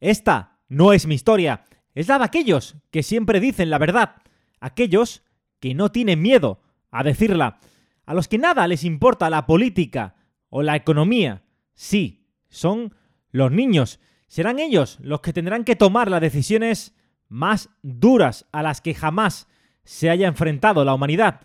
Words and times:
Esta 0.00 0.58
no 0.68 0.92
es 0.92 1.06
mi 1.06 1.14
historia, 1.14 1.66
es 1.94 2.08
la 2.08 2.18
de 2.18 2.24
aquellos 2.24 2.76
que 2.90 3.02
siempre 3.02 3.40
dicen 3.40 3.70
la 3.70 3.78
verdad, 3.78 4.16
aquellos 4.60 5.22
que 5.60 5.74
no 5.74 5.90
tienen 5.90 6.22
miedo 6.22 6.60
a 6.90 7.02
decirla, 7.02 7.58
a 8.06 8.14
los 8.14 8.28
que 8.28 8.38
nada 8.38 8.66
les 8.68 8.84
importa 8.84 9.30
la 9.30 9.46
política 9.46 10.14
o 10.48 10.62
la 10.62 10.76
economía. 10.76 11.42
Sí, 11.74 12.26
son 12.48 12.94
los 13.30 13.50
niños. 13.52 14.00
Serán 14.28 14.58
ellos 14.58 14.98
los 15.00 15.20
que 15.20 15.32
tendrán 15.32 15.64
que 15.64 15.76
tomar 15.76 16.10
las 16.10 16.20
decisiones 16.20 16.94
más 17.28 17.70
duras 17.82 18.46
a 18.52 18.62
las 18.62 18.80
que 18.80 18.94
jamás 18.94 19.48
se 19.84 20.10
haya 20.10 20.28
enfrentado 20.28 20.84
la 20.84 20.94
humanidad. 20.94 21.40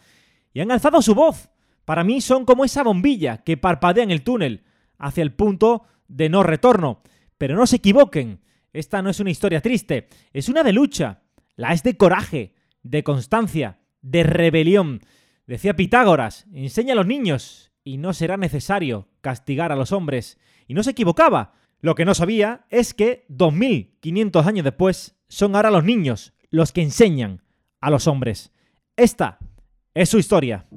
Y 0.54 0.61
han 0.61 0.71
alzado 0.71 1.01
su 1.01 1.15
voz. 1.15 1.49
Para 1.85 2.04
mí 2.04 2.21
son 2.21 2.45
como 2.45 2.63
esa 2.63 2.83
bombilla 2.83 3.38
que 3.43 3.57
parpadea 3.57 4.04
en 4.04 4.11
el 4.11 4.23
túnel, 4.23 4.63
hacia 4.97 5.23
el 5.23 5.33
punto 5.33 5.83
de 6.07 6.29
no 6.29 6.43
retorno. 6.43 7.01
Pero 7.38 7.55
no 7.55 7.65
se 7.67 7.77
equivoquen, 7.77 8.39
esta 8.73 9.01
no 9.01 9.09
es 9.09 9.19
una 9.19 9.29
historia 9.29 9.61
triste, 9.61 10.09
es 10.33 10.49
una 10.49 10.63
de 10.63 10.73
lucha, 10.73 11.21
la 11.55 11.73
es 11.73 11.84
de 11.84 11.95
coraje, 11.95 12.55
de 12.81 13.03
constancia, 13.03 13.79
de 14.02 14.23
rebelión. 14.23 15.02
Decía 15.45 15.75
Pitágoras, 15.75 16.48
enseña 16.53 16.93
a 16.93 16.95
los 16.95 17.07
niños 17.07 17.71
y 17.84 17.98
no 17.98 18.13
será 18.13 18.38
necesario 18.38 19.07
castigar 19.21 19.71
a 19.71 19.75
los 19.75 19.91
hombres. 19.91 20.39
Y 20.67 20.73
no 20.73 20.84
se 20.84 20.91
equivocaba. 20.91 21.53
Lo 21.79 21.95
que 21.95 22.05
no 22.05 22.15
sabía 22.15 22.65
es 22.70 22.93
que 22.93 23.25
2500 23.29 24.48
años 24.48 24.63
después 24.63 25.17
son 25.27 25.55
ahora 25.55 25.71
los 25.71 25.84
niños 25.84 26.34
los 26.49 26.71
que 26.71 26.81
enseñan 26.81 27.41
a 27.81 27.90
los 27.90 28.07
hombres. 28.07 28.51
Esta 28.95 29.40
es 29.93 30.09
su 30.09 30.17
historia. 30.17 30.67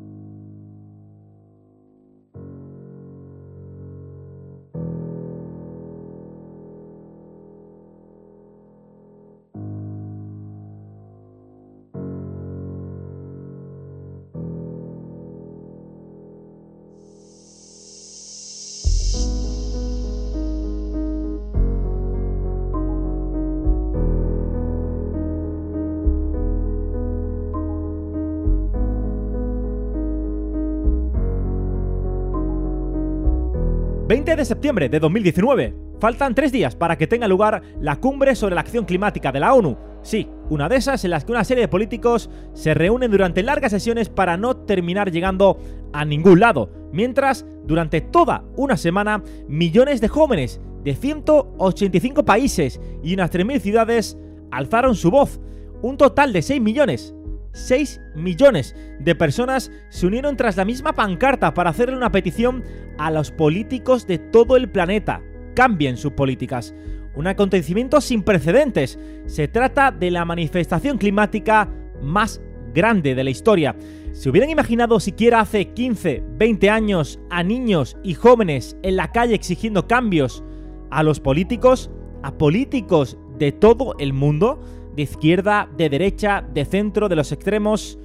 Septiembre 34.46 34.88
de 34.88 35.00
2019. 35.00 35.74
Faltan 36.00 36.34
tres 36.34 36.52
días 36.52 36.76
para 36.76 36.96
que 36.96 37.06
tenga 37.06 37.26
lugar 37.26 37.62
la 37.80 37.96
cumbre 37.96 38.34
sobre 38.34 38.54
la 38.54 38.60
acción 38.60 38.84
climática 38.84 39.32
de 39.32 39.40
la 39.40 39.54
ONU. 39.54 39.76
Sí, 40.02 40.28
una 40.50 40.68
de 40.68 40.76
esas 40.76 41.04
en 41.04 41.10
las 41.10 41.24
que 41.24 41.32
una 41.32 41.42
serie 41.42 41.62
de 41.62 41.68
políticos 41.68 42.30
se 42.52 42.74
reúnen 42.74 43.10
durante 43.10 43.42
largas 43.42 43.72
sesiones 43.72 44.08
para 44.08 44.36
no 44.36 44.56
terminar 44.56 45.10
llegando 45.10 45.58
a 45.92 46.04
ningún 46.04 46.38
lado, 46.38 46.70
mientras 46.92 47.44
durante 47.66 48.00
toda 48.00 48.44
una 48.56 48.76
semana 48.76 49.22
millones 49.48 50.00
de 50.00 50.08
jóvenes 50.08 50.60
de 50.84 50.94
185 50.94 52.24
países 52.24 52.80
y 53.02 53.14
unas 53.14 53.32
3.000 53.32 53.60
ciudades 53.60 54.16
alzaron 54.52 54.94
su 54.94 55.10
voz. 55.10 55.40
Un 55.82 55.96
total 55.96 56.32
de 56.32 56.42
6 56.42 56.60
millones 56.60 57.15
6 57.56 58.00
millones 58.14 58.76
de 59.00 59.14
personas 59.14 59.72
se 59.88 60.06
unieron 60.06 60.36
tras 60.36 60.56
la 60.56 60.64
misma 60.64 60.92
pancarta 60.92 61.54
para 61.54 61.70
hacerle 61.70 61.96
una 61.96 62.12
petición 62.12 62.62
a 62.98 63.10
los 63.10 63.30
políticos 63.30 64.06
de 64.06 64.18
todo 64.18 64.56
el 64.56 64.68
planeta. 64.68 65.22
Cambien 65.54 65.96
sus 65.96 66.12
políticas. 66.12 66.74
Un 67.14 67.26
acontecimiento 67.26 68.02
sin 68.02 68.22
precedentes. 68.22 68.98
Se 69.24 69.48
trata 69.48 69.90
de 69.90 70.10
la 70.10 70.26
manifestación 70.26 70.98
climática 70.98 71.70
más 72.02 72.42
grande 72.74 73.14
de 73.14 73.24
la 73.24 73.30
historia. 73.30 73.74
¿Se 74.12 74.28
hubieran 74.28 74.50
imaginado 74.50 75.00
siquiera 75.00 75.40
hace 75.40 75.68
15, 75.72 76.24
20 76.36 76.70
años 76.70 77.18
a 77.30 77.42
niños 77.42 77.96
y 78.02 78.14
jóvenes 78.14 78.76
en 78.82 78.96
la 78.96 79.12
calle 79.12 79.34
exigiendo 79.34 79.88
cambios 79.88 80.44
a 80.90 81.02
los 81.02 81.20
políticos? 81.20 81.90
¿A 82.22 82.36
políticos 82.36 83.16
de 83.38 83.52
todo 83.52 83.94
el 83.98 84.12
mundo? 84.12 84.60
De 84.96 85.02
izquierda, 85.02 85.68
de 85.76 85.88
derecha, 85.88 86.42
de 86.52 86.64
centro, 86.64 87.08
de 87.08 87.16
los 87.16 87.30
extremos? 87.30 87.98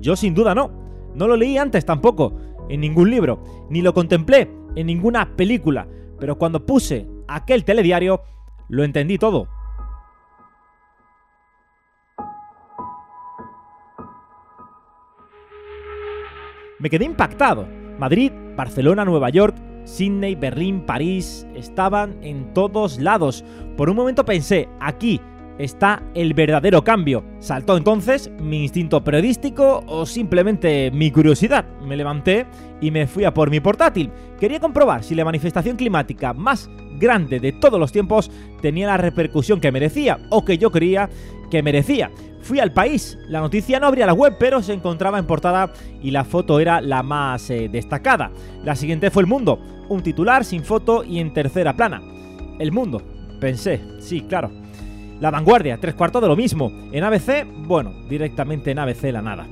Yo 0.00 0.16
sin 0.16 0.34
duda 0.34 0.54
no. 0.54 0.70
No 1.14 1.28
lo 1.28 1.36
leí 1.36 1.58
antes 1.58 1.84
tampoco, 1.84 2.34
en 2.68 2.80
ningún 2.80 3.10
libro, 3.10 3.42
ni 3.68 3.82
lo 3.82 3.92
contemplé 3.92 4.50
en 4.76 4.86
ninguna 4.86 5.36
película, 5.36 5.86
pero 6.18 6.38
cuando 6.38 6.64
puse 6.64 7.08
aquel 7.28 7.64
telediario, 7.64 8.22
lo 8.68 8.84
entendí 8.84 9.18
todo. 9.18 9.48
Me 16.78 16.88
quedé 16.88 17.04
impactado. 17.04 17.66
Madrid, 17.98 18.32
Barcelona, 18.56 19.04
Nueva 19.04 19.28
York, 19.28 19.54
Sydney, 19.84 20.34
Berlín, 20.34 20.86
París, 20.86 21.46
estaban 21.54 22.16
en 22.22 22.54
todos 22.54 22.98
lados. 22.98 23.44
Por 23.76 23.90
un 23.90 23.96
momento 23.96 24.24
pensé, 24.24 24.68
aquí, 24.80 25.20
está 25.64 26.02
el 26.14 26.34
verdadero 26.34 26.82
cambio. 26.82 27.24
¿Saltó 27.38 27.76
entonces 27.76 28.30
mi 28.40 28.62
instinto 28.62 29.04
periodístico 29.04 29.84
o 29.86 30.06
simplemente 30.06 30.90
mi 30.90 31.10
curiosidad? 31.10 31.64
Me 31.82 31.96
levanté 31.96 32.46
y 32.80 32.90
me 32.90 33.06
fui 33.06 33.24
a 33.24 33.34
por 33.34 33.50
mi 33.50 33.60
portátil. 33.60 34.10
Quería 34.38 34.58
comprobar 34.58 35.04
si 35.04 35.14
la 35.14 35.24
manifestación 35.24 35.76
climática 35.76 36.32
más 36.32 36.70
grande 36.98 37.40
de 37.40 37.52
todos 37.52 37.78
los 37.78 37.92
tiempos 37.92 38.30
tenía 38.62 38.86
la 38.86 38.96
repercusión 38.96 39.60
que 39.60 39.72
merecía 39.72 40.18
o 40.30 40.44
que 40.44 40.58
yo 40.58 40.70
creía 40.70 41.10
que 41.50 41.62
merecía. 41.62 42.10
Fui 42.42 42.58
al 42.58 42.72
país, 42.72 43.18
la 43.28 43.40
noticia 43.40 43.78
no 43.78 43.86
abría 43.86 44.06
la 44.06 44.14
web, 44.14 44.36
pero 44.38 44.62
se 44.62 44.72
encontraba 44.72 45.18
en 45.18 45.26
portada 45.26 45.72
y 46.02 46.10
la 46.10 46.24
foto 46.24 46.58
era 46.58 46.80
la 46.80 47.02
más 47.02 47.50
eh, 47.50 47.68
destacada. 47.70 48.30
La 48.64 48.76
siguiente 48.76 49.10
fue 49.10 49.22
El 49.22 49.26
Mundo, 49.26 49.60
un 49.88 50.02
titular 50.02 50.44
sin 50.44 50.64
foto 50.64 51.04
y 51.04 51.18
en 51.18 51.34
tercera 51.34 51.76
plana. 51.76 52.00
El 52.58 52.72
Mundo, 52.72 53.02
pensé, 53.40 53.80
sí, 53.98 54.22
claro. 54.22 54.50
La 55.20 55.30
vanguardia, 55.30 55.78
tres 55.78 55.94
cuartos 55.94 56.22
de 56.22 56.28
lo 56.28 56.36
mismo. 56.36 56.72
En 56.92 57.04
ABC, 57.04 57.46
bueno, 57.66 57.92
directamente 58.08 58.70
en 58.70 58.78
ABC 58.78 59.04
la 59.12 59.20
nada. 59.20 59.46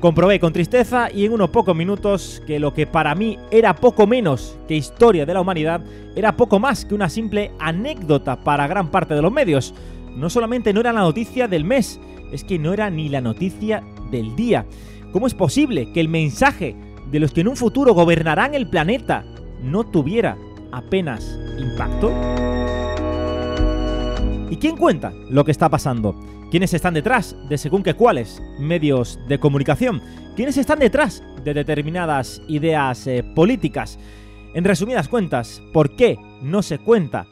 Comprobé 0.00 0.38
con 0.38 0.52
tristeza 0.52 1.10
y 1.12 1.24
en 1.24 1.32
unos 1.32 1.50
pocos 1.50 1.74
minutos 1.74 2.40
que 2.46 2.60
lo 2.60 2.72
que 2.72 2.86
para 2.86 3.16
mí 3.16 3.36
era 3.50 3.74
poco 3.74 4.06
menos 4.06 4.56
que 4.68 4.76
historia 4.76 5.26
de 5.26 5.34
la 5.34 5.40
humanidad 5.40 5.80
era 6.14 6.36
poco 6.36 6.60
más 6.60 6.84
que 6.84 6.94
una 6.94 7.08
simple 7.08 7.50
anécdota 7.58 8.36
para 8.36 8.68
gran 8.68 8.92
parte 8.92 9.14
de 9.14 9.22
los 9.22 9.32
medios. 9.32 9.74
No 10.14 10.30
solamente 10.30 10.72
no 10.72 10.80
era 10.80 10.92
la 10.92 11.00
noticia 11.00 11.48
del 11.48 11.64
mes, 11.64 11.98
es 12.32 12.44
que 12.44 12.60
no 12.60 12.72
era 12.72 12.88
ni 12.90 13.08
la 13.08 13.20
noticia 13.20 13.82
del 14.12 14.36
día. 14.36 14.66
¿Cómo 15.12 15.26
es 15.26 15.34
posible 15.34 15.92
que 15.92 15.98
el 15.98 16.08
mensaje 16.08 16.76
de 17.10 17.18
los 17.18 17.32
que 17.32 17.40
en 17.40 17.48
un 17.48 17.56
futuro 17.56 17.92
gobernarán 17.92 18.54
el 18.54 18.70
planeta 18.70 19.24
no 19.60 19.82
tuviera 19.82 20.38
apenas 20.70 21.40
impacto? 21.58 22.12
¿Y 24.50 24.56
quién 24.56 24.76
cuenta 24.76 25.12
lo 25.28 25.44
que 25.44 25.50
está 25.50 25.68
pasando? 25.68 26.18
¿Quiénes 26.50 26.72
están 26.72 26.94
detrás 26.94 27.36
de 27.50 27.58
según 27.58 27.82
qué 27.82 27.92
cuáles 27.92 28.42
medios 28.58 29.18
de 29.28 29.38
comunicación? 29.38 30.00
¿Quiénes 30.36 30.56
están 30.56 30.78
detrás 30.78 31.22
de 31.44 31.52
determinadas 31.52 32.40
ideas 32.48 33.06
eh, 33.06 33.22
políticas? 33.22 33.98
En 34.54 34.64
resumidas 34.64 35.08
cuentas, 35.08 35.62
¿por 35.74 35.94
qué 35.96 36.18
no 36.40 36.62
se 36.62 36.78
cuenta 36.78 37.26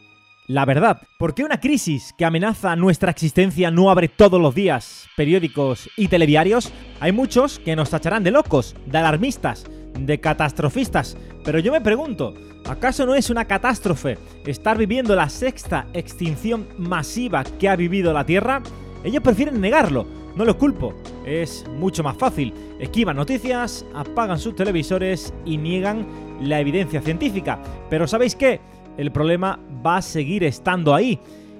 la 0.46 0.66
verdad? 0.66 1.00
¿Por 1.18 1.34
qué 1.34 1.42
una 1.42 1.58
crisis 1.58 2.14
que 2.18 2.26
amenaza 2.26 2.76
nuestra 2.76 3.10
existencia 3.10 3.70
no 3.70 3.90
abre 3.90 4.08
todos 4.08 4.40
los 4.40 4.54
días 4.54 5.08
periódicos 5.16 5.88
y 5.96 6.08
telediarios? 6.08 6.70
Hay 7.00 7.12
muchos 7.12 7.58
que 7.58 7.76
nos 7.76 7.88
tacharán 7.88 8.24
de 8.24 8.30
locos, 8.30 8.76
de 8.84 8.98
alarmistas, 8.98 9.64
de 9.98 10.20
catastrofistas, 10.20 11.16
pero 11.44 11.58
yo 11.58 11.72
me 11.72 11.80
pregunto, 11.80 12.34
¿acaso 12.68 13.06
no 13.06 13.14
es 13.14 13.30
una 13.30 13.44
catástrofe 13.44 14.18
estar 14.44 14.76
viviendo 14.76 15.14
la 15.14 15.28
sexta 15.28 15.86
extinción 15.92 16.66
masiva 16.76 17.44
que 17.44 17.68
ha 17.68 17.76
vivido 17.76 18.12
la 18.12 18.26
Tierra? 18.26 18.62
Ellos 19.04 19.22
prefieren 19.22 19.60
negarlo, 19.60 20.06
no 20.36 20.44
lo 20.44 20.58
culpo, 20.58 20.94
es 21.24 21.64
mucho 21.78 22.02
más 22.02 22.16
fácil. 22.16 22.52
Esquivan 22.78 23.16
noticias, 23.16 23.86
apagan 23.94 24.38
sus 24.38 24.54
televisores 24.54 25.32
y 25.44 25.56
niegan 25.56 26.06
la 26.40 26.60
evidencia 26.60 27.00
científica. 27.00 27.58
Pero 27.88 28.06
¿sabéis 28.06 28.36
qué? 28.36 28.60
El 28.98 29.12
problema 29.12 29.58
va 29.84 29.98
a 29.98 30.02
seguir 30.02 30.44
estando 30.44 30.94
ahí. 30.94 31.18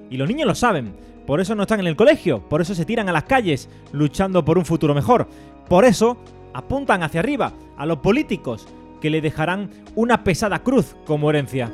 Y 0.09 0.17
los 0.17 0.27
niños 0.27 0.47
lo 0.47 0.55
saben. 0.55 0.93
Por 1.25 1.41
eso 1.41 1.55
no 1.55 1.63
están 1.63 1.81
en 1.81 1.87
el 1.87 1.97
colegio, 1.97 2.39
por 2.47 2.61
eso 2.61 2.73
se 2.73 2.85
tiran 2.85 3.09
a 3.09 3.11
las 3.11 3.25
calles 3.25 3.67
luchando 3.91 4.45
por 4.45 4.57
un 4.57 4.63
futuro 4.63 4.93
mejor. 4.93 5.27
Por 5.67 5.83
eso 5.83 6.17
apuntan 6.57 7.03
hacia 7.03 7.19
arriba 7.19 7.53
a 7.77 7.85
los 7.85 7.99
políticos 7.99 8.67
que 8.99 9.11
le 9.11 9.21
dejarán 9.21 9.69
una 9.95 10.23
pesada 10.23 10.63
cruz 10.63 10.95
como 11.05 11.29
herencia. 11.29 11.71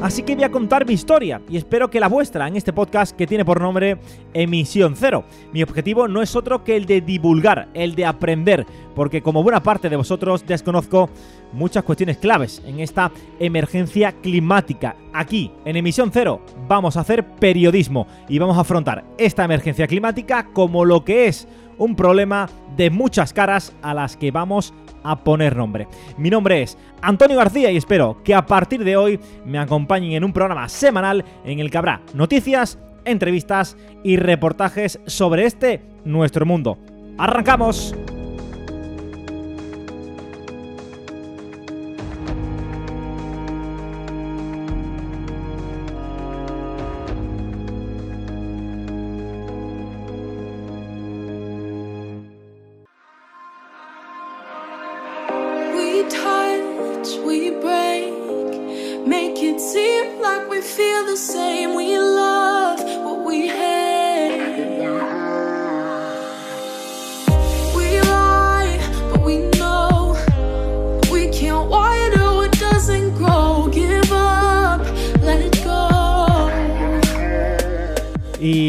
Así 0.00 0.22
que 0.22 0.36
voy 0.36 0.44
a 0.44 0.50
contar 0.50 0.86
mi 0.86 0.92
historia 0.92 1.42
y 1.48 1.56
espero 1.56 1.90
que 1.90 1.98
la 1.98 2.06
vuestra 2.06 2.46
en 2.46 2.54
este 2.54 2.72
podcast 2.72 3.16
que 3.16 3.26
tiene 3.26 3.44
por 3.44 3.60
nombre 3.60 3.98
Emisión 4.32 4.94
Cero. 4.94 5.24
Mi 5.52 5.60
objetivo 5.60 6.06
no 6.06 6.22
es 6.22 6.36
otro 6.36 6.62
que 6.62 6.76
el 6.76 6.86
de 6.86 7.00
divulgar, 7.00 7.68
el 7.74 7.96
de 7.96 8.06
aprender, 8.06 8.64
porque 8.94 9.22
como 9.22 9.42
buena 9.42 9.60
parte 9.60 9.90
de 9.90 9.96
vosotros 9.96 10.46
desconozco 10.46 11.10
muchas 11.52 11.82
cuestiones 11.82 12.18
claves 12.18 12.62
en 12.64 12.78
esta 12.78 13.10
emergencia 13.40 14.12
climática. 14.12 14.94
Aquí, 15.12 15.50
en 15.64 15.76
Emisión 15.76 16.10
Cero, 16.12 16.42
vamos 16.68 16.96
a 16.96 17.00
hacer 17.00 17.26
periodismo 17.34 18.06
y 18.28 18.38
vamos 18.38 18.56
a 18.56 18.60
afrontar 18.60 19.04
esta 19.18 19.44
emergencia 19.44 19.88
climática 19.88 20.46
como 20.52 20.84
lo 20.84 21.04
que 21.04 21.26
es 21.26 21.48
un 21.76 21.96
problema 21.96 22.48
de 22.76 22.90
muchas 22.90 23.32
caras 23.32 23.74
a 23.82 23.94
las 23.94 24.16
que 24.16 24.30
vamos 24.30 24.72
a 25.02 25.22
poner 25.24 25.56
nombre. 25.56 25.88
Mi 26.16 26.30
nombre 26.30 26.62
es 26.62 26.78
Antonio 27.02 27.36
García 27.36 27.70
y 27.70 27.76
espero 27.76 28.22
que 28.24 28.34
a 28.34 28.46
partir 28.46 28.84
de 28.84 28.96
hoy 28.96 29.20
me 29.44 29.58
acompañen 29.58 30.12
en 30.12 30.24
un 30.24 30.32
programa 30.32 30.68
semanal 30.68 31.24
en 31.44 31.60
el 31.60 31.70
que 31.70 31.78
habrá 31.78 32.00
noticias, 32.14 32.78
entrevistas 33.04 33.76
y 34.02 34.16
reportajes 34.16 35.00
sobre 35.06 35.46
este 35.46 35.82
nuestro 36.04 36.46
mundo. 36.46 36.78
¡Arrancamos! 37.18 37.94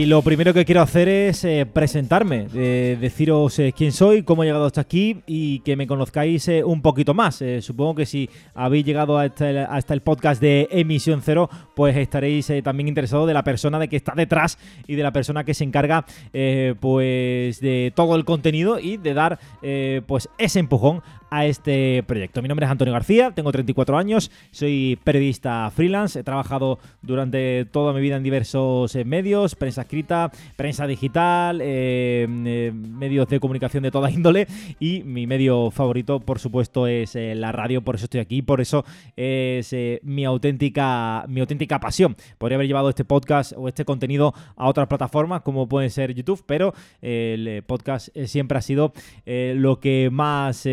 Lo 0.05 0.21
primero 0.21 0.53
que 0.53 0.65
quiero 0.65 0.81
hacer 0.81 1.09
es 1.09 1.43
eh, 1.43 1.65
presentarme, 1.65 2.47
deciros 2.47 3.57
eh, 3.59 3.73
quién 3.75 3.91
soy, 3.91 4.23
cómo 4.23 4.43
he 4.43 4.45
llegado 4.45 4.65
hasta 4.65 4.81
aquí 4.81 5.21
y 5.25 5.59
que 5.59 5.75
me 5.75 5.87
conozcáis 5.87 6.47
eh, 6.47 6.63
un 6.63 6.81
poquito 6.81 7.13
más. 7.13 7.43
supongo 7.61 7.95
que 7.95 8.05
si 8.05 8.29
habéis 8.53 8.85
llegado 8.85 9.21
este, 9.21 9.59
hasta 9.59 9.93
el 9.93 10.01
podcast 10.01 10.41
de 10.41 10.67
Emisión 10.71 11.21
Cero, 11.23 11.49
pues 11.75 11.97
estaréis 11.97 12.51
también 12.63 12.87
interesados 12.87 13.27
de 13.27 13.33
la 13.33 13.43
persona 13.43 13.79
de 13.79 13.87
que 13.87 13.95
está 13.95 14.13
detrás 14.15 14.57
y 14.87 14.95
de 14.95 15.03
la 15.03 15.11
persona 15.11 15.43
que 15.43 15.53
se 15.53 15.63
encarga 15.63 16.05
pues 16.79 17.59
de 17.59 17.91
todo 17.95 18.15
el 18.15 18.25
contenido 18.25 18.79
y 18.79 18.97
de 18.97 19.13
dar 19.13 19.39
pues 20.05 20.29
ese 20.37 20.59
empujón 20.59 21.01
a 21.29 21.45
este 21.45 22.03
proyecto. 22.07 22.41
Mi 22.41 22.47
nombre 22.47 22.65
es 22.65 22.71
Antonio 22.71 22.93
García, 22.93 23.31
tengo 23.31 23.51
34 23.51 23.97
años, 23.97 24.31
soy 24.51 24.97
periodista 25.03 25.69
freelance, 25.71 26.19
he 26.19 26.23
trabajado 26.23 26.79
durante 27.01 27.65
toda 27.65 27.93
mi 27.93 28.01
vida 28.01 28.17
en 28.17 28.23
diversos 28.23 28.95
medios, 29.05 29.55
prensa 29.55 29.81
escrita, 29.81 30.31
prensa 30.55 30.87
digital, 30.87 31.61
eh, 31.61 32.27
eh, 32.45 32.71
medios 32.73 33.27
de 33.27 33.39
comunicación 33.39 33.83
de 33.83 33.91
toda 33.91 34.11
índole 34.19 34.47
y 34.79 35.03
mi 35.03 35.27
medio 35.27 35.71
favorito, 35.71 36.19
por 36.19 36.39
supuesto, 36.39 36.87
es 36.87 37.15
eh, 37.15 37.35
la 37.35 37.51
radio, 37.51 37.81
por 37.81 37.95
eso 37.95 38.05
estoy 38.05 38.21
aquí, 38.21 38.41
por 38.41 38.61
eso 38.61 38.85
es 39.15 39.75
mi, 40.03 40.25
auténtica, 40.25 41.25
mi 41.27 41.41
auténtica 41.41 41.79
pasión. 41.79 42.15
Podría 42.37 42.55
haber 42.55 42.67
llevado 42.67 42.89
este 42.89 43.05
podcast 43.05 43.53
o 43.55 43.67
este 43.67 43.85
contenido 43.85 44.33
a 44.55 44.67
otras 44.67 44.87
plataformas 44.87 45.41
como 45.41 45.67
pueden 45.67 45.89
ser 45.89 46.13
YouTube, 46.13 46.43
pero 46.45 46.73
el 47.01 47.63
podcast 47.63 48.09
siempre 48.25 48.57
ha 48.57 48.61
sido 48.61 48.93
lo 49.25 49.79
que 49.79 50.09
más 50.11 50.65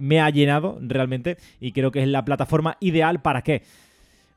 me 0.00 0.20
ha 0.20 0.30
llenado 0.30 0.78
realmente 0.80 1.36
y 1.60 1.72
creo 1.72 1.90
que 1.90 2.02
es 2.02 2.08
la 2.08 2.24
plataforma 2.24 2.76
ideal 2.80 3.20
para 3.22 3.42
que 3.42 3.62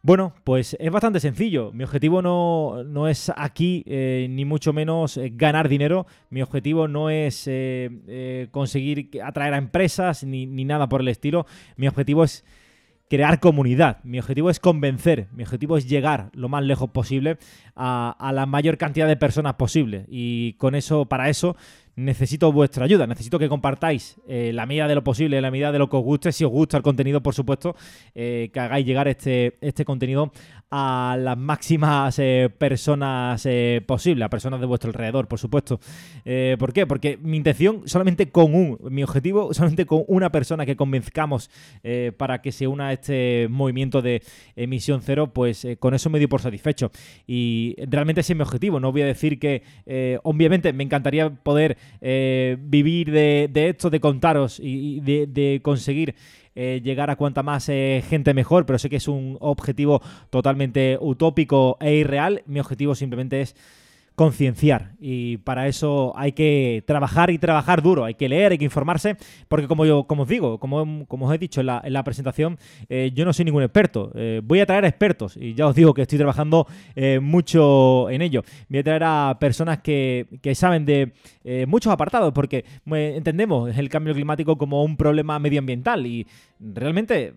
bueno, 0.04 0.34
pues 0.44 0.76
es 0.80 0.92
bastante 0.92 1.20
sencillo. 1.20 1.72
Mi 1.74 1.84
objetivo 1.84 2.24
no, 2.24 3.08
es 3.08 3.32
aquí, 3.36 3.84
eh, 3.86 4.26
ni 4.32 4.46
mucho 4.46 4.74
menos 4.74 5.18
eh, 5.18 5.32
ganar 5.36 5.70
dinero. 5.70 6.08
Mi 6.32 6.42
objetivo 6.42 6.88
no 6.88 7.12
es 7.12 7.44
eh, 7.46 8.48
conseguir 8.50 9.12
atraer 9.24 9.54
a 9.54 9.58
empresas 9.58 10.24
ni, 10.24 10.48
ni 10.48 10.66
nada 10.66 10.90
por 10.90 11.02
el 11.02 11.08
estilo. 11.08 11.46
Mi 11.76 11.88
objetivo 11.88 12.24
es 12.24 12.44
crear 13.12 13.40
comunidad. 13.40 14.04
Mi 14.04 14.18
objetivo 14.18 14.50
es 14.50 14.60
convencer, 14.60 15.28
mi 15.34 15.44
objetivo 15.44 15.78
es 15.78 15.88
llegar 15.88 16.32
lo 16.34 16.50
más 16.50 16.64
lejos 16.64 16.90
posible 16.90 17.38
a, 17.76 18.16
a, 18.18 18.32
la 18.32 18.46
mayor 18.46 18.78
cantidad 18.78 19.08
de 19.08 19.18
personas 19.18 19.56
posible. 19.56 20.06
Y 20.08 20.54
con 20.54 20.74
eso, 20.74 21.06
para 21.06 21.30
eso, 21.30 21.56
necesito 21.96 22.52
vuestra 22.52 22.86
ayuda, 22.86 23.06
necesito 23.06 23.38
que 23.38 23.50
compartáis 23.50 24.18
eh, 24.28 24.52
la 24.54 24.66
medida 24.66 24.88
de 24.88 24.96
lo 24.96 25.04
posible, 25.04 25.42
la 25.42 25.52
medida 25.52 25.72
de 25.72 25.80
lo 25.80 25.90
que 25.90 25.98
os 25.98 26.04
guste, 26.04 26.32
si 26.32 26.44
os 26.44 26.52
gusta 26.52 26.78
el 26.78 26.84
contenido, 26.84 27.22
por 27.22 27.34
supuesto, 27.34 27.76
eh, 28.16 28.50
que 28.54 28.60
hagáis 28.60 28.86
llegar 28.86 29.08
este, 29.08 29.58
este 29.62 29.84
contenido 29.84 30.32
a 30.70 31.18
las 31.20 31.38
máximas 31.38 32.18
eh, 32.20 32.50
personas 32.58 33.46
posibles, 33.86 34.26
a 34.26 34.30
personas 34.30 34.62
de 34.62 34.66
vuestro 34.66 34.90
alrededor, 34.90 35.28
por 35.28 35.38
supuesto. 35.38 35.82
¿Por 36.58 36.72
qué? 36.72 36.88
Porque 36.88 37.18
mi 37.22 37.36
intención, 37.36 37.82
solamente 37.86 38.30
con 38.30 38.56
un, 38.56 38.78
mi 38.90 39.04
objetivo, 39.04 39.54
solamente 39.54 39.86
con 39.86 40.04
una 40.08 40.32
persona 40.32 40.66
que 40.66 40.78
convenzcamos 40.78 41.50
para 42.18 42.42
que 42.42 42.54
se 42.54 42.68
una 42.68 42.88
a 42.88 42.94
este 42.94 43.48
movimiento 43.50 44.02
de 44.02 44.24
emisión 44.56 45.02
cero, 45.02 45.32
pues 45.34 45.68
con 45.80 45.94
eso 45.94 46.10
me 46.10 46.20
dio 46.20 46.30
por 46.30 46.42
satisfecho. 46.42 46.92
Y 47.28 47.76
realmente 47.90 48.22
ese 48.22 48.32
es 48.32 48.38
mi 48.38 48.44
objetivo, 48.44 48.80
no 48.80 48.94
voy 48.94 49.02
a 49.02 49.08
decir 49.08 49.40
que, 49.40 49.64
obviamente, 50.24 50.72
me 50.72 50.84
encantaría 50.84 51.30
poder 51.30 51.78
eh, 52.02 52.58
vivir 52.60 53.12
de, 53.12 53.50
esto, 53.54 53.90
de 53.90 54.00
contaros 54.00 54.60
y, 54.60 55.00
de, 55.02 55.60
conseguir 55.64 56.16
eh, 56.56 56.82
llegar 56.84 57.10
a 57.10 57.16
cuanta 57.16 57.44
más 57.44 57.70
eh, 57.70 58.04
gente 58.10 58.34
mejor, 58.34 58.66
pero 58.66 58.80
sé 58.80 58.90
que 58.90 58.98
es 58.98 59.08
un 59.08 59.38
objetivo 59.40 60.02
totalmente 60.30 60.98
utópico 61.00 61.78
e 61.80 61.96
irreal. 61.96 62.44
Mi 62.46 62.60
objetivo 62.60 62.96
simplemente 62.96 63.42
es 63.42 63.56
concienciar. 64.22 64.92
Y 65.00 65.38
para 65.38 65.68
eso 65.68 66.14
hay 66.16 66.34
que 66.34 66.84
trabajar 66.86 67.32
y 67.32 67.40
trabajar 67.40 67.82
duro, 67.82 68.06
hay 68.06 68.14
que 68.14 68.30
leer, 68.30 68.52
hay 68.52 68.60
que 68.60 68.66
informarse, 68.66 69.18
porque 69.48 69.68
como 69.68 69.84
yo 69.84 70.04
como 70.04 70.24
os 70.24 70.30
digo, 70.30 70.60
como, 70.60 71.08
como 71.08 71.26
os 71.26 71.34
he 71.34 71.40
dicho 71.40 71.62
en 71.62 71.66
la, 71.66 72.04
presentación, 72.04 72.60
eh, 72.88 73.12
yo 73.16 73.26
no 73.26 73.34
soy 73.34 73.46
ningún 73.46 73.64
experto, 73.64 74.12
eh, 74.14 74.42
voy 74.44 74.60
a 74.60 74.68
traer 74.68 74.86
expertos 74.86 75.38
y 75.38 75.56
ya 75.56 75.66
os 75.66 75.76
digo 75.76 75.96
que 75.96 76.04
estoy 76.04 76.20
trabajando 76.20 76.68
eh, 76.96 77.20
mucho 77.20 78.12
en 78.12 78.22
ello, 78.22 78.44
voy 78.70 78.80
a 78.80 78.84
traer 78.84 79.04
a 79.04 79.38
personas 79.40 79.80
que, 79.80 80.28
que 80.40 80.54
saben 80.54 80.86
de 80.86 81.14
muchos 81.66 81.92
apartados, 81.92 82.32
porque 82.34 82.64
entendemos 82.86 83.76
el 83.76 83.90
cambio 83.90 84.14
climático 84.14 84.56
como 84.60 84.84
un 84.84 84.98
problema 84.98 85.40
medioambiental 85.40 86.06
y 86.06 86.28
realmente 86.60 87.34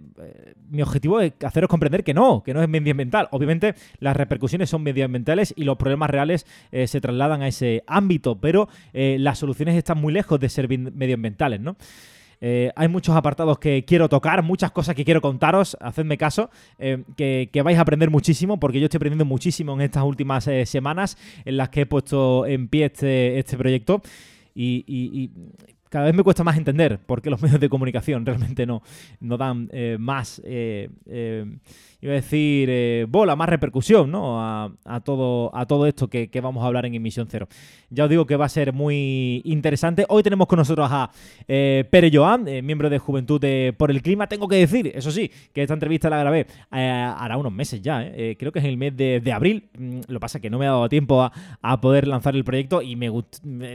mi 0.68 0.82
objetivo 0.82 1.22
es 1.22 1.32
haceros 1.42 1.70
comprender 1.70 2.04
que 2.04 2.12
no, 2.12 2.42
que 2.42 2.52
no 2.52 2.62
es 2.62 2.68
medioambiental, 2.68 3.28
obviamente 3.30 3.74
las 4.00 4.14
repercusiones 4.14 4.68
son 4.68 4.82
medioambientales 4.82 5.54
y 5.56 5.64
los 5.64 5.78
problemas 5.78 6.10
reales 6.10 6.46
eh, 6.74 6.88
se 6.88 7.00
trasladan 7.00 7.40
a 7.40 7.46
ese 7.46 7.84
ámbito, 7.86 8.40
pero 8.40 8.68
eh, 8.92 9.16
las 9.20 9.38
soluciones 9.38 9.76
están 9.76 9.98
muy 9.98 10.12
lejos 10.12 10.40
de 10.40 10.48
ser 10.48 10.68
medioambientales, 10.68 11.60
¿no? 11.60 11.76
Eh, 12.40 12.72
hay 12.74 12.88
muchos 12.88 13.14
apartados 13.14 13.60
que 13.60 13.84
quiero 13.84 14.08
tocar, 14.08 14.42
muchas 14.42 14.72
cosas 14.72 14.96
que 14.96 15.04
quiero 15.04 15.20
contaros, 15.20 15.76
hacedme 15.80 16.18
caso, 16.18 16.50
que, 17.16 17.62
vais 17.64 17.78
a 17.78 17.82
aprender 17.82 18.10
muchísimo, 18.10 18.58
porque 18.58 18.80
yo 18.80 18.86
estoy 18.86 18.98
aprendiendo 18.98 19.24
muchísimo 19.24 19.72
en 19.74 19.82
estas 19.82 20.02
últimas 20.02 20.50
semanas 20.64 21.16
en 21.44 21.58
las 21.58 21.68
que 21.68 21.82
he 21.82 21.86
puesto 21.86 22.44
en 22.44 22.66
pie 22.66 22.86
este, 22.86 23.38
este 23.38 23.56
proyecto. 23.56 24.02
y, 24.56 25.30
cada 25.94 26.06
vez 26.06 26.14
me 26.16 26.24
cuesta 26.24 26.42
más 26.42 26.56
entender 26.56 26.98
por 26.98 27.22
qué 27.22 27.30
los 27.30 27.40
medios 27.42 27.60
de 27.60 27.68
comunicación 27.68 28.26
realmente 28.26 28.66
no, 28.66 28.82
no 29.20 29.36
dan 29.36 29.70
más 30.00 30.42
iba 32.04 32.12
a 32.12 32.16
decir, 32.16 32.68
eh, 32.70 33.06
bola, 33.08 33.34
más 33.34 33.48
repercusión, 33.48 34.10
¿no? 34.10 34.38
A, 34.38 35.00
todo, 35.04 35.50
a 35.56 35.64
todo 35.64 35.86
esto 35.86 36.08
que, 36.08 36.28
vamos 36.42 36.62
a 36.62 36.66
hablar 36.66 36.84
en 36.84 36.94
Emisión 36.94 37.26
Cero. 37.30 37.48
Ya 37.88 38.04
os 38.04 38.10
digo 38.10 38.26
que 38.26 38.36
va 38.36 38.44
a 38.44 38.50
ser 38.50 38.74
muy 38.74 39.40
interesante. 39.46 40.04
Hoy 40.10 40.22
tenemos 40.22 40.46
con 40.46 40.58
nosotros 40.58 40.86
a 40.90 41.10
eh, 41.48 41.88
Pere 41.90 42.10
Joan, 42.12 42.46
eh, 42.46 42.60
miembro 42.60 42.90
de 42.90 42.98
Juventud 42.98 43.40
por 43.78 43.90
el 43.90 44.02
Clima. 44.02 44.26
Tengo 44.26 44.48
que 44.48 44.56
decir, 44.56 44.92
eso 44.94 45.10
sí, 45.10 45.30
que 45.54 45.62
esta 45.62 45.72
entrevista 45.72 46.10
la 46.10 46.18
grabé 46.18 46.46
hará 46.70 47.38
unos 47.38 47.52
meses 47.52 47.80
ya, 47.80 48.06
creo 48.38 48.52
que 48.52 48.58
es 48.58 48.64
en 48.66 48.70
el 48.70 48.76
mes 48.76 48.94
de, 48.94 49.32
abril. 49.32 49.70
Mm, 49.78 50.00
lo 50.08 50.20
pasa 50.20 50.40
que 50.40 50.50
no 50.50 50.58
me 50.58 50.66
ha 50.66 50.70
dado 50.70 50.90
tiempo 50.90 51.22
a, 51.22 51.80
poder 51.80 52.06
lanzar 52.06 52.36
el 52.36 52.44
proyecto 52.44 52.82
y 52.82 52.96
me, 52.96 53.10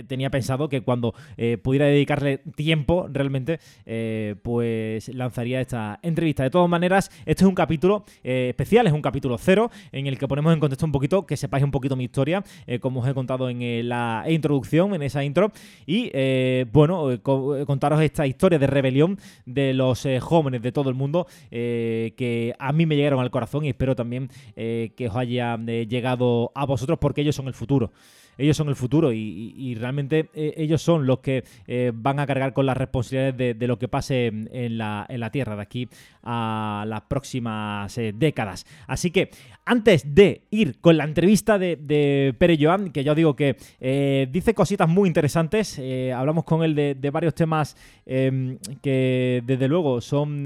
tenía 0.03 0.29
pensado 0.29 0.69
que 0.69 0.81
cuando 0.81 1.15
pudiera 1.63 1.87
dedicar 1.87 2.08
tiempo 2.55 3.07
realmente, 3.11 3.59
eh, 3.85 4.35
pues 4.41 5.07
lanzaría 5.09 5.61
esta 5.61 5.99
entrevista. 6.01 6.43
De 6.43 6.49
todas 6.49 6.69
maneras, 6.69 7.11
este 7.25 7.43
es 7.43 7.47
un 7.47 7.55
capítulo 7.55 8.05
eh, 8.23 8.47
especial, 8.49 8.87
es 8.87 8.93
un 8.93 9.01
capítulo 9.01 9.37
cero, 9.37 9.69
en 9.91 10.07
el 10.07 10.17
que 10.17 10.27
ponemos 10.27 10.53
en 10.53 10.59
contexto 10.59 10.85
un 10.85 10.91
poquito, 10.91 11.25
que 11.25 11.37
sepáis 11.37 11.63
un 11.63 11.71
poquito 11.71 11.95
mi 11.95 12.05
historia, 12.05 12.43
como 12.81 13.01
os 13.01 13.07
he 13.07 13.13
contado 13.13 13.49
en 13.49 13.87
la 13.87 14.25
introducción, 14.27 14.93
en 14.93 15.01
esa 15.03 15.23
intro, 15.23 15.51
y 15.85 16.11
bueno, 16.71 17.07
contaros 17.21 18.01
esta 18.01 18.25
historia 18.25 18.59
de 18.59 18.67
rebelión 18.67 19.17
de 19.45 19.73
los 19.73 20.07
jóvenes 20.19 20.61
de 20.61 20.71
todo 20.71 20.89
el 20.89 20.95
mundo 20.95 21.27
que 21.49 22.55
a 22.57 22.73
mí 22.73 22.85
me 22.85 22.95
llegaron 22.95 23.19
al 23.19 23.31
corazón 23.31 23.65
y 23.65 23.69
espero 23.69 23.95
también 23.95 24.29
que 24.55 25.07
os 25.09 25.15
haya 25.15 25.57
llegado 25.57 26.51
a 26.55 26.65
vosotros 26.65 26.97
porque 26.99 27.21
ellos 27.21 27.35
son 27.35 27.47
el 27.47 27.53
futuro 27.53 27.91
ellos 28.39 28.55
son 28.55 28.69
el 28.69 28.75
futuro 28.75 29.11
y, 29.11 29.75
realmente 29.75 30.29
eh, 30.33 30.53
ellos 30.57 30.81
son 30.81 31.05
los 31.05 31.19
que 31.19 31.43
eh, 31.67 31.91
van 31.93 32.19
a 32.19 32.25
cargar 32.25 32.53
con 32.53 32.65
las 32.65 32.77
responsabilidades 32.77 33.59
de, 33.59 33.67
lo 33.67 33.77
que 33.77 33.87
pase 33.87 34.27
en 34.27 34.77
la, 34.77 35.29
Tierra 35.31 35.55
de 35.55 35.61
aquí 35.61 35.87
a 36.23 36.85
las 36.87 37.01
próximas 37.01 37.95
eh, 37.97 38.13
décadas. 38.15 38.65
Así 38.87 39.11
que 39.11 39.29
antes 39.65 40.15
de 40.15 40.43
ir 40.49 40.79
con 40.79 40.97
la 40.97 41.03
entrevista 41.03 41.59
de, 41.59 42.33
Pere 42.39 42.57
Joan, 42.59 42.91
que 42.91 43.03
ya 43.03 43.11
os 43.11 43.17
digo 43.17 43.35
que 43.35 43.57
dice 44.31 44.53
cositas 44.53 44.89
muy 44.89 45.07
interesantes, 45.07 45.79
hablamos 46.15 46.45
con 46.45 46.63
él 46.63 46.73
de, 46.73 47.09
varios 47.11 47.35
temas 47.35 47.75
em, 48.05 48.57
que 48.81 49.43
desde 49.45 49.67
luego 49.67 50.01
son 50.01 50.45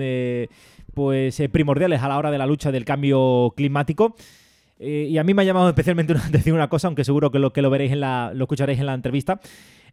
pues 0.94 1.42
primordiales 1.52 2.02
a 2.02 2.10
la 2.10 2.18
hora 2.18 2.32
de 2.32 2.38
la 2.38 2.46
lucha 2.46 2.72
del 2.72 2.84
cambio 2.84 3.54
climático. 3.56 4.16
Eh, 4.80 5.08
y 5.10 5.18
a 5.18 5.24
mí 5.24 5.34
me 5.34 5.42
ha 5.42 5.46
llamado 5.46 5.70
especialmente 5.70 6.14
a 6.14 6.30
decir 6.30 6.54
una 6.54 6.70
cosa, 6.70 6.88
aunque 6.88 7.04
seguro 7.04 7.32
que 7.32 7.40
lo, 7.40 7.54
que 7.54 7.62
lo 7.62 7.70
veréis 7.70 7.92
en 7.92 8.00
la, 8.00 8.32
lo 8.34 8.46
escucharéis 8.46 8.80
en 8.80 8.86
la 8.86 8.94
entrevista. 8.94 9.40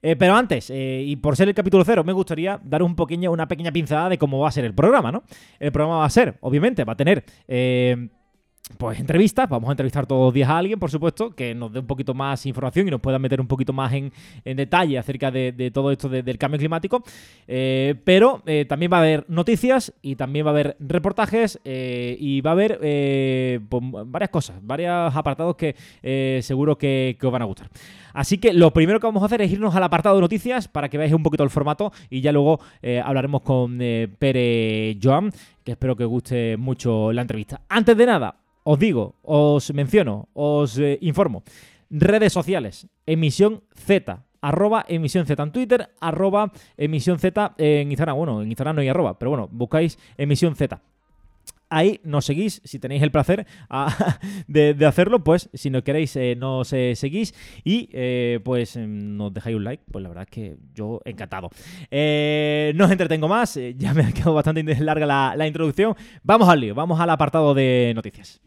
Eh, 0.02 0.16
pero 0.16 0.34
antes, 0.34 0.70
eh, 0.70 1.04
y 1.06 1.16
por 1.16 1.36
ser 1.36 1.48
el 1.48 1.54
capítulo 1.54 1.84
cero, 1.84 2.04
me 2.04 2.12
gustaría 2.12 2.58
dar 2.64 2.82
un 2.82 2.96
pequeño, 2.96 3.30
una 3.30 3.46
pequeña 3.46 3.70
pincelada 3.70 4.08
de 4.08 4.18
cómo 4.18 4.38
va 4.38 4.48
a 4.48 4.52
ser 4.52 4.64
el 4.64 4.74
programa, 4.74 5.12
¿no? 5.12 5.24
El 5.58 5.72
programa 5.72 5.98
va 5.98 6.06
a 6.06 6.10
ser, 6.10 6.36
obviamente, 6.40 6.84
va 6.84 6.94
a 6.94 6.96
tener 6.96 7.24
pues 8.78 8.98
entrevistas, 8.98 9.48
vamos 9.48 9.68
a 9.68 9.72
entrevistar 9.72 10.06
todos 10.06 10.26
los 10.26 10.34
días 10.34 10.48
a 10.48 10.58
alguien, 10.58 10.78
por 10.78 10.90
supuesto, 10.90 11.30
que 11.30 11.54
nos 11.54 11.72
dé 11.72 11.80
un 11.80 11.86
poquito 11.86 12.14
más 12.14 12.44
información 12.46 12.88
y 12.88 12.90
nos 12.90 13.00
pueda 13.00 13.18
meter 13.18 13.40
un 13.40 13.46
poquito 13.46 13.72
más 13.72 13.92
en, 13.92 14.12
detalle 14.44 14.98
acerca 14.98 15.30
de, 15.30 15.70
todo 15.72 15.90
esto 15.90 16.08
del 16.08 16.38
cambio 16.38 16.58
climático. 16.58 17.02
Eh, 17.46 17.94
pero 18.04 18.42
eh, 18.46 18.64
también 18.64 18.92
va 18.92 18.98
a 18.98 19.00
haber 19.00 19.24
noticias 19.28 19.92
y 20.02 20.16
también 20.16 20.46
va 20.46 20.50
a 20.50 20.52
haber 20.52 20.76
reportajes 20.80 21.60
eh, 21.64 22.16
y 22.18 22.40
va 22.40 22.50
a 22.50 22.52
haber 22.52 22.78
pues, 23.68 23.82
varias 24.06 24.30
cosas, 24.30 24.56
varios 24.62 25.14
apartados 25.14 25.56
que 25.56 25.74
seguro 26.42 26.78
que, 26.78 27.16
os 27.20 27.32
van 27.32 27.42
a 27.42 27.46
gustar. 27.46 27.68
Así 28.12 28.38
que 28.38 28.52
lo 28.52 28.72
primero 28.72 29.00
que 29.00 29.06
vamos 29.06 29.22
a 29.22 29.26
hacer 29.26 29.42
es 29.42 29.52
irnos 29.52 29.74
al 29.74 29.82
apartado 29.82 30.16
de 30.16 30.22
noticias 30.22 30.68
para 30.68 30.88
que 30.88 30.98
veáis 30.98 31.12
un 31.12 31.22
poquito 31.22 31.44
el 31.44 31.50
formato 31.50 31.92
y 32.08 32.20
ya 32.20 32.32
luego 32.32 32.60
hablaremos 33.04 33.42
con 33.42 33.78
Pere 33.78 34.98
Joan, 35.02 35.30
que 35.64 35.72
espero 35.72 35.96
que 35.96 36.04
guste 36.04 36.56
mucho 36.56 37.12
la 37.12 37.22
entrevista. 37.22 37.62
Antes 37.68 37.96
de 37.96 38.06
nada, 38.06 38.36
os 38.62 38.78
digo, 38.78 39.16
os 39.22 39.72
menciono, 39.72 40.28
os 40.34 40.78
eh, 40.78 40.98
informo. 41.02 41.42
Redes 41.90 42.32
sociales, 42.32 42.88
emisión 43.06 43.62
Z, 43.74 44.24
arroba 44.40 44.84
emisión 44.86 45.26
Z 45.26 45.42
en 45.42 45.52
Twitter, 45.52 45.90
arroba 46.00 46.52
emisión 46.76 47.18
Z 47.18 47.54
en 47.58 47.90
Instagram. 47.90 48.16
Bueno, 48.16 48.42
en 48.42 48.48
Instagram 48.48 48.76
no 48.76 48.82
hay 48.82 48.88
arroba, 48.88 49.18
pero 49.18 49.30
bueno, 49.30 49.48
buscáis 49.50 49.98
emisión 50.16 50.54
Z 50.54 50.80
ahí 51.70 52.00
nos 52.04 52.24
seguís, 52.24 52.60
si 52.64 52.78
tenéis 52.78 53.02
el 53.02 53.10
placer 53.10 53.46
ah, 53.70 54.18
de, 54.48 54.76
hacerlo, 54.84 55.24
pues 55.24 55.48
si 55.54 55.70
no 55.70 55.82
queréis 55.82 56.14
eh, 56.16 56.36
nos 56.36 56.72
eh, 56.72 56.94
seguís 56.96 57.34
y 57.64 57.88
eh, 57.92 58.40
pues 58.44 58.76
em, 58.76 59.16
nos 59.16 59.32
dejáis 59.32 59.56
un 59.56 59.64
like, 59.64 59.84
pues 59.90 60.02
la 60.02 60.08
verdad 60.08 60.24
es 60.24 60.30
que 60.30 60.56
yo 60.74 61.00
encantado. 61.04 61.50
no 61.90 62.84
os 62.84 62.90
entretengo 62.90 63.28
más, 63.28 63.58
ya 63.76 63.94
me 63.94 64.04
ha 64.04 64.12
quedado 64.12 64.34
bastante 64.34 64.62
larga 64.80 65.06
la, 65.06 65.34
la, 65.36 65.46
introducción. 65.46 65.94
Vamos 66.22 66.48
al 66.48 66.60
lío, 66.60 66.74
vamos 66.74 67.00
al 67.00 67.10
apartado 67.10 67.54
de 67.54 67.92
noticias. 67.94 68.40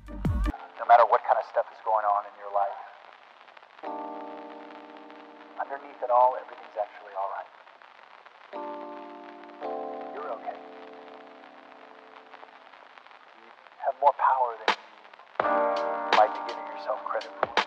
More 14.43 14.55
than 14.59 14.75
you 15.39 16.17
might 16.19 16.33
be 16.33 16.39
giving 16.47 16.67
yourself 16.75 16.99
credit 17.05 17.31
for. 17.39 17.63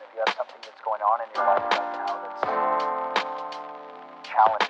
If 0.00 0.08
you 0.14 0.20
have 0.24 0.34
something 0.36 0.60
that's 0.64 0.80
going 0.80 1.02
on 1.02 1.20
in 1.20 1.28
your 1.36 1.44
life 1.44 1.60
right 1.60 1.92
now 1.92 2.12
that's 2.24 2.42
challenging. 4.28 4.67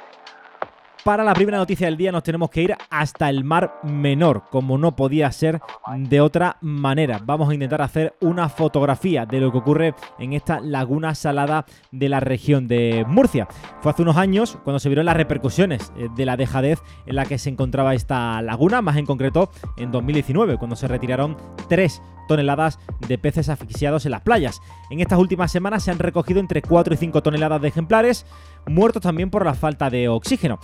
Para 1.08 1.24
la 1.24 1.32
primera 1.32 1.56
noticia 1.56 1.86
del 1.86 1.96
día 1.96 2.12
nos 2.12 2.22
tenemos 2.22 2.50
que 2.50 2.60
ir 2.60 2.74
hasta 2.90 3.30
el 3.30 3.42
Mar 3.42 3.80
Menor, 3.82 4.42
como 4.50 4.76
no 4.76 4.94
podía 4.94 5.32
ser 5.32 5.58
de 5.96 6.20
otra 6.20 6.58
manera. 6.60 7.18
Vamos 7.24 7.48
a 7.48 7.54
intentar 7.54 7.80
hacer 7.80 8.14
una 8.20 8.50
fotografía 8.50 9.24
de 9.24 9.40
lo 9.40 9.50
que 9.50 9.56
ocurre 9.56 9.94
en 10.18 10.34
esta 10.34 10.60
laguna 10.60 11.14
salada 11.14 11.64
de 11.92 12.10
la 12.10 12.20
región 12.20 12.68
de 12.68 13.06
Murcia. 13.08 13.48
Fue 13.80 13.90
hace 13.90 14.02
unos 14.02 14.18
años 14.18 14.58
cuando 14.64 14.80
se 14.80 14.90
vieron 14.90 15.06
las 15.06 15.16
repercusiones 15.16 15.94
eh, 15.96 16.08
de 16.14 16.26
la 16.26 16.36
dejadez 16.36 16.78
en 17.06 17.16
la 17.16 17.24
que 17.24 17.38
se 17.38 17.48
encontraba 17.48 17.94
esta 17.94 18.42
laguna, 18.42 18.82
más 18.82 18.98
en 18.98 19.06
concreto 19.06 19.50
en 19.78 19.90
2019, 19.90 20.58
cuando 20.58 20.76
se 20.76 20.88
retiraron 20.88 21.38
tres 21.70 22.02
toneladas 22.28 22.78
de 23.08 23.16
peces 23.16 23.48
asfixiados 23.48 24.04
en 24.04 24.10
las 24.10 24.20
playas. 24.20 24.60
En 24.90 25.00
estas 25.00 25.18
últimas 25.18 25.50
semanas 25.50 25.82
se 25.82 25.90
han 25.90 25.98
recogido 25.98 26.38
entre 26.38 26.60
4 26.60 26.92
y 26.92 26.96
5 26.98 27.22
toneladas 27.22 27.62
de 27.62 27.68
ejemplares, 27.68 28.26
muertos 28.66 29.02
también 29.02 29.30
por 29.30 29.46
la 29.46 29.54
falta 29.54 29.88
de 29.88 30.10
oxígeno. 30.10 30.60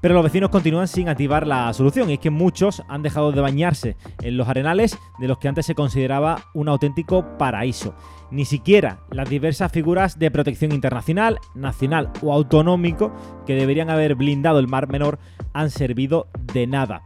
Pero 0.00 0.14
los 0.14 0.24
vecinos 0.24 0.50
continúan 0.50 0.88
sin 0.88 1.08
activar 1.08 1.46
la 1.46 1.72
solución 1.72 2.10
y 2.10 2.14
es 2.14 2.18
que 2.18 2.30
muchos 2.30 2.82
han 2.88 3.02
dejado 3.02 3.32
de 3.32 3.40
bañarse 3.40 3.96
en 4.22 4.36
los 4.36 4.48
arenales 4.48 4.98
de 5.18 5.28
los 5.28 5.38
que 5.38 5.48
antes 5.48 5.66
se 5.66 5.74
consideraba 5.74 6.44
un 6.54 6.68
auténtico 6.68 7.36
paraíso. 7.38 7.94
Ni 8.30 8.44
siquiera 8.44 8.98
las 9.10 9.30
diversas 9.30 9.72
figuras 9.72 10.18
de 10.18 10.30
protección 10.30 10.72
internacional, 10.72 11.38
nacional 11.54 12.10
o 12.22 12.32
autonómico 12.32 13.12
que 13.46 13.54
deberían 13.54 13.90
haber 13.90 14.14
blindado 14.16 14.58
el 14.58 14.68
Mar 14.68 14.88
Menor 14.88 15.18
han 15.52 15.70
servido 15.70 16.28
de 16.52 16.66
nada. 16.66 17.02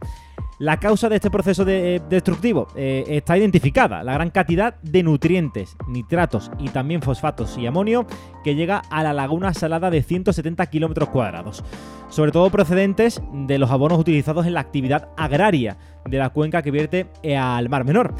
La 0.61 0.77
causa 0.77 1.09
de 1.09 1.15
este 1.15 1.31
proceso 1.31 1.65
eh, 1.67 1.99
destructivo 2.07 2.67
eh, 2.75 3.03
está 3.07 3.35
identificada, 3.35 4.03
la 4.03 4.13
gran 4.13 4.29
cantidad 4.29 4.75
de 4.83 5.01
nutrientes, 5.01 5.75
nitratos 5.87 6.51
y 6.59 6.69
también 6.69 7.01
fosfatos 7.01 7.57
y 7.57 7.65
amonio 7.65 8.05
que 8.43 8.53
llega 8.53 8.83
a 8.91 9.01
la 9.01 9.11
laguna 9.11 9.55
salada 9.55 9.89
de 9.89 10.03
170 10.03 10.63
kilómetros 10.67 11.09
cuadrados, 11.09 11.63
sobre 12.09 12.31
todo 12.31 12.51
procedentes 12.51 13.23
de 13.33 13.57
los 13.57 13.71
abonos 13.71 13.97
utilizados 13.97 14.45
en 14.45 14.53
la 14.53 14.59
actividad 14.59 15.09
agraria 15.17 15.77
de 16.07 16.19
la 16.19 16.29
cuenca 16.29 16.61
que 16.61 16.69
vierte 16.69 17.07
al 17.35 17.67
Mar 17.67 17.83
Menor. 17.83 18.13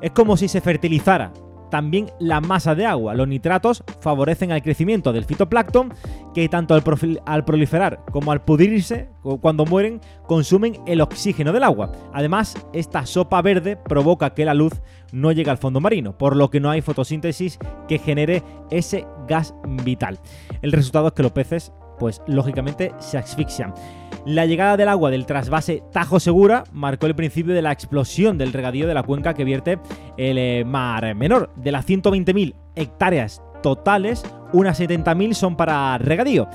Es 0.00 0.12
como 0.12 0.38
si 0.38 0.48
se 0.48 0.62
fertilizara 0.62 1.30
también 1.72 2.10
la 2.18 2.42
masa 2.42 2.74
de 2.74 2.84
agua. 2.84 3.14
Los 3.14 3.26
nitratos 3.26 3.82
favorecen 4.00 4.52
al 4.52 4.62
crecimiento 4.62 5.10
del 5.10 5.24
fitoplancton 5.24 5.94
que 6.34 6.46
tanto 6.50 6.74
al, 6.74 6.82
al, 7.24 7.44
proliferar 7.46 8.04
como 8.12 8.30
al 8.30 8.42
pudrirse, 8.42 9.08
cuando 9.40 9.64
mueren, 9.64 10.02
consumen 10.26 10.76
el 10.86 11.00
oxígeno 11.00 11.50
del 11.50 11.64
agua. 11.64 11.90
Además, 12.12 12.58
esta 12.74 13.06
sopa 13.06 13.40
verde 13.40 13.78
provoca 13.78 14.34
que 14.34 14.44
la 14.44 14.52
luz 14.52 14.82
no 15.12 15.32
llegue 15.32 15.50
al 15.50 15.56
fondo 15.56 15.80
marino, 15.80 16.18
por 16.18 16.36
lo 16.36 16.50
que 16.50 16.60
no 16.60 16.68
hay 16.68 16.82
fotosíntesis 16.82 17.58
que 17.88 17.98
genere 17.98 18.42
ese 18.70 19.06
gas 19.26 19.54
vital. 19.82 20.18
El 20.60 20.72
resultado 20.72 21.06
es 21.06 21.14
que 21.14 21.22
los 21.22 21.32
peces, 21.32 21.72
pues 22.02 22.20
lógicamente, 22.26 22.92
se 22.98 23.16
asfixian. 23.16 23.72
La 24.26 24.44
llegada 24.44 24.76
del 24.76 24.88
agua 24.88 25.12
del 25.12 25.24
trasvase 25.24 25.84
Tajo 25.92 26.18
Segura 26.18 26.64
marcó 26.72 27.06
el 27.06 27.14
principio 27.14 27.54
de 27.54 27.62
la 27.62 27.70
explosión 27.70 28.38
del 28.38 28.52
regadío 28.52 28.88
de 28.88 28.94
la 28.94 29.04
cuenca 29.04 29.34
que 29.34 29.44
vierte 29.44 29.78
el 30.16 30.36
eh, 30.36 30.64
Mar 30.66 31.14
Menor. 31.14 31.52
De 31.54 31.70
las 31.70 31.86
120.000 31.86 32.56
hectáreas 32.74 33.40
totales, 33.62 34.24
unas 34.52 34.80
70.000 34.80 35.34
son 35.34 35.56
para 35.56 35.96
regadío 35.98 36.48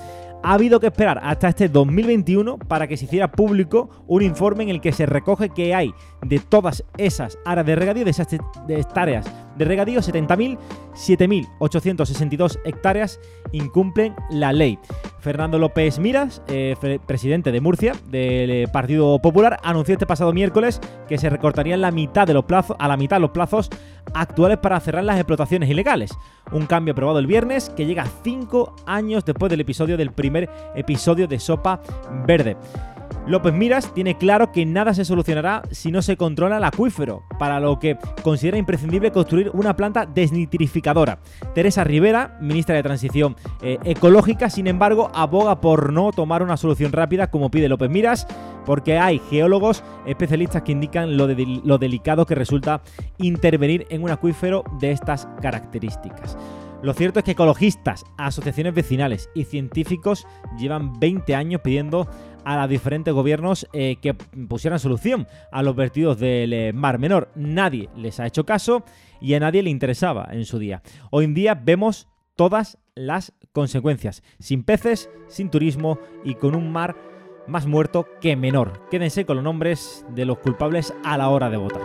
ha 0.43 0.53
habido 0.53 0.79
que 0.79 0.87
esperar 0.87 1.19
hasta 1.21 1.49
este 1.49 1.69
2021 1.69 2.57
para 2.57 2.87
que 2.87 2.97
se 2.97 3.05
hiciera 3.05 3.31
público 3.31 3.89
un 4.07 4.21
informe 4.21 4.63
en 4.63 4.69
el 4.69 4.81
que 4.81 4.91
se 4.91 5.05
recoge 5.05 5.49
que 5.49 5.73
hay 5.73 5.93
de 6.21 6.39
todas 6.39 6.83
esas 6.97 7.37
áreas 7.45 7.65
de 7.65 7.75
regadío, 7.75 8.05
de 8.05 8.11
esas 8.11 8.27
hectáreas 8.67 9.25
de 9.57 9.65
regadío, 9.65 9.99
70.000, 10.01 10.57
7.862 10.93 12.59
hectáreas 12.63 13.19
incumplen 13.51 14.15
la 14.29 14.53
ley. 14.53 14.77
Fernando 15.19 15.57
López 15.57 15.99
Miras, 15.99 16.41
eh, 16.47 16.75
presidente 17.05 17.51
de 17.51 17.59
Murcia 17.59 17.93
del 18.09 18.49
eh, 18.51 18.67
Partido 18.71 19.19
Popular, 19.19 19.59
anunció 19.63 19.93
este 19.93 20.05
pasado 20.05 20.31
miércoles 20.31 20.79
que 21.07 21.17
se 21.17 21.29
recortarían 21.29 21.81
la 21.81 21.91
mitad 21.91 22.27
de 22.27 22.33
los 22.33 22.45
plazos, 22.45 22.77
a 22.79 22.87
la 22.87 22.97
mitad 22.97 23.19
los 23.19 23.31
plazos 23.31 23.69
actuales 24.13 24.59
para 24.59 24.79
cerrar 24.79 25.03
las 25.03 25.17
explotaciones 25.17 25.69
ilegales. 25.69 26.11
Un 26.51 26.65
cambio 26.65 26.93
aprobado 26.93 27.19
el 27.19 27.27
viernes 27.27 27.69
que 27.69 27.85
llega 27.85 28.05
cinco 28.23 28.73
años 28.85 29.25
después 29.25 29.49
del 29.49 29.61
episodio 29.61 29.97
del 29.97 30.11
primer 30.11 30.49
episodio 30.75 31.27
de 31.27 31.39
Sopa 31.39 31.81
Verde. 32.25 32.55
López 33.27 33.53
Miras 33.53 33.93
tiene 33.93 34.17
claro 34.17 34.53
que 34.53 34.65
nada 34.65 34.93
se 34.93 35.03
solucionará 35.03 35.63
si 35.69 35.91
no 35.91 36.01
se 36.01 36.15
controla 36.15 36.57
el 36.57 36.63
acuífero, 36.63 37.23
para 37.37 37.59
lo 37.59 37.77
que 37.77 37.97
considera 38.23 38.57
imprescindible 38.57 39.11
construir 39.11 39.51
una 39.53 39.75
planta 39.75 40.05
desnitrificadora. 40.05 41.19
Teresa 41.53 41.83
Rivera, 41.83 42.37
ministra 42.39 42.75
de 42.75 42.83
Transición 42.83 43.35
eh, 43.61 43.79
Ecológica, 43.83 44.49
sin 44.49 44.67
embargo, 44.67 45.11
aboga 45.13 45.59
por 45.59 45.91
no 45.91 46.11
tomar 46.11 46.41
una 46.41 46.55
solución 46.55 46.93
rápida 46.93 47.29
como 47.29 47.51
pide 47.51 47.67
López 47.67 47.89
Miras, 47.89 48.27
porque 48.65 48.97
hay 48.97 49.19
geólogos 49.29 49.83
especialistas 50.05 50.61
que 50.61 50.71
indican 50.71 51.17
lo, 51.17 51.27
lo 51.27 51.77
delicado 51.77 52.25
que 52.25 52.35
resulta 52.35 52.81
intervenir 53.17 53.87
en 53.89 54.03
un 54.03 54.09
acuífero 54.09 54.63
de 54.79 54.91
estas 54.91 55.27
características. 55.41 56.37
Lo 56.83 56.93
cierto 56.93 57.19
es 57.19 57.25
que 57.25 57.31
ecologistas, 57.31 58.05
asociaciones 58.17 58.73
vecinales 58.73 59.31
y 59.33 59.45
científicos 59.45 60.27
llevan 60.59 60.99
20 60.99 61.33
años 61.33 61.61
pidiendo 61.61 62.07
a 62.47 62.55
los 62.55 62.69
diferentes 62.69 63.13
gobiernos 63.13 63.67
eh, 63.73 63.97
que 64.01 64.13
pusieran 64.13 64.79
solución 64.79 65.27
a 65.51 65.61
los 65.63 65.75
vertidos 65.75 66.17
del 66.17 66.53
eh, 66.53 66.71
Mar 66.71 66.97
Menor. 66.97 67.29
Nadie 67.35 67.89
les 67.97 68.21
ha 68.21 68.25
hecho 68.25 68.45
caso 68.45 68.85
y 69.19 69.33
a 69.33 69.41
nadie 69.41 69.61
le 69.61 69.69
interesaba 69.69 70.29
en 70.31 70.45
su 70.45 70.57
día. 70.57 70.81
Hoy 71.11 71.25
en 71.25 71.33
día 71.33 71.55
vemos 71.55 72.07
todas 72.37 72.77
las 72.95 73.33
consecuencias, 73.51 74.23
sin 74.39 74.63
peces, 74.63 75.09
sin 75.27 75.49
turismo 75.49 75.99
y 76.23 76.35
con 76.35 76.55
un 76.55 76.71
mar 76.71 76.95
más 77.47 77.67
muerto 77.67 78.07
que 78.21 78.37
menor. 78.37 78.87
Quédense 78.89 79.25
con 79.25 79.35
los 79.35 79.43
nombres 79.43 80.05
de 80.15 80.23
los 80.23 80.37
culpables 80.37 80.93
a 81.03 81.17
la 81.17 81.27
hora 81.27 81.49
de 81.49 81.57
votar. 81.57 81.81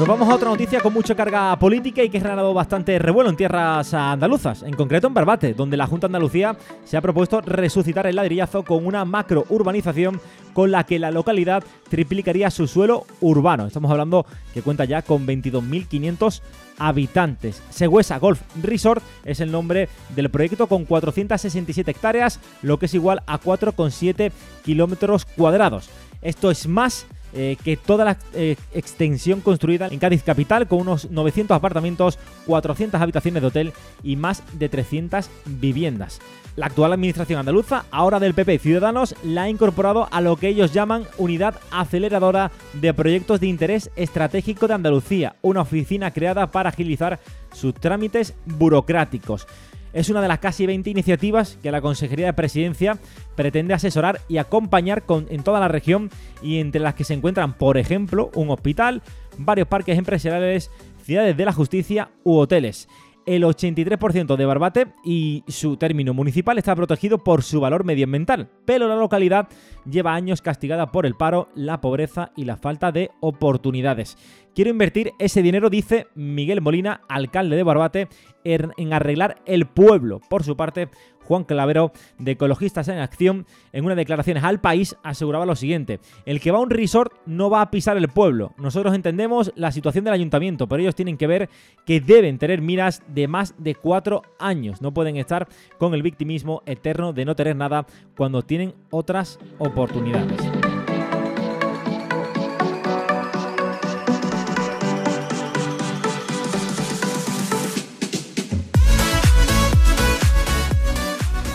Nos 0.00 0.08
vamos 0.08 0.30
a 0.30 0.34
otra 0.34 0.48
noticia 0.48 0.80
con 0.80 0.94
mucha 0.94 1.14
carga 1.14 1.54
política 1.58 2.02
y 2.02 2.08
que 2.08 2.16
ha 2.16 2.22
generado 2.22 2.54
bastante 2.54 2.98
revuelo 2.98 3.28
en 3.28 3.36
tierras 3.36 3.92
andaluzas, 3.92 4.62
en 4.62 4.72
concreto 4.72 5.08
en 5.08 5.12
Barbate, 5.12 5.52
donde 5.52 5.76
la 5.76 5.86
Junta 5.86 6.06
Andalucía 6.06 6.56
se 6.84 6.96
ha 6.96 7.02
propuesto 7.02 7.42
resucitar 7.42 8.06
el 8.06 8.16
ladrillazo 8.16 8.62
con 8.62 8.86
una 8.86 9.04
macro 9.04 9.44
urbanización 9.50 10.18
con 10.54 10.70
la 10.70 10.84
que 10.84 10.98
la 10.98 11.10
localidad 11.10 11.62
triplicaría 11.90 12.50
su 12.50 12.66
suelo 12.66 13.04
urbano. 13.20 13.66
Estamos 13.66 13.90
hablando 13.90 14.24
que 14.54 14.62
cuenta 14.62 14.86
ya 14.86 15.02
con 15.02 15.26
22.500 15.26 16.40
habitantes. 16.78 17.62
Següesa 17.68 18.18
Golf 18.18 18.40
Resort 18.62 19.02
es 19.26 19.40
el 19.40 19.52
nombre 19.52 19.90
del 20.16 20.30
proyecto 20.30 20.66
con 20.66 20.86
467 20.86 21.90
hectáreas, 21.90 22.40
lo 22.62 22.78
que 22.78 22.86
es 22.86 22.94
igual 22.94 23.22
a 23.26 23.38
4,7 23.38 24.32
kilómetros 24.64 25.26
cuadrados. 25.26 25.90
Esto 26.22 26.50
es 26.50 26.66
más 26.66 27.06
eh, 27.32 27.56
que 27.62 27.76
toda 27.76 28.04
la 28.04 28.18
eh, 28.34 28.56
extensión 28.74 29.40
construida 29.40 29.88
en 29.88 29.98
Cádiz 29.98 30.22
capital 30.22 30.66
con 30.66 30.80
unos 30.80 31.10
900 31.10 31.56
apartamentos, 31.56 32.18
400 32.46 33.00
habitaciones 33.00 33.42
de 33.42 33.48
hotel 33.48 33.72
y 34.02 34.16
más 34.16 34.42
de 34.58 34.68
300 34.68 35.30
viviendas. 35.46 36.20
La 36.56 36.66
actual 36.66 36.92
administración 36.92 37.38
andaluza, 37.38 37.84
ahora 37.90 38.18
del 38.18 38.34
PP 38.34 38.58
Ciudadanos, 38.58 39.14
la 39.22 39.44
ha 39.44 39.48
incorporado 39.48 40.08
a 40.10 40.20
lo 40.20 40.36
que 40.36 40.48
ellos 40.48 40.72
llaman 40.72 41.04
Unidad 41.16 41.54
Aceleradora 41.70 42.50
de 42.74 42.92
Proyectos 42.92 43.40
de 43.40 43.46
Interés 43.46 43.90
Estratégico 43.96 44.66
de 44.66 44.74
Andalucía, 44.74 45.36
una 45.42 45.62
oficina 45.62 46.10
creada 46.10 46.50
para 46.50 46.70
agilizar 46.70 47.20
sus 47.52 47.74
trámites 47.74 48.34
burocráticos. 48.44 49.46
Es 49.92 50.08
una 50.08 50.22
de 50.22 50.28
las 50.28 50.38
casi 50.38 50.66
20 50.66 50.90
iniciativas 50.90 51.58
que 51.62 51.72
la 51.72 51.80
Consejería 51.80 52.26
de 52.26 52.32
Presidencia 52.32 52.98
pretende 53.34 53.74
asesorar 53.74 54.20
y 54.28 54.38
acompañar 54.38 55.02
en 55.28 55.42
toda 55.42 55.60
la 55.60 55.68
región 55.68 56.10
y 56.42 56.58
entre 56.58 56.80
las 56.80 56.94
que 56.94 57.04
se 57.04 57.14
encuentran, 57.14 57.54
por 57.54 57.76
ejemplo, 57.76 58.30
un 58.34 58.50
hospital, 58.50 59.02
varios 59.36 59.66
parques 59.66 59.98
empresariales, 59.98 60.70
ciudades 61.02 61.36
de 61.36 61.44
la 61.44 61.52
justicia 61.52 62.10
u 62.22 62.36
hoteles. 62.36 62.88
El 63.30 63.44
83% 63.44 64.34
de 64.34 64.44
Barbate 64.44 64.86
y 65.04 65.44
su 65.46 65.76
término 65.76 66.12
municipal 66.12 66.58
está 66.58 66.74
protegido 66.74 67.18
por 67.18 67.44
su 67.44 67.60
valor 67.60 67.84
medioambiental, 67.84 68.48
pero 68.64 68.88
la 68.88 68.96
localidad 68.96 69.46
lleva 69.88 70.14
años 70.14 70.42
castigada 70.42 70.90
por 70.90 71.06
el 71.06 71.14
paro, 71.14 71.48
la 71.54 71.80
pobreza 71.80 72.32
y 72.34 72.44
la 72.44 72.56
falta 72.56 72.90
de 72.90 73.12
oportunidades. 73.20 74.18
Quiero 74.52 74.72
invertir 74.72 75.12
ese 75.20 75.42
dinero, 75.42 75.70
dice 75.70 76.08
Miguel 76.16 76.60
Molina, 76.60 77.02
alcalde 77.08 77.54
de 77.54 77.62
Barbate, 77.62 78.08
en 78.42 78.92
arreglar 78.92 79.36
el 79.46 79.66
pueblo. 79.66 80.20
Por 80.28 80.42
su 80.42 80.56
parte, 80.56 80.88
Juan 81.30 81.44
Clavero, 81.44 81.92
de 82.18 82.32
Ecologistas 82.32 82.88
en 82.88 82.98
Acción, 82.98 83.46
en 83.72 83.84
unas 83.84 83.96
declaraciones 83.96 84.42
al 84.42 84.60
país, 84.60 84.96
aseguraba 85.04 85.46
lo 85.46 85.54
siguiente: 85.54 86.00
el 86.26 86.40
que 86.40 86.50
va 86.50 86.58
a 86.58 86.60
un 86.60 86.70
resort 86.70 87.12
no 87.24 87.48
va 87.48 87.62
a 87.62 87.70
pisar 87.70 87.96
el 87.96 88.08
pueblo. 88.08 88.52
Nosotros 88.58 88.96
entendemos 88.96 89.52
la 89.54 89.70
situación 89.70 90.04
del 90.04 90.14
ayuntamiento, 90.14 90.66
pero 90.66 90.82
ellos 90.82 90.96
tienen 90.96 91.16
que 91.16 91.28
ver 91.28 91.48
que 91.86 92.00
deben 92.00 92.38
tener 92.38 92.60
miras 92.60 93.04
de 93.06 93.28
más 93.28 93.54
de 93.58 93.76
cuatro 93.76 94.22
años. 94.40 94.82
No 94.82 94.92
pueden 94.92 95.18
estar 95.18 95.46
con 95.78 95.94
el 95.94 96.02
victimismo 96.02 96.64
eterno 96.66 97.12
de 97.12 97.24
no 97.24 97.36
tener 97.36 97.54
nada 97.54 97.86
cuando 98.16 98.42
tienen 98.42 98.74
otras 98.90 99.38
oportunidades. 99.58 100.59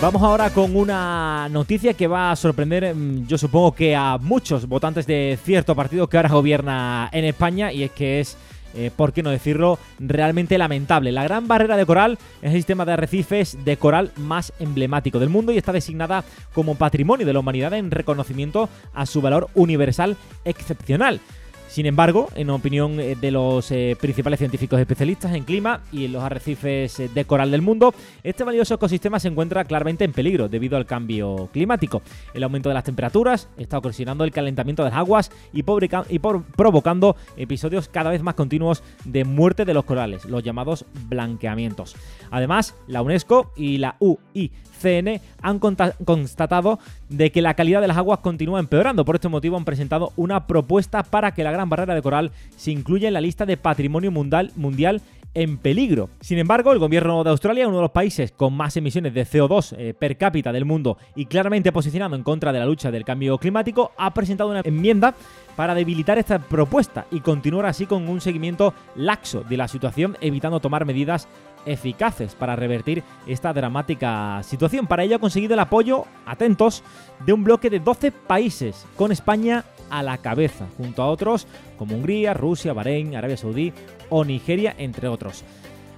Vamos 0.01 0.21
ahora 0.21 0.49
con 0.49 0.75
una 0.75 1.47
noticia 1.49 1.93
que 1.93 2.07
va 2.07 2.29
a 2.29 2.35
sorprender, 2.35 2.93
mm, 2.93 3.27
yo 3.27 3.37
supongo 3.37 3.73
que 3.73 3.95
a 3.95 4.17
muchos 4.17 4.67
votantes 4.67 5.07
de 5.07 5.39
cierto 5.41 5.73
partido 5.73 6.07
que 6.07 6.17
ahora 6.17 6.29
gobierna 6.29 7.09
en 7.13 7.23
España, 7.23 7.71
y 7.71 7.83
es 7.83 7.91
que 7.91 8.19
es, 8.19 8.37
eh, 8.75 8.91
por 8.95 9.13
qué 9.13 9.23
no 9.23 9.29
decirlo, 9.29 9.79
realmente 9.97 10.57
lamentable. 10.57 11.13
La 11.13 11.23
Gran 11.23 11.47
Barrera 11.47 11.77
de 11.77 11.85
Coral 11.85 12.19
es 12.41 12.51
el 12.51 12.57
sistema 12.57 12.83
de 12.83 12.91
arrecifes 12.91 13.57
de 13.63 13.77
coral 13.77 14.11
más 14.17 14.51
emblemático 14.59 15.17
del 15.17 15.29
mundo 15.29 15.53
y 15.53 15.57
está 15.57 15.71
designada 15.71 16.25
como 16.53 16.75
Patrimonio 16.75 17.25
de 17.25 17.33
la 17.33 17.39
Humanidad 17.39 17.73
en 17.73 17.89
reconocimiento 17.89 18.67
a 18.93 19.05
su 19.05 19.21
valor 19.21 19.47
universal 19.55 20.17
excepcional. 20.43 21.21
Sin 21.67 21.85
embargo, 21.85 22.29
en 22.35 22.49
opinión 22.51 22.99
eh, 22.99 23.15
de 23.19 23.31
los 23.31 23.69
eh, 23.71 23.97
principales 23.99 24.39
científicos 24.39 24.79
especialistas 24.79 25.33
en 25.33 25.43
clima 25.43 25.81
y 25.91 26.05
en 26.05 26.13
los 26.13 26.23
arrecifes 26.23 26.99
eh, 26.99 27.09
de 27.13 27.25
coral 27.25 27.51
del 27.51 27.61
mundo, 27.61 27.93
este 28.23 28.43
valioso 28.43 28.75
ecosistema 28.75 29.19
se 29.19 29.27
encuentra 29.27 29.65
claramente 29.65 30.05
en 30.05 30.13
peligro 30.13 30.47
debido 30.47 30.77
al 30.77 30.85
cambio 30.85 31.49
climático. 31.51 32.01
El 32.33 32.43
aumento 32.43 32.69
de 32.69 32.75
las 32.75 32.85
temperaturas 32.85 33.49
está 33.57 33.77
ocasionando 33.77 34.23
el 34.23 34.31
calentamiento 34.31 34.83
de 34.83 34.91
las 34.91 34.99
aguas 34.99 35.31
y, 35.53 35.65
y 36.09 36.19
provocando 36.19 37.15
episodios 37.35 37.89
cada 37.89 38.11
vez 38.11 38.23
más 38.23 38.35
continuos 38.35 38.83
de 39.03 39.25
muerte 39.25 39.65
de 39.65 39.73
los 39.73 39.83
corales, 39.83 40.25
los 40.25 40.43
llamados 40.43 40.85
blanqueamientos. 41.09 41.95
Además, 42.31 42.75
la 42.87 43.01
UNESCO 43.01 43.51
y 43.55 43.79
la 43.79 43.97
UI 43.99 44.51
CN 44.75 45.21
han 45.41 45.59
constatado 45.59 46.79
de 47.09 47.31
que 47.31 47.41
la 47.41 47.53
calidad 47.53 47.81
de 47.81 47.87
las 47.87 47.97
aguas 47.97 48.19
continúa 48.19 48.59
empeorando. 48.59 49.05
Por 49.05 49.15
este 49.15 49.29
motivo 49.29 49.57
han 49.57 49.65
presentado 49.65 50.11
una 50.15 50.47
propuesta 50.47 51.03
para 51.03 51.33
que 51.33 51.43
la 51.43 51.51
Gran 51.55 51.69
Barrera 51.69 51.95
de 51.95 52.01
Coral 52.01 52.31
se 52.55 52.71
incluya 52.71 53.07
en 53.07 53.13
la 53.13 53.21
lista 53.21 53.45
de 53.45 53.57
Patrimonio 53.57 54.11
Mundial, 54.11 54.51
mundial 54.55 55.01
en 55.35 55.57
peligro. 55.57 56.09
Sin 56.21 56.39
embargo, 56.39 56.71
el 56.71 56.79
gobierno 56.79 57.23
de 57.23 57.29
Australia, 57.29 57.67
uno 57.67 57.77
de 57.77 57.83
los 57.83 57.91
países 57.91 58.31
con 58.31 58.53
más 58.53 58.75
emisiones 58.77 59.13
de 59.13 59.27
CO2 59.27 59.75
eh, 59.77 59.93
per 59.93 60.17
cápita 60.17 60.51
del 60.51 60.65
mundo 60.65 60.97
y 61.13 61.25
claramente 61.25 61.73
posicionado 61.73 62.15
en 62.15 62.23
contra 62.23 62.53
de 62.53 62.59
la 62.59 62.65
lucha 62.65 62.89
del 62.89 63.03
cambio 63.03 63.37
climático, 63.37 63.91
ha 63.97 64.13
presentado 64.13 64.49
una 64.49 64.61
enmienda 64.63 65.13
para 65.57 65.75
debilitar 65.75 66.17
esta 66.17 66.39
propuesta 66.39 67.05
y 67.11 67.19
continuar 67.19 67.65
así 67.65 67.85
con 67.85 68.07
un 68.07 68.21
seguimiento 68.21 68.73
laxo 68.95 69.43
de 69.43 69.57
la 69.57 69.67
situación, 69.67 70.17
evitando 70.21 70.61
tomar 70.61 70.85
medidas 70.85 71.27
eficaces 71.65 72.35
para 72.35 72.55
revertir 72.55 73.03
esta 73.27 73.51
dramática 73.51 74.41
situación. 74.43 74.87
Para 74.87 75.03
ello 75.03 75.17
ha 75.17 75.19
conseguido 75.19 75.53
el 75.53 75.59
apoyo, 75.59 76.05
atentos, 76.25 76.83
de 77.25 77.33
un 77.33 77.43
bloque 77.43 77.69
de 77.69 77.79
12 77.79 78.11
países, 78.11 78.85
con 78.95 79.11
España 79.11 79.65
a 79.89 80.03
la 80.03 80.17
cabeza, 80.17 80.67
junto 80.77 81.01
a 81.01 81.07
otros 81.07 81.47
como 81.77 81.95
Hungría, 81.95 82.33
Rusia, 82.33 82.73
Bahrein, 82.73 83.15
Arabia 83.15 83.37
Saudí 83.37 83.73
o 84.09 84.23
Nigeria, 84.23 84.75
entre 84.77 85.07
otros. 85.07 85.43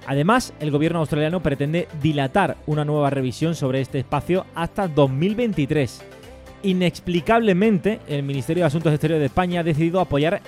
Además, 0.06 0.54
el 0.60 0.70
gobierno 0.70 1.00
australiano 1.00 1.42
pretende 1.42 1.86
dilatar 2.00 2.56
una 2.66 2.84
nueva 2.84 3.10
revisión 3.10 3.54
sobre 3.54 3.80
este 3.80 3.98
espacio 3.98 4.46
hasta 4.54 4.88
2023. 4.88 6.02
Inexplicablemente, 6.62 8.00
el 8.08 8.22
Ministerio 8.22 8.62
de 8.62 8.68
Asuntos 8.68 8.92
Exteriores 8.92 9.20
de 9.20 9.26
España 9.26 9.60
ha 9.60 9.64
decidido 9.64 10.00
apoyar 10.00 10.40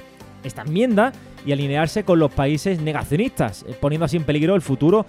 esta 0.42 0.62
enmienda 0.62 1.12
y 1.44 1.52
alinearse 1.52 2.04
con 2.04 2.18
los 2.18 2.32
países 2.32 2.80
negacionistas, 2.80 3.64
eh, 3.68 3.76
poniendo 3.78 4.06
así 4.06 4.16
en 4.16 4.24
peligro 4.24 4.54
el 4.54 4.62
futuro 4.62 5.06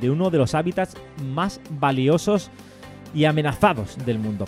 de 0.00 0.10
uno 0.10 0.30
de 0.30 0.38
los 0.38 0.54
hábitats 0.54 0.96
más 1.32 1.60
valiosos 1.70 2.50
y 3.14 3.24
amenazados 3.24 4.04
del 4.04 4.18
mundo. 4.18 4.46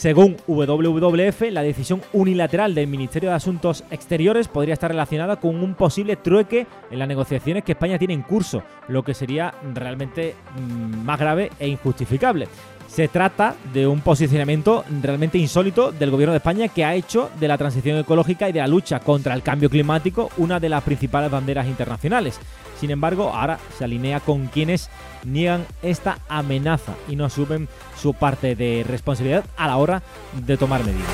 Según 0.00 0.38
WWF, 0.46 1.42
la 1.50 1.60
decisión 1.60 2.00
unilateral 2.14 2.74
del 2.74 2.86
Ministerio 2.86 3.28
de 3.28 3.36
Asuntos 3.36 3.84
Exteriores 3.90 4.48
podría 4.48 4.72
estar 4.72 4.90
relacionada 4.90 5.36
con 5.36 5.62
un 5.62 5.74
posible 5.74 6.16
trueque 6.16 6.66
en 6.90 6.98
las 6.98 7.06
negociaciones 7.06 7.64
que 7.64 7.72
España 7.72 7.98
tiene 7.98 8.14
en 8.14 8.22
curso, 8.22 8.62
lo 8.88 9.02
que 9.02 9.12
sería 9.12 9.52
realmente 9.74 10.36
mm, 10.56 11.04
más 11.04 11.20
grave 11.20 11.50
e 11.58 11.68
injustificable. 11.68 12.48
Se 12.92 13.06
trata 13.06 13.54
de 13.72 13.86
un 13.86 14.00
posicionamiento 14.00 14.84
realmente 15.00 15.38
insólito 15.38 15.92
del 15.92 16.10
gobierno 16.10 16.32
de 16.32 16.38
España 16.38 16.66
que 16.66 16.84
ha 16.84 16.94
hecho 16.94 17.30
de 17.38 17.46
la 17.46 17.56
transición 17.56 17.96
ecológica 17.98 18.48
y 18.48 18.52
de 18.52 18.58
la 18.58 18.66
lucha 18.66 18.98
contra 18.98 19.32
el 19.34 19.42
cambio 19.42 19.70
climático 19.70 20.28
una 20.38 20.58
de 20.58 20.68
las 20.68 20.82
principales 20.82 21.30
banderas 21.30 21.68
internacionales. 21.68 22.40
Sin 22.80 22.90
embargo, 22.90 23.30
ahora 23.32 23.60
se 23.78 23.84
alinea 23.84 24.18
con 24.18 24.48
quienes 24.48 24.90
niegan 25.24 25.66
esta 25.82 26.18
amenaza 26.28 26.94
y 27.08 27.14
no 27.14 27.24
asumen 27.24 27.68
su 27.96 28.12
parte 28.12 28.56
de 28.56 28.84
responsabilidad 28.86 29.44
a 29.56 29.68
la 29.68 29.76
hora 29.76 30.02
de 30.32 30.56
tomar 30.56 30.84
medidas. 30.84 31.10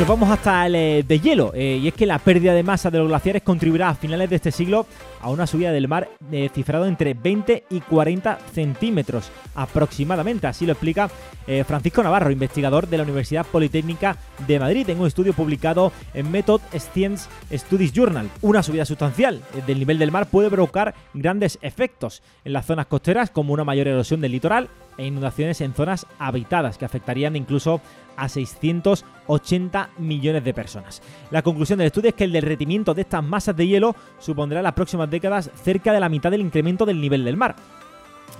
Nos 0.00 0.08
vamos 0.08 0.30
hasta 0.30 0.64
el 0.64 0.74
eh, 0.76 1.04
de 1.06 1.20
hielo, 1.20 1.52
eh, 1.54 1.78
y 1.82 1.86
es 1.86 1.92
que 1.92 2.06
la 2.06 2.18
pérdida 2.18 2.54
de 2.54 2.62
masa 2.62 2.90
de 2.90 2.96
los 2.96 3.08
glaciares 3.08 3.42
contribuirá 3.42 3.90
a 3.90 3.94
finales 3.94 4.30
de 4.30 4.36
este 4.36 4.50
siglo 4.50 4.86
a 5.20 5.28
una 5.28 5.46
subida 5.46 5.72
del 5.72 5.88
mar 5.88 6.08
eh, 6.32 6.48
cifrado 6.54 6.86
entre 6.86 7.12
20 7.12 7.64
y 7.68 7.80
40 7.80 8.38
centímetros 8.50 9.30
aproximadamente. 9.54 10.46
Así 10.46 10.64
lo 10.64 10.72
explica 10.72 11.10
Francisco 11.66 12.00
Navarro, 12.04 12.30
investigador 12.30 12.86
de 12.86 12.96
la 12.96 13.02
Universidad 13.02 13.44
Politécnica 13.44 14.16
de 14.46 14.60
Madrid, 14.60 14.88
en 14.88 15.00
un 15.00 15.08
estudio 15.08 15.32
publicado 15.32 15.90
en 16.14 16.30
Method 16.30 16.60
Science 16.78 17.28
Studies 17.52 17.92
Journal. 17.92 18.30
Una 18.40 18.62
subida 18.62 18.84
sustancial 18.84 19.42
del 19.66 19.80
nivel 19.80 19.98
del 19.98 20.12
mar 20.12 20.26
puede 20.30 20.48
provocar 20.48 20.94
grandes 21.12 21.58
efectos 21.60 22.22
en 22.44 22.52
las 22.52 22.66
zonas 22.66 22.86
costeras, 22.86 23.30
como 23.30 23.52
una 23.52 23.64
mayor 23.64 23.88
erosión 23.88 24.20
del 24.20 24.30
litoral 24.30 24.68
e 24.96 25.06
inundaciones 25.06 25.60
en 25.60 25.74
zonas 25.74 26.06
habitadas 26.20 26.78
que 26.78 26.84
afectarían 26.84 27.34
incluso 27.34 27.80
a 28.16 28.28
680 28.28 29.90
millones 29.98 30.44
de 30.44 30.54
personas. 30.54 31.02
La 31.30 31.42
conclusión 31.42 31.78
del 31.78 31.86
estudio 31.86 32.10
es 32.10 32.14
que 32.14 32.24
el 32.24 32.32
derretimiento 32.32 32.94
de 32.94 33.02
estas 33.02 33.24
masas 33.24 33.56
de 33.56 33.66
hielo 33.66 33.96
supondrá 34.18 34.60
en 34.60 34.64
las 34.64 34.74
próximas 34.74 35.10
décadas 35.10 35.50
cerca 35.62 35.92
de 35.92 36.00
la 36.00 36.08
mitad 36.08 36.30
del 36.30 36.40
incremento 36.40 36.86
del 36.86 37.00
nivel 37.00 37.24
del 37.24 37.36
mar 37.36 37.56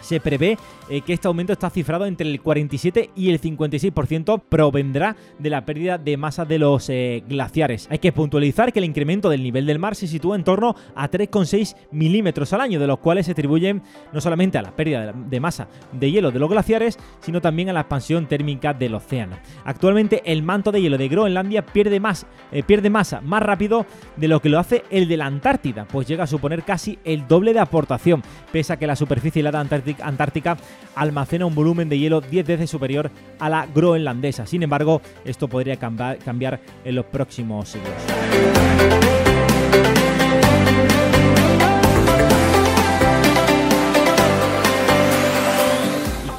se 0.00 0.20
prevé 0.20 0.58
eh, 0.88 1.02
que 1.02 1.12
este 1.12 1.28
aumento 1.28 1.52
está 1.52 1.70
cifrado 1.70 2.06
entre 2.06 2.28
el 2.28 2.40
47 2.40 3.10
y 3.14 3.30
el 3.30 3.40
56%, 3.40 4.42
provendrá 4.48 5.16
de 5.38 5.50
la 5.50 5.64
pérdida 5.64 5.98
de 5.98 6.16
masa 6.16 6.44
de 6.44 6.58
los 6.58 6.88
eh, 6.88 7.22
glaciares. 7.28 7.88
Hay 7.90 7.98
que 7.98 8.12
puntualizar 8.12 8.72
que 8.72 8.80
el 8.80 8.84
incremento 8.84 9.28
del 9.28 9.42
nivel 9.42 9.66
del 9.66 9.78
mar 9.78 9.94
se 9.94 10.06
sitúa 10.06 10.36
en 10.36 10.44
torno 10.44 10.74
a 10.94 11.10
3,6 11.10 11.76
milímetros 11.90 12.52
al 12.52 12.60
año, 12.60 12.80
de 12.80 12.86
los 12.86 12.98
cuales 12.98 13.26
se 13.26 13.32
atribuyen 13.32 13.82
no 14.12 14.20
solamente 14.20 14.58
a 14.58 14.62
la 14.62 14.74
pérdida 14.74 15.12
de 15.12 15.40
masa 15.40 15.68
de 15.92 16.10
hielo 16.10 16.30
de 16.30 16.38
los 16.38 16.50
glaciares, 16.50 16.98
sino 17.20 17.40
también 17.40 17.68
a 17.68 17.72
la 17.72 17.80
expansión 17.80 18.26
térmica 18.26 18.74
del 18.74 18.94
océano. 18.94 19.36
Actualmente 19.64 20.22
el 20.24 20.42
manto 20.42 20.72
de 20.72 20.82
hielo 20.82 20.98
de 20.98 21.08
Groenlandia 21.08 21.66
pierde, 21.66 22.00
más, 22.00 22.26
eh, 22.52 22.62
pierde 22.62 22.90
masa 22.90 23.20
más 23.20 23.42
rápido 23.42 23.86
de 24.16 24.28
lo 24.28 24.40
que 24.40 24.48
lo 24.48 24.58
hace 24.58 24.84
el 24.90 25.08
de 25.08 25.16
la 25.16 25.26
Antártida, 25.26 25.86
pues 25.86 26.06
llega 26.08 26.24
a 26.24 26.26
suponer 26.26 26.62
casi 26.62 26.98
el 27.04 27.26
doble 27.28 27.52
de 27.52 27.60
aportación, 27.60 28.22
pese 28.52 28.72
a 28.72 28.78
que 28.78 28.86
la 28.86 28.96
superficie 28.96 29.40
helada 29.40 29.60
Antártida 29.60 29.79
Antártica 30.02 30.56
almacena 30.94 31.46
un 31.46 31.54
volumen 31.54 31.88
de 31.88 31.98
hielo 31.98 32.20
10 32.20 32.46
veces 32.46 32.70
superior 32.70 33.10
a 33.38 33.48
la 33.48 33.66
groenlandesa. 33.66 34.46
Sin 34.46 34.62
embargo, 34.62 35.00
esto 35.24 35.48
podría 35.48 35.76
cambiar 35.76 36.60
en 36.84 36.94
los 36.94 37.04
próximos 37.06 37.68
siglos. 37.68 39.19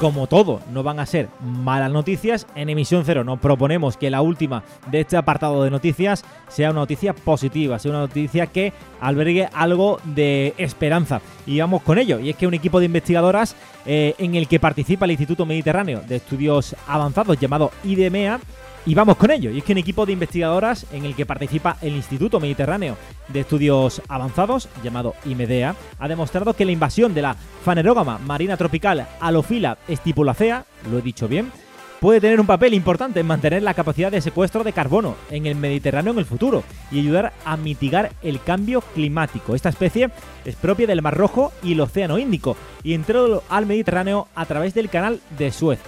Como 0.02 0.26
todo, 0.26 0.60
no 0.72 0.82
van 0.82 0.98
a 0.98 1.06
ser 1.06 1.28
malas 1.40 1.92
noticias. 1.92 2.48
En 2.56 2.68
emisión 2.68 3.04
cero 3.06 3.22
nos 3.22 3.38
proponemos 3.38 3.96
que 3.96 4.10
la 4.10 4.20
última 4.20 4.64
de 4.90 5.02
este 5.02 5.16
apartado 5.16 5.62
de 5.62 5.70
noticias 5.70 6.24
sea 6.48 6.72
una 6.72 6.80
noticia 6.80 7.12
positiva, 7.12 7.78
sea 7.78 7.92
una 7.92 8.00
noticia 8.00 8.48
que 8.48 8.72
albergue 9.00 9.48
algo 9.54 10.00
de 10.02 10.54
esperanza. 10.58 11.20
Y 11.46 11.60
vamos 11.60 11.82
con 11.82 11.98
ello. 11.98 12.18
Y 12.18 12.30
es 12.30 12.36
que 12.36 12.48
un 12.48 12.54
equipo 12.54 12.80
de 12.80 12.86
investigadoras 12.86 13.54
eh, 13.86 14.16
en 14.18 14.34
el 14.34 14.48
que 14.48 14.58
participa 14.58 15.04
el 15.04 15.12
Instituto 15.12 15.46
Mediterráneo 15.46 16.00
de 16.00 16.16
Estudios 16.16 16.74
Avanzados 16.88 17.38
llamado 17.38 17.70
IDMEA 17.84 18.40
y 18.84 18.94
vamos 18.94 19.16
con 19.16 19.30
ello. 19.30 19.50
Y 19.50 19.58
es 19.58 19.64
que 19.64 19.72
un 19.72 19.78
equipo 19.78 20.06
de 20.06 20.12
investigadoras 20.12 20.86
en 20.92 21.04
el 21.04 21.14
que 21.14 21.26
participa 21.26 21.76
el 21.80 21.94
Instituto 21.94 22.40
Mediterráneo 22.40 22.96
de 23.28 23.40
Estudios 23.40 24.02
Avanzados, 24.08 24.68
llamado 24.82 25.14
IMEDEA, 25.24 25.76
ha 25.98 26.08
demostrado 26.08 26.54
que 26.54 26.64
la 26.64 26.72
invasión 26.72 27.14
de 27.14 27.22
la 27.22 27.36
fanerógama 27.64 28.18
marina 28.18 28.56
tropical 28.56 29.06
Alophila 29.20 29.78
stipulacea, 29.88 30.64
lo 30.90 30.98
he 30.98 31.02
dicho 31.02 31.28
bien, 31.28 31.52
puede 32.00 32.20
tener 32.20 32.40
un 32.40 32.46
papel 32.46 32.74
importante 32.74 33.20
en 33.20 33.26
mantener 33.28 33.62
la 33.62 33.74
capacidad 33.74 34.10
de 34.10 34.20
secuestro 34.20 34.64
de 34.64 34.72
carbono 34.72 35.14
en 35.30 35.46
el 35.46 35.54
Mediterráneo 35.54 36.12
en 36.12 36.18
el 36.18 36.24
futuro 36.24 36.64
y 36.90 36.98
ayudar 36.98 37.32
a 37.44 37.56
mitigar 37.56 38.10
el 38.24 38.42
cambio 38.42 38.80
climático. 38.80 39.54
Esta 39.54 39.68
especie 39.68 40.10
es 40.44 40.56
propia 40.56 40.88
del 40.88 41.00
Mar 41.00 41.16
Rojo 41.16 41.52
y 41.62 41.74
el 41.74 41.80
Océano 41.80 42.18
Índico 42.18 42.56
y 42.82 42.94
entró 42.94 43.44
al 43.48 43.66
Mediterráneo 43.66 44.26
a 44.34 44.46
través 44.46 44.74
del 44.74 44.88
canal 44.88 45.20
de 45.38 45.52
Suez 45.52 45.78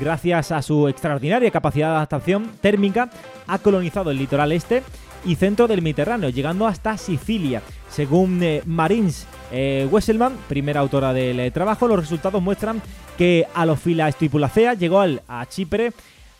gracias 0.00 0.52
a 0.52 0.62
su 0.62 0.88
extraordinaria 0.88 1.50
capacidad 1.50 1.88
de 1.88 1.96
adaptación 1.96 2.50
térmica, 2.60 3.10
ha 3.46 3.58
colonizado 3.58 4.10
el 4.10 4.18
litoral 4.18 4.52
este 4.52 4.82
y 5.24 5.34
centro 5.34 5.66
del 5.66 5.82
Mediterráneo, 5.82 6.30
llegando 6.30 6.66
hasta 6.66 6.96
Sicilia. 6.96 7.62
Según 7.90 8.42
eh, 8.42 8.62
Marins 8.64 9.26
eh, 9.50 9.88
Wesselman, 9.90 10.36
primera 10.48 10.80
autora 10.80 11.12
del 11.12 11.40
eh, 11.40 11.50
trabajo, 11.50 11.88
los 11.88 11.98
resultados 11.98 12.42
muestran 12.42 12.80
que 13.18 13.46
Alophila 13.54 14.10
stipulacea 14.12 14.74
llegó 14.74 15.00
al, 15.00 15.22
a 15.26 15.46
Chipre 15.46 15.92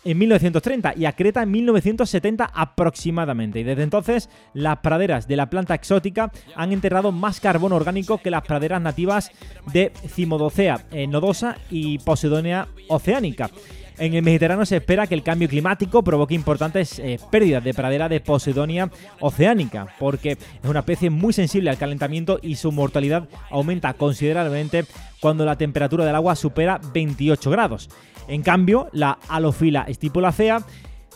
en 0.06 0.18
1930 0.18 0.94
y 0.96 1.04
a 1.04 1.12
Creta 1.12 1.42
en 1.42 1.50
1970 1.50 2.50
aproximadamente. 2.54 3.60
Y 3.60 3.64
desde 3.64 3.82
entonces 3.82 4.30
las 4.54 4.78
praderas 4.78 5.26
de 5.26 5.36
la 5.36 5.50
planta 5.50 5.74
exótica 5.74 6.30
han 6.54 6.72
enterrado 6.72 7.12
más 7.12 7.40
carbono 7.40 7.76
orgánico 7.76 8.18
que 8.18 8.30
las 8.30 8.42
praderas 8.42 8.80
nativas 8.80 9.32
de 9.72 9.92
Cimodocea 10.08 10.84
nodosa 11.08 11.58
y 11.70 11.98
Posidonia 11.98 12.68
oceánica. 12.88 13.50
En 13.98 14.12
el 14.12 14.22
Mediterráneo 14.22 14.66
se 14.66 14.76
espera 14.76 15.06
que 15.06 15.14
el 15.14 15.22
cambio 15.22 15.48
climático 15.48 16.04
provoque 16.04 16.34
importantes 16.34 16.98
eh, 16.98 17.18
pérdidas 17.30 17.64
de 17.64 17.72
pradera 17.72 18.10
de 18.10 18.20
Posidonia 18.20 18.90
oceánica, 19.20 19.86
porque 19.98 20.32
es 20.32 20.68
una 20.68 20.80
especie 20.80 21.08
muy 21.08 21.32
sensible 21.32 21.70
al 21.70 21.78
calentamiento 21.78 22.38
y 22.42 22.56
su 22.56 22.72
mortalidad 22.72 23.26
aumenta 23.50 23.94
considerablemente 23.94 24.84
cuando 25.20 25.46
la 25.46 25.56
temperatura 25.56 26.04
del 26.04 26.14
agua 26.14 26.36
supera 26.36 26.78
28 26.92 27.50
grados. 27.50 27.88
En 28.28 28.42
cambio, 28.42 28.88
la 28.92 29.18
halofila 29.28 29.82
estipulacea 29.88 30.64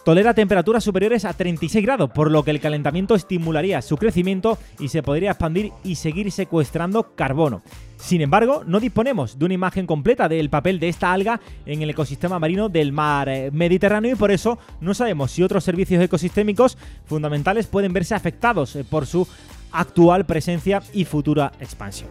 tolera 0.05 0.35
temperaturas 0.35 0.85
superiores 0.85 1.25
a 1.25 1.33
36 1.33 1.85
grados, 1.85 2.11
por 2.11 2.31
lo 2.31 2.43
que 2.43 2.51
el 2.51 2.61
calentamiento 2.61 3.15
estimularía 3.15 3.83
su 3.83 3.97
crecimiento 3.97 4.59
y 4.79 4.89
se 4.89 5.03
podría 5.03 5.31
expandir 5.33 5.73
y 5.85 5.97
seguir 5.97 6.31
secuestrando 6.33 7.15
carbono. 7.15 7.63
Sin 7.97 8.23
embargo, 8.23 8.63
no 8.67 8.81
disponemos 8.81 9.39
de 9.39 9.45
una 9.45 9.55
imagen 9.55 9.87
completa 9.87 10.29
del 10.29 10.49
papel 10.49 10.81
de 10.81 10.89
esta 10.89 11.13
alga 11.13 11.41
en 11.67 11.83
el 11.83 11.91
ecosistema 11.91 12.39
marino 12.39 12.69
del 12.69 12.93
mar 12.93 13.29
eh, 13.29 13.51
Mediterráneo 13.53 14.13
y 14.13 14.17
por 14.17 14.31
eso 14.31 14.59
no 14.81 14.95
sabemos 14.95 15.33
si 15.33 15.43
otros 15.43 15.65
servicios 15.65 16.03
ecosistémicos 16.03 16.79
fundamentales 17.05 17.67
pueden 17.67 17.93
verse 17.93 18.15
afectados 18.15 18.75
eh, 18.77 18.85
por 18.85 19.07
su 19.07 19.29
actual 19.73 20.25
presencia 20.25 20.83
y 20.93 21.05
futura 21.05 21.53
expansión. 21.61 22.09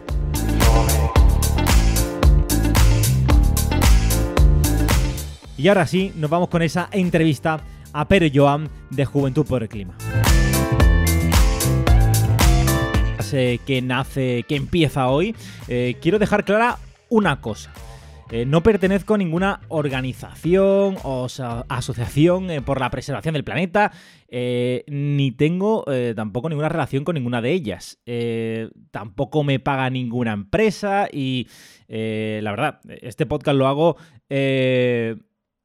Y 5.60 5.68
ahora 5.68 5.86
sí, 5.86 6.10
nos 6.16 6.30
vamos 6.30 6.48
con 6.48 6.62
esa 6.62 6.88
entrevista 6.90 7.60
a 7.92 8.08
Pere 8.08 8.32
Joan 8.34 8.70
de 8.88 9.04
Juventud 9.04 9.44
por 9.44 9.62
el 9.62 9.68
Clima. 9.68 9.94
Que 13.30 13.82
nace, 13.82 14.44
que 14.48 14.56
empieza 14.56 15.08
hoy, 15.08 15.36
eh, 15.68 15.96
quiero 16.00 16.18
dejar 16.18 16.46
clara 16.46 16.78
una 17.10 17.42
cosa. 17.42 17.74
Eh, 18.30 18.46
no 18.46 18.62
pertenezco 18.62 19.14
a 19.14 19.18
ninguna 19.18 19.60
organización 19.68 20.96
o 21.04 21.26
asociación 21.68 22.50
eh, 22.50 22.62
por 22.62 22.80
la 22.80 22.90
preservación 22.90 23.34
del 23.34 23.44
planeta, 23.44 23.92
ni 24.30 25.30
tengo 25.32 25.84
tampoco 26.16 26.48
ninguna 26.48 26.70
relación 26.70 27.04
con 27.04 27.16
ninguna 27.16 27.42
de 27.42 27.52
ellas. 27.52 27.98
tampoco 28.90 29.44
me 29.44 29.60
paga 29.60 29.90
ninguna 29.90 30.32
empresa 30.32 31.06
y 31.12 31.48
la 31.86 32.50
verdad, 32.50 32.80
este 33.02 33.26
podcast 33.26 33.58
lo 33.58 33.68
hago 33.68 33.96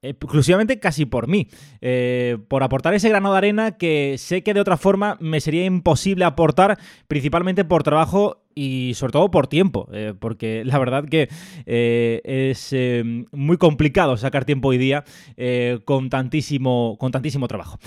exclusivamente 0.10 0.80
casi 0.80 1.06
por 1.06 1.28
mí, 1.28 1.48
eh, 1.82 2.38
por 2.48 2.64
aportar 2.64 2.94
ese 2.94 3.10
grano 3.10 3.32
de 3.32 3.38
arena 3.38 3.72
que 3.78 4.16
sé 4.18 4.44
que 4.44 4.54
de 4.54 4.60
otra 4.60 4.78
forma 4.78 5.18
me 5.20 5.42
sería 5.42 5.66
imposible 5.66 6.26
aportar, 6.26 6.78
principalmente 7.08 7.66
por 7.66 7.84
trabajo 7.84 8.44
y 8.54 8.94
sobre 8.96 9.14
todo 9.14 9.32
por 9.32 9.48
tiempo, 9.48 9.90
eh, 9.94 10.14
porque 10.18 10.64
la 10.66 10.80
verdad 10.80 11.06
que 11.06 11.30
eh, 11.66 12.22
es 12.24 12.74
muy 13.32 13.58
complicado 13.58 14.18
sacar 14.18 14.46
tiempo 14.46 14.70
hoy 14.70 14.78
día 14.78 15.04
con, 15.86 16.10
tantísimo, 16.10 16.98
con 17.00 17.12
tantísimo 17.12 17.48
trabajo. 17.48 17.80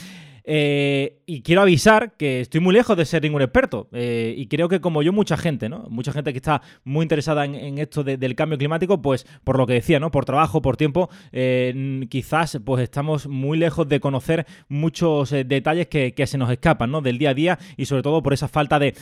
Eh, 0.51 1.19
y 1.27 1.43
quiero 1.43 1.61
avisar 1.61 2.17
que 2.17 2.41
estoy 2.41 2.63
muy 2.63 2.73
lejos 2.73 2.97
de 2.97 3.05
ser 3.05 3.23
ningún 3.23 3.43
experto. 3.43 3.87
Eh, 3.93 4.35
y 4.35 4.47
creo 4.47 4.71
que 4.71 4.81
como 4.81 5.03
yo, 5.03 5.13
mucha 5.13 5.37
gente, 5.37 5.69
¿no? 5.69 5.85
Mucha 5.91 6.11
gente 6.11 6.33
que 6.33 6.39
está 6.39 6.63
muy 6.85 7.03
interesada 7.03 7.45
en, 7.45 7.77
esto 7.77 8.03
del 8.03 8.35
cambio 8.35 8.57
climático, 8.57 9.03
pues 9.03 9.27
por 9.45 9.59
lo 9.59 9.67
que 9.67 9.75
decía, 9.75 10.01
¿no? 10.01 10.11
Por 10.11 10.25
trabajo, 10.25 10.63
por 10.63 10.79
tiempo, 10.79 11.11
eh, 11.33 12.07
quizás 12.09 12.59
pues 12.65 12.83
estamos 12.83 13.27
muy 13.27 13.59
lejos 13.59 13.87
de 13.91 14.01
conocer 14.01 14.47
muchos 14.69 15.31
detalles 15.31 15.89
que, 15.89 16.15
se 16.27 16.39
nos 16.39 16.51
escapan, 16.51 16.91
¿no? 16.91 17.03
Del 17.03 17.19
día 17.19 17.31
a 17.31 17.35
día 17.35 17.59
y 17.77 17.85
sobre 17.85 18.03
todo 18.03 18.23
por 18.23 18.33
esa 18.33 18.49
falta 18.49 18.79
de, 18.79 18.95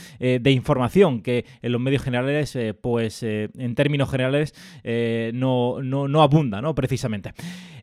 información 0.50 1.22
que 1.22 1.44
en 1.62 1.70
los 1.70 1.80
medios 1.80 2.02
generales, 2.02 2.58
pues 2.80 3.22
en 3.22 3.74
términos 3.76 4.10
generales, 4.10 4.52
no, 5.32 5.80
no, 5.80 6.08
no 6.08 6.22
abunda, 6.22 6.60
¿no? 6.60 6.74
Precisamente. 6.74 7.34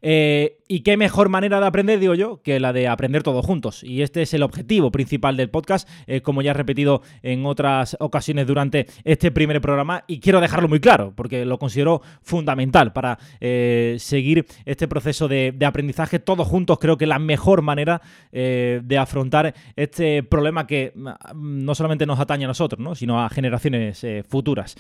y 0.02 0.80
qué 0.82 0.98
mejor 0.98 1.30
manera 1.30 1.62
de 1.62 1.68
aprender, 1.68 2.00
digo 2.00 2.14
yo, 2.14 2.42
que 2.42 2.60
la 2.60 2.74
de 2.74 2.90
aprender 2.90 3.24
todo 3.24 3.42
juntos. 3.42 3.53
Y 3.84 4.02
este 4.02 4.24
es 4.24 4.34
el 4.34 4.42
objetivo 4.42 4.92
principal 4.92 5.38
del 5.38 5.50
podcast, 5.50 5.88
eh, 6.08 6.22
como 6.22 6.42
ya 6.42 6.52
he 6.52 6.54
repetido 6.54 7.02
en 7.22 7.46
otras 7.46 7.96
ocasiones 8.00 8.48
durante 8.48 8.88
este 9.04 9.32
primer 9.32 9.62
programa. 9.62 10.04
Y 10.08 10.20
quiero 10.20 10.42
dejarlo 10.42 10.68
muy 10.68 10.80
claro, 10.80 11.14
porque 11.16 11.46
lo 11.46 11.60
considero 11.60 12.02
fundamental 12.22 12.94
para 12.94 13.20
eh, 13.40 13.98
seguir 14.00 14.46
este 14.66 14.88
proceso 14.88 15.28
de, 15.28 15.56
aprendizaje 15.64 16.20
todos 16.20 16.48
juntos. 16.48 16.80
Creo 16.80 16.98
que 16.98 17.06
la 17.06 17.20
mejor 17.20 17.62
manera 17.62 18.02
eh, 18.32 18.82
de 18.84 18.98
afrontar 18.98 19.54
este 19.76 20.24
problema 20.24 20.66
que 20.66 20.92
mm, 20.96 21.64
no 21.64 21.76
solamente 21.76 22.06
nos 22.06 22.20
atañe 22.20 22.46
a 22.46 22.48
nosotros, 22.48 22.98
sino 22.98 23.24
a 23.24 23.30
generaciones 23.30 24.06
futuras. 24.28 24.76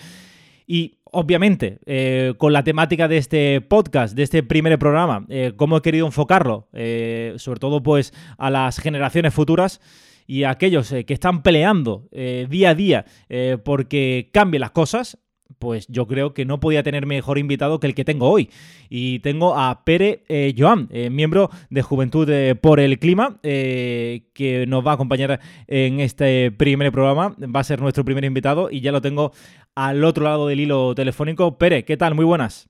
Y 0.65 0.97
obviamente, 1.13 1.79
eh, 1.85 2.33
con 2.37 2.53
la 2.53 2.63
temática 2.63 3.07
de 3.07 3.17
este 3.17 3.61
podcast, 3.61 4.15
de 4.15 4.23
este 4.23 4.43
primer 4.43 4.77
programa, 4.79 5.25
eh, 5.29 5.53
cómo 5.55 5.77
he 5.77 5.81
querido 5.81 6.05
enfocarlo, 6.05 6.67
eh, 6.73 7.33
sobre 7.37 7.59
todo 7.59 7.81
pues 7.83 8.13
a 8.37 8.49
las 8.49 8.79
generaciones 8.79 9.33
futuras 9.33 9.79
y 10.25 10.43
a 10.43 10.51
aquellos 10.51 10.89
que 10.89 11.13
están 11.13 11.43
peleando 11.43 12.07
día 12.11 12.69
a 12.69 12.75
día 12.75 13.05
porque 13.65 14.29
cambien 14.31 14.61
las 14.61 14.71
cosas, 14.71 15.17
pues 15.59 15.87
yo 15.87 16.07
creo 16.07 16.33
que 16.33 16.45
no 16.45 16.59
podía 16.59 16.83
tener 16.83 17.05
mejor 17.05 17.37
invitado 17.37 17.79
que 17.79 17.87
el 17.87 17.95
que 17.95 18.05
tengo 18.05 18.29
hoy. 18.29 18.49
Y 18.89 19.19
tengo 19.19 19.57
a 19.57 19.83
Pere 19.85 20.23
eh, 20.27 20.53
Joan, 20.57 20.87
eh, 20.91 21.09
miembro 21.09 21.49
de 21.69 21.81
Juventud 21.81 22.29
eh, 22.29 22.55
por 22.55 22.79
el 22.79 22.99
Clima, 22.99 23.39
que 23.41 24.65
nos 24.67 24.85
va 24.85 24.91
a 24.91 24.93
acompañar 24.95 25.39
en 25.67 25.99
este 25.99 26.51
primer 26.51 26.91
programa. 26.91 27.35
Va 27.39 27.59
a 27.59 27.63
ser 27.63 27.81
nuestro 27.81 28.05
primer 28.05 28.25
invitado 28.25 28.69
y 28.69 28.81
ya 28.81 28.91
lo 28.91 29.01
tengo 29.01 29.31
al 29.75 30.03
otro 30.03 30.23
lado 30.23 30.47
del 30.47 30.59
hilo 30.59 30.95
telefónico. 30.95 31.57
Pere, 31.57 31.85
¿qué 31.85 31.97
tal? 31.97 32.15
Muy 32.15 32.25
buenas. 32.25 32.69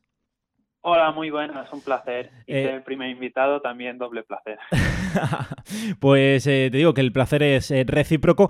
Hola, 0.86 1.12
muy 1.12 1.30
buenas, 1.30 1.72
un 1.72 1.82
placer. 1.82 2.30
Y 2.46 2.54
ser 2.54 2.76
el 2.76 2.84
primer 2.84 3.10
invitado 3.10 3.62
también 3.62 3.98
doble 3.98 4.24
placer. 4.24 4.60
pues 6.00 6.44
te 6.44 6.70
digo 6.70 6.94
que 6.94 7.02
el 7.02 7.14
placer 7.14 7.42
es 7.42 7.72
recíproco 7.88 8.50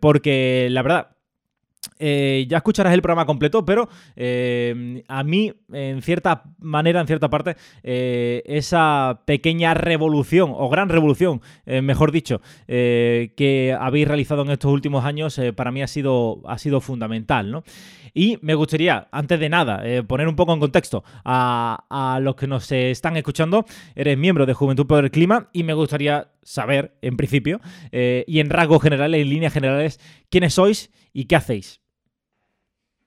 porque 0.00 0.68
la 0.70 0.82
verdad 0.82 1.17
eh, 1.98 2.46
ya 2.48 2.58
escucharás 2.58 2.94
el 2.94 3.02
programa 3.02 3.26
completo, 3.26 3.64
pero 3.64 3.88
eh, 4.16 5.02
a 5.08 5.22
mí, 5.24 5.52
en 5.72 6.02
cierta 6.02 6.44
manera, 6.58 7.00
en 7.00 7.06
cierta 7.06 7.28
parte, 7.28 7.56
eh, 7.82 8.42
esa 8.46 9.22
pequeña 9.24 9.74
revolución, 9.74 10.52
o 10.54 10.68
gran 10.68 10.88
revolución, 10.88 11.40
mejor 11.66 12.12
dicho, 12.12 12.40
que 12.66 13.76
habéis 13.78 14.08
realizado 14.08 14.42
en 14.42 14.50
estos 14.50 14.72
últimos 14.72 15.04
años, 15.04 15.40
para 15.56 15.70
mí 15.70 15.82
ha 15.82 15.86
sido, 15.86 16.42
ha 16.46 16.58
sido 16.58 16.80
fundamental, 16.80 17.50
¿no? 17.50 17.64
Y 18.14 18.38
me 18.42 18.54
gustaría, 18.54 19.08
antes 19.12 19.38
de 19.38 19.48
nada, 19.48 19.82
poner 20.06 20.28
un 20.28 20.36
poco 20.36 20.52
en 20.52 20.60
contexto 20.60 21.04
a, 21.24 21.84
a 21.90 22.20
los 22.20 22.36
que 22.36 22.46
nos 22.46 22.70
están 22.72 23.16
escuchando. 23.16 23.64
Eres 23.94 24.18
miembro 24.18 24.46
de 24.46 24.54
Juventud 24.54 24.86
por 24.86 25.04
el 25.04 25.10
Clima 25.10 25.48
y 25.52 25.62
me 25.62 25.74
gustaría 25.74 26.28
saber, 26.42 26.96
en 27.02 27.16
principio, 27.16 27.60
y 27.92 28.40
en 28.40 28.50
rasgos 28.50 28.82
generales, 28.82 29.20
en 29.20 29.28
líneas 29.28 29.52
generales, 29.52 30.00
quiénes 30.30 30.54
sois 30.54 30.90
y 31.18 31.26
qué 31.26 31.34
hacéis. 31.34 31.82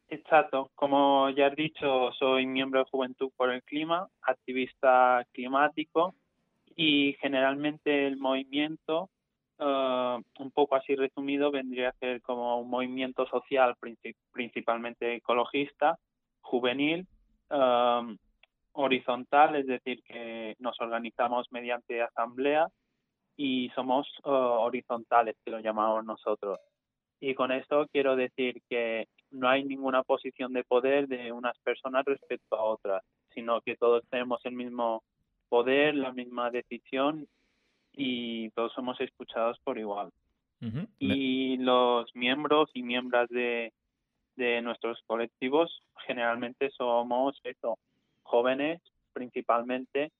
Exacto, 0.09 0.69
como 0.75 1.29
ya 1.29 1.47
he 1.47 1.55
dicho, 1.55 2.11
soy 2.19 2.45
miembro 2.45 2.81
de 2.81 2.89
Juventud 2.91 3.31
por 3.37 3.49
el 3.49 3.63
Clima, 3.63 4.05
activista 4.23 5.25
climático 5.31 6.13
y 6.75 7.15
generalmente 7.21 8.07
el 8.07 8.17
movimiento, 8.17 9.09
eh, 9.59 10.17
un 10.39 10.51
poco 10.51 10.75
así 10.75 10.93
resumido, 10.93 11.51
vendría 11.51 11.87
a 11.87 11.99
ser 11.99 12.21
como 12.21 12.59
un 12.59 12.69
movimiento 12.69 13.25
social 13.27 13.75
principalmente 14.33 15.15
ecologista, 15.15 15.97
juvenil, 16.41 17.07
eh, 17.49 18.17
horizontal, 18.73 19.55
es 19.55 19.67
decir, 19.67 20.03
que 20.03 20.57
nos 20.59 20.77
organizamos 20.81 21.47
mediante 21.51 22.01
asamblea 22.01 22.67
y 23.37 23.69
somos 23.69 24.05
eh, 24.25 24.29
horizontales, 24.29 25.37
que 25.45 25.51
lo 25.51 25.61
llamamos 25.61 26.03
nosotros. 26.03 26.59
Y 27.21 27.35
con 27.35 27.51
esto 27.51 27.87
quiero 27.93 28.15
decir 28.15 28.61
que 28.67 29.07
no 29.29 29.47
hay 29.47 29.63
ninguna 29.63 30.01
posición 30.03 30.53
de 30.53 30.63
poder 30.63 31.07
de 31.07 31.31
unas 31.31 31.57
personas 31.59 32.03
respecto 32.03 32.55
a 32.55 32.63
otras, 32.63 33.03
sino 33.33 33.61
que 33.61 33.77
todos 33.77 34.03
tenemos 34.09 34.43
el 34.43 34.53
mismo 34.53 35.03
poder, 35.47 35.95
la 35.95 36.11
misma 36.11 36.49
decisión 36.49 37.27
y 37.93 38.49
todos 38.49 38.73
somos 38.73 38.99
escuchados 38.99 39.59
por 39.63 39.77
igual. 39.77 40.09
Y 40.99 41.57
los 41.57 42.15
miembros 42.15 42.69
y 42.75 42.83
miembros 42.83 43.27
de, 43.29 43.73
de 44.35 44.61
nuestros 44.61 45.01
colectivos 45.07 45.81
generalmente 46.05 46.69
somos 46.71 47.39
eso, 47.43 47.79
jóvenes 48.21 48.79
principalmente 49.13 50.11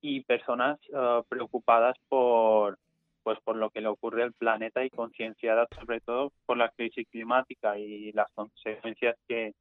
y 0.00 0.20
personas 0.20 0.78
uh, 0.90 1.22
preocupadas 1.28 1.96
por 2.08 2.78
pues 3.26 3.40
por 3.42 3.56
lo 3.56 3.70
que 3.70 3.80
le 3.80 3.88
ocurre 3.88 4.22
al 4.22 4.34
planeta 4.34 4.84
y 4.84 4.90
concienciada 4.90 5.66
sobre 5.74 5.98
todo 5.98 6.32
por 6.46 6.56
la 6.56 6.68
crisis 6.68 7.08
climática 7.10 7.76
y 7.76 8.12
las 8.12 8.30
consecuencias 8.30 9.16
que 9.26 9.52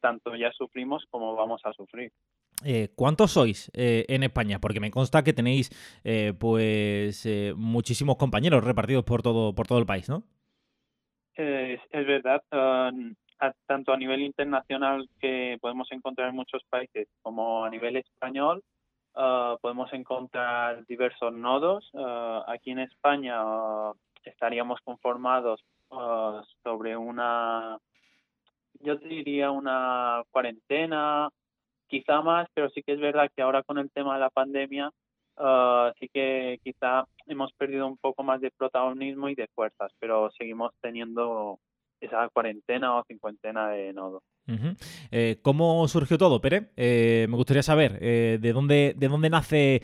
tanto 0.00 0.34
ya 0.34 0.50
sufrimos 0.50 1.04
como 1.10 1.36
vamos 1.36 1.60
a 1.62 1.72
sufrir. 1.74 2.10
Eh, 2.64 2.88
¿Cuántos 2.96 3.30
sois 3.30 3.70
eh, 3.72 4.04
en 4.08 4.24
España? 4.24 4.58
Porque 4.58 4.80
me 4.80 4.90
consta 4.90 5.22
que 5.22 5.32
tenéis 5.32 5.70
eh, 6.02 6.32
pues 6.36 7.24
muchísimos 7.54 8.16
compañeros 8.16 8.64
repartidos 8.64 9.04
por 9.04 9.22
todo 9.22 9.54
por 9.54 9.68
todo 9.68 9.78
el 9.78 9.86
país, 9.86 10.08
¿no? 10.08 10.24
es 11.36 12.06
verdad, 12.06 12.42
um, 12.52 13.14
tanto 13.66 13.92
a 13.92 13.96
nivel 13.96 14.22
internacional 14.22 15.08
que 15.20 15.56
podemos 15.60 15.86
encontrar 15.92 16.30
en 16.30 16.36
muchos 16.36 16.62
países 16.68 17.06
como 17.22 17.64
a 17.64 17.70
nivel 17.70 17.96
español 17.96 18.64
Ah, 19.16 19.56
podemos 19.60 19.92
encontrar 19.92 20.84
diversos 20.86 21.32
nodos. 21.32 21.88
Ah, 21.94 22.44
aquí 22.48 22.72
en 22.72 22.80
España 22.80 23.34
ah, 23.38 23.92
estaríamos 24.24 24.80
conformados 24.80 25.64
sobre 26.64 26.96
una, 26.96 27.78
yo 28.80 28.96
diría 28.96 29.52
una 29.52 30.24
cuarentena, 30.32 31.28
quizá 31.86 32.20
más, 32.20 32.48
pero 32.52 32.68
sí 32.70 32.82
que 32.82 32.94
es 32.94 33.00
verdad 33.00 33.30
que 33.34 33.42
ahora 33.42 33.62
con 33.62 33.78
el 33.78 33.92
tema 33.92 34.14
de 34.14 34.20
la 34.20 34.30
pandemia 34.30 34.90
sí 36.00 36.08
que 36.08 36.58
quizá 36.64 37.04
hemos 37.26 37.52
perdido 37.52 37.86
un 37.86 37.96
poco 37.96 38.24
más 38.24 38.40
de 38.40 38.50
protagonismo 38.50 39.28
y 39.28 39.36
de 39.36 39.46
fuerzas, 39.54 39.92
pero 40.00 40.32
seguimos 40.32 40.72
teniendo 40.80 41.60
esa 42.00 42.28
cuarentena 42.30 42.96
o 42.96 43.04
cincuentena 43.04 43.68
de 43.68 43.92
nodos. 43.92 44.22
Eh, 45.10 45.38
¿Cómo 45.42 45.88
surgió 45.88 46.18
todo, 46.18 46.40
Pere? 46.40 46.70
Eh, 46.76 47.26
me 47.28 47.36
gustaría 47.36 47.62
saber 47.62 47.98
eh, 48.00 48.38
de 48.40 48.52
dónde 48.52 48.94
de 48.96 49.08
dónde 49.08 49.30
nace 49.30 49.80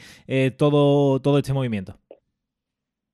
todo 0.56 1.20
todo 1.20 1.38
este 1.38 1.52
movimiento. 1.52 1.98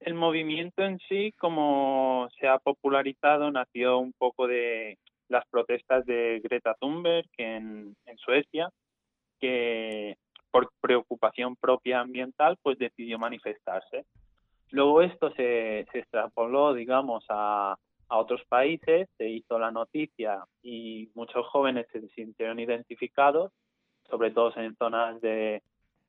El 0.00 0.14
movimiento 0.14 0.84
en 0.84 0.98
sí, 1.08 1.32
como 1.38 2.28
se 2.38 2.46
ha 2.46 2.58
popularizado, 2.58 3.50
nació 3.50 3.98
un 3.98 4.12
poco 4.12 4.46
de 4.46 4.98
las 5.28 5.44
protestas 5.50 6.06
de 6.06 6.40
Greta 6.44 6.74
Thunberg 6.80 7.26
en, 7.38 7.96
en 8.06 8.18
Suecia, 8.18 8.68
que 9.40 10.16
por 10.52 10.70
preocupación 10.80 11.56
propia 11.56 12.00
ambiental, 12.00 12.56
pues 12.62 12.78
decidió 12.78 13.18
manifestarse. 13.18 14.04
Luego 14.70 15.02
esto 15.02 15.30
se, 15.32 15.86
se 15.92 15.98
extrapoló, 15.98 16.72
digamos, 16.72 17.24
a, 17.28 17.76
a 18.08 18.18
otros 18.18 18.44
países, 18.48 19.08
se 19.18 19.28
hizo 19.28 19.58
la 19.58 19.70
noticia 19.70 20.44
y 20.62 21.10
muchos 21.14 21.46
jóvenes 21.48 21.86
se 21.92 22.06
sintieron 22.08 22.60
identificados, 22.60 23.52
sobre 24.08 24.30
todo 24.30 24.52
en 24.56 24.76
zonas 24.76 25.20
de, 25.20 25.62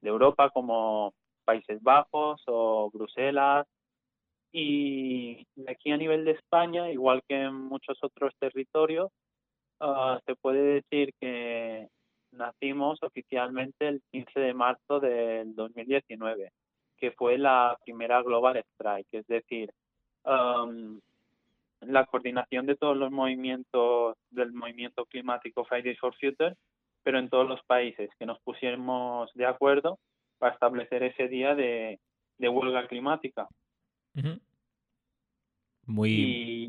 Europa 0.04 0.52
como 0.52 1.14
Países 1.44 1.82
Bajos 1.82 2.42
o 2.46 2.90
Bruselas. 2.94 3.68
Y 4.54 5.46
aquí 5.68 5.92
a 5.92 5.98
nivel 5.98 6.24
de 6.24 6.32
España, 6.32 6.90
igual 6.92 7.22
que 7.28 7.42
en 7.42 7.54
muchos 7.54 7.98
otros 8.02 8.34
territorios, 8.40 9.12
ah, 9.82 10.20
se 10.26 10.36
puede 10.36 10.82
decir 10.82 11.14
que 11.20 11.90
nacimos 12.32 13.02
oficialmente 13.04 13.88
el 13.88 14.02
15 14.12 14.40
de 14.40 14.54
marzo 14.54 15.00
del 15.00 15.56
2019, 15.56 16.52
que 16.98 17.12
fue 17.12 17.38
la 17.38 17.78
primera 17.84 18.22
Global 18.22 18.64
Strike, 18.74 19.08
es 19.12 19.28
decir, 19.28 19.72
um, 20.24 21.00
la 21.82 22.06
coordinación 22.06 22.66
de 22.66 22.76
todos 22.76 22.98
los 22.98 23.12
movimientos 23.12 24.18
del 24.30 24.52
movimiento 24.54 25.06
climático 25.06 25.66
Fridays 25.66 26.00
for 26.00 26.14
Future, 26.16 26.56
pero 27.04 27.20
en 27.20 27.30
todos 27.30 27.48
los 27.48 27.62
países 27.64 28.10
que 28.18 28.26
nos 28.26 28.40
pusiéramos 28.42 29.32
de 29.34 29.46
acuerdo 29.46 30.00
para 30.38 30.54
establecer 30.54 31.04
ese 31.04 31.28
día 31.28 31.56
de, 31.56 32.00
huelga 32.40 32.88
climática. 32.88 33.48
Muy... 35.86 36.10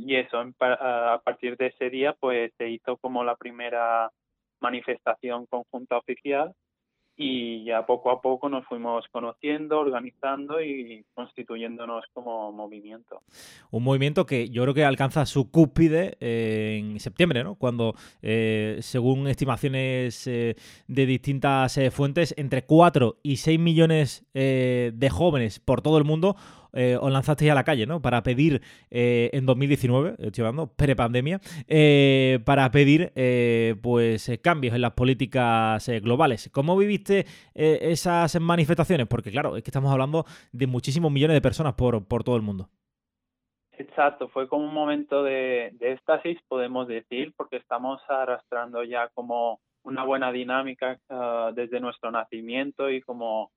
Y, 0.07 0.17
eso, 0.17 0.39
a 0.61 1.21
partir 1.25 1.57
de 1.57 1.67
ese 1.67 1.91
día, 1.91 2.15
pues 2.21 2.53
se 2.57 2.69
hizo 2.69 2.97
como 2.99 3.25
la 3.25 3.37
primera 3.37 4.11
manifestación 4.61 5.47
conjunta 5.47 5.97
oficial 5.97 6.55
y 7.21 7.65
ya 7.65 7.85
poco 7.85 8.13
a 8.13 8.23
poco 8.23 8.49
nos 8.49 8.65
fuimos 8.67 9.05
conociendo, 9.11 9.81
organizando 9.81 10.63
y 10.63 11.05
constituyéndonos 11.15 12.05
como 12.15 12.53
movimiento. 12.53 13.23
Un 13.73 13.83
movimiento 13.83 14.25
que 14.25 14.51
yo 14.51 14.63
creo 14.63 14.73
que 14.73 14.85
alcanza 14.85 15.27
su 15.27 15.51
cúspide 15.51 16.17
eh, 16.21 16.79
en 16.79 17.01
septiembre, 17.01 17.43
¿no? 17.43 17.57
Cuando, 17.57 17.97
eh, 18.23 18.79
según 18.83 19.27
estimaciones 19.27 20.29
eh, 20.29 20.55
de 20.87 21.07
distintas 21.07 21.81
fuentes, 21.91 22.35
entre 22.39 22.65
4 22.65 23.17
y 23.25 23.39
6 23.39 23.59
millones 23.59 24.25
de 24.33 25.11
jóvenes 25.11 25.59
por 25.59 25.83
todo 25.83 25.99
el 25.99 26.05
mundo 26.05 26.37
eh, 26.73 26.97
os 27.01 27.11
lanzasteis 27.13 27.51
a 27.51 27.55
la 27.55 27.65
calle, 27.65 27.87
¿no? 27.87 28.01
Para 28.01 28.23
pedir 28.23 28.61
eh, 28.91 29.31
en 29.33 29.47
2019, 29.47 30.17
estoy 30.19 30.43
hablando 30.43 30.73
prepandemia, 30.75 31.41
eh, 31.67 32.41
para 32.45 32.71
pedir 32.71 33.13
pues 33.83 34.31
cambios 34.43 34.75
en 34.75 34.83
las 34.83 34.93
políticas 34.93 35.89
globales. 36.03 36.51
¿Cómo 36.53 36.77
viviste 36.77 37.27
esas 37.55 38.41
manifestaciones? 38.41 39.07
Porque 39.07 39.31
claro, 39.31 39.57
es 39.57 39.63
que 39.63 39.71
estamos 39.71 39.93
hablando 39.93 40.25
de 40.53 40.67
muchísimos 40.67 41.11
millones 41.11 41.35
de 41.35 41.41
personas 41.41 41.75
por, 41.75 42.07
por 42.07 42.25
todo 42.25 42.37
el 42.37 42.43
mundo. 42.43 42.69
Exacto, 43.73 44.29
fue 44.29 44.49
como 44.49 44.65
un 44.65 44.75
momento 44.75 45.23
de, 45.23 45.71
de 45.75 45.93
éxtasis, 45.93 46.39
podemos 46.49 46.89
decir, 46.89 47.33
porque 47.37 47.57
estamos 47.57 48.01
arrastrando 48.09 48.83
ya 48.83 49.09
como 49.15 49.61
una 49.83 50.05
buena 50.05 50.33
dinámica 50.33 50.99
desde 51.55 51.81
nuestro 51.81 52.11
nacimiento 52.11 52.91
y 52.91 53.01
como, 53.01 53.51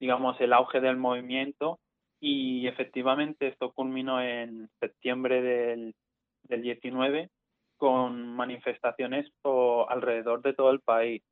digamos, 0.00 0.40
el 0.40 0.52
auge 0.52 0.80
del 0.80 0.96
movimiento 0.96 1.78
y 2.20 2.66
efectivamente 2.66 3.48
esto 3.48 3.72
culminó 3.72 4.20
en 4.20 4.68
septiembre 4.80 5.42
del, 5.42 5.94
del 6.42 6.62
19 6.62 7.30
con 7.76 8.34
manifestaciones 8.34 9.30
por 9.40 9.90
alrededor 9.92 10.42
de 10.42 10.52
todo 10.52 10.70
el 10.70 10.80
país. 10.80 11.22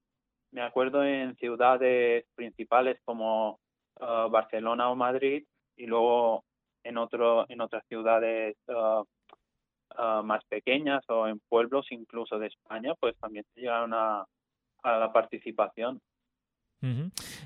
Me 0.52 0.62
acuerdo 0.62 1.04
en 1.04 1.36
ciudades 1.36 2.24
principales 2.34 2.98
como 3.04 3.58
uh, 4.00 4.30
Barcelona 4.30 4.90
o 4.90 4.96
Madrid 4.96 5.44
y 5.76 5.86
luego 5.86 6.44
en 6.84 6.98
otro 6.98 7.46
en 7.50 7.60
otras 7.60 7.84
ciudades 7.88 8.56
uh, 8.68 9.02
uh, 9.98 10.22
más 10.22 10.44
pequeñas 10.44 11.02
o 11.08 11.26
en 11.26 11.40
pueblos 11.48 11.86
incluso 11.90 12.38
de 12.38 12.46
España, 12.46 12.94
pues 13.00 13.16
también 13.18 13.44
llegaron 13.56 13.92
a, 13.92 14.24
a 14.84 14.98
la 14.98 15.12
participación. 15.12 16.00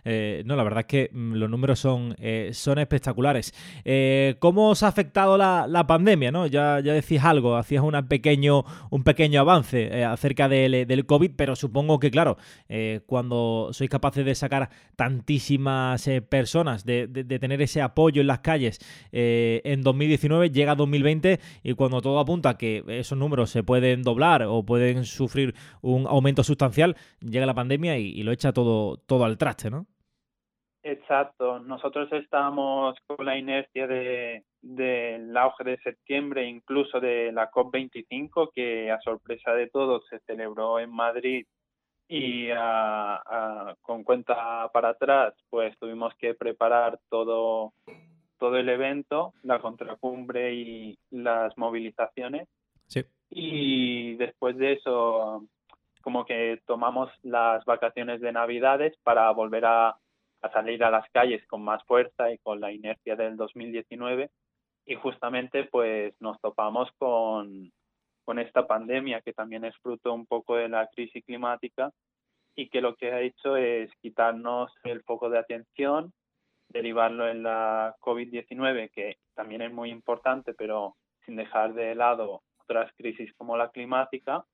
Eh, 0.05 0.43
no, 0.45 0.57
la 0.57 0.65
verdad 0.65 0.81
es 0.81 0.87
que 0.87 1.11
mm, 1.13 1.35
los 1.35 1.49
números 1.49 1.79
son, 1.79 2.15
eh, 2.19 2.51
son 2.53 2.79
espectaculares. 2.79 3.55
Eh, 3.85 4.37
¿Cómo 4.39 4.71
os 4.71 4.83
ha 4.83 4.89
afectado 4.89 5.39
la, 5.39 5.85
pandemia? 5.87 6.31
¿no? 6.31 6.47
Ya, 6.47 6.81
ya 6.81 6.93
decís 6.93 7.23
algo, 7.23 7.57
hacías 7.57 7.83
una 7.83 8.07
pequeño, 8.07 8.65
un 8.91 9.05
pequeño 9.05 9.41
avance 9.41 10.05
acerca 10.05 10.49
del, 10.49 10.87
del, 10.87 11.07
COVID, 11.07 11.33
pero 11.37 11.57
supongo 11.57 11.99
que, 11.99 12.11
claro, 12.11 12.37
cuando 13.07 13.71
sois 13.73 13.91
capaces 13.91 14.25
de 14.25 14.35
sacar 14.35 14.71
tantísimas 14.97 16.09
personas, 16.29 16.85
de, 16.85 17.07
de, 17.07 17.39
tener 17.39 17.63
ese 17.63 17.83
apoyo 17.83 18.21
en 18.21 18.27
las 18.27 18.41
calles 18.41 18.79
en 19.11 19.83
2019, 19.83 20.51
llega 20.51 20.75
2020 20.75 21.41
y 21.63 21.73
cuando 21.75 22.01
todo 22.03 22.21
apunta 22.21 22.57
que 22.57 22.85
esos 22.87 23.19
números 23.19 23.51
se 23.51 23.63
pueden 23.63 24.03
doblar 24.03 24.43
o 24.43 24.63
pueden 24.65 25.05
sufrir 25.05 25.55
un 25.81 26.07
aumento 26.07 26.45
sustancial, 26.45 26.97
llega 27.21 27.47
la 27.47 27.55
pandemia 27.55 27.99
y, 27.99 28.21
lo 28.23 28.33
echa 28.33 28.53
todo 28.53 28.99
al 29.25 29.39
traste, 29.39 29.71
¿no? 29.71 29.87
Exacto. 30.83 31.61
Nosotros 31.61 32.11
estamos 32.13 32.97
con 33.07 33.27
la 33.27 33.37
inercia 33.37 33.87
de 33.87 34.45
del 34.63 35.35
auge 35.37 35.65
de 35.65 35.79
septiembre, 35.79 36.47
incluso 36.47 37.01
de 37.01 37.33
la 37.33 37.51
COP25, 37.51 38.51
que 38.55 38.91
a 38.91 39.01
sorpresa 39.01 39.53
de 39.53 39.69
todos 39.69 40.07
se 40.09 40.19
celebró 40.21 40.79
en 40.79 40.91
Madrid 40.91 41.47
y 42.09 42.49
con 43.83 44.05
cuenta 44.05 44.69
para 44.73 44.91
atrás, 44.91 45.35
pues 45.49 45.79
tuvimos 45.79 46.13
que 46.19 46.35
preparar 46.35 46.99
todo 47.09 47.73
todo 48.39 48.57
el 48.57 48.69
evento, 48.71 49.35
la 49.43 49.61
contracumbre 49.61 50.55
y 50.55 50.99
las 51.11 51.57
movilizaciones. 51.59 52.49
Sí. 52.87 53.05
Y 53.29 54.17
después 54.17 54.57
de 54.57 54.73
eso, 54.73 55.47
como 56.01 56.25
que 56.25 56.61
tomamos 56.67 57.11
las 57.23 57.65
vacaciones 57.65 58.21
de 58.21 58.33
Navidades 58.33 58.97
para 59.03 59.31
volver 59.33 59.65
a, 59.67 59.97
salir 60.53 60.83
a 60.83 60.91
las 60.91 61.09
calles 61.11 61.47
con 61.47 61.63
más 61.63 61.85
fuerza 61.85 62.33
y 62.33 62.39
con 62.39 62.61
la 62.61 62.73
inercia 62.73 63.15
del 63.15 63.37
2019 63.37 64.31
y 64.87 64.95
justamente 64.95 65.65
pues 65.65 66.15
nos 66.19 66.41
topamos 66.41 66.89
con, 66.97 67.71
con 68.25 68.39
esta 68.39 68.67
pandemia 68.67 69.21
que 69.21 69.35
también 69.35 69.65
es 69.67 69.77
fruto 69.79 70.15
un 70.15 70.25
poco 70.25 70.57
de 70.57 70.71
la 70.71 70.87
crisis 70.87 71.23
climática 71.27 71.93
y 72.57 72.69
que 72.69 72.81
lo 72.81 72.97
que 72.97 73.13
ha 73.13 73.21
hecho 73.21 73.57
es 73.57 73.91
quitarnos 74.01 74.73
el 74.85 75.03
foco 75.03 75.29
de 75.31 75.39
atención, 75.39 76.13
derivarlo 76.69 77.29
en 77.29 77.43
la 77.43 77.95
COVID-19, 78.01 78.91
que 78.91 79.19
también 79.35 79.63
es 79.63 79.73
muy 79.73 79.91
importante, 79.91 80.55
pero 80.55 80.97
sin 81.25 81.37
dejar 81.37 81.75
de 81.75 81.95
lado 81.95 82.43
otras 82.63 82.93
crisis 82.97 83.33
como 83.37 83.57
la 83.57 83.71
climática, 83.71 84.45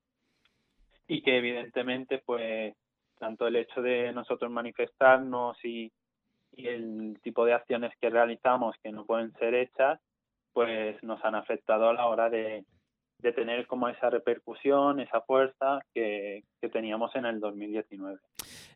y 1.07 1.21
que 1.21 1.37
evidentemente 1.37 2.21
pues 2.25 2.73
tanto 3.17 3.47
el 3.47 3.55
hecho 3.55 3.81
de 3.81 4.11
nosotros 4.13 4.51
manifestarnos 4.51 5.57
y, 5.63 5.91
el 6.55 7.19
tipo 7.21 7.45
de 7.45 7.53
acciones 7.53 7.91
que 8.01 8.09
realizamos 8.09 8.75
que 8.81 8.91
no 8.91 9.05
pueden 9.05 9.31
ser 9.33 9.53
hechas 9.53 9.99
pues 10.53 11.03
nos 11.03 11.23
han 11.23 11.35
afectado 11.35 11.87
a 11.87 11.93
la 11.93 12.07
hora 12.07 12.31
de, 12.31 12.63
tener 13.21 13.67
como 13.67 13.89
esa 13.89 14.09
repercusión, 14.09 14.99
esa 14.99 15.21
fuerza 15.21 15.79
que, 15.93 16.43
teníamos 16.73 17.15
en 17.15 17.25
el 17.25 17.39
2019. 17.39 18.17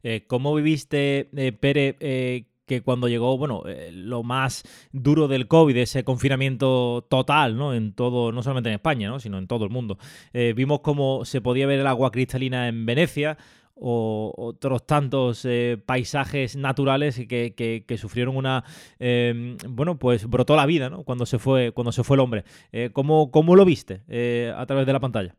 Eh, 0.03 0.25
¿Cómo 0.27 0.53
viviste, 0.53 1.29
eh, 1.35 1.51
Pere, 1.53 1.95
eh, 1.99 2.45
que 2.71 2.83
cuando 2.83 3.09
llegó, 3.09 3.37
bueno, 3.37 3.63
eh, 3.67 3.91
lo 3.91 4.23
más 4.23 4.63
duro 4.93 5.27
del 5.27 5.49
COVID, 5.49 5.75
ese 5.75 6.05
confinamiento 6.05 7.05
total, 7.09 7.57
¿no? 7.57 7.73
En 7.73 7.93
todo, 7.93 8.31
no 8.31 8.41
solamente 8.43 8.69
en 8.69 8.75
España, 8.75 9.09
¿no? 9.09 9.19
Sino 9.19 9.37
en 9.37 9.47
todo 9.47 9.65
el 9.65 9.71
mundo. 9.71 9.97
Eh, 10.31 10.53
vimos 10.55 10.79
cómo 10.79 11.25
se 11.25 11.41
podía 11.41 11.67
ver 11.67 11.81
el 11.81 11.87
agua 11.87 12.11
cristalina 12.11 12.69
en 12.69 12.85
Venecia 12.85 13.37
o 13.75 14.33
otros 14.37 14.87
tantos 14.87 15.43
eh, 15.43 15.77
paisajes 15.85 16.55
naturales 16.55 17.19
que, 17.27 17.97
sufrieron 17.97 18.37
una 18.37 18.63
em, 18.99 19.57
bueno 19.67 19.97
pues 19.97 20.29
brotó 20.29 20.55
la 20.55 20.65
vida 20.65 20.89
¿no? 20.89 21.03
cuando 21.03 21.25
se 21.25 21.39
fue 21.39 21.71
cuando 21.71 21.91
se 21.91 22.03
fue 22.03 22.15
el 22.15 22.19
hombre 22.19 22.43
¿cómo, 22.93 23.31
¿cómo, 23.31 23.55
lo 23.55 23.65
viste 23.65 24.03
a 24.55 24.65
través 24.67 24.85
de 24.85 24.93
la 24.93 24.99
pantalla 24.99 25.35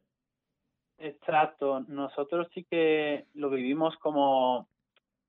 exacto 0.98 1.84
nosotros 1.86 2.48
sí 2.52 2.66
que 2.68 3.26
lo 3.34 3.48
vivimos 3.48 3.94
como 3.98 4.66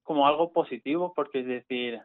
como 0.04 0.28
algo 0.28 0.52
positivo 0.52 1.14
porque 1.16 1.40
es 1.40 1.48
decir, 1.48 2.02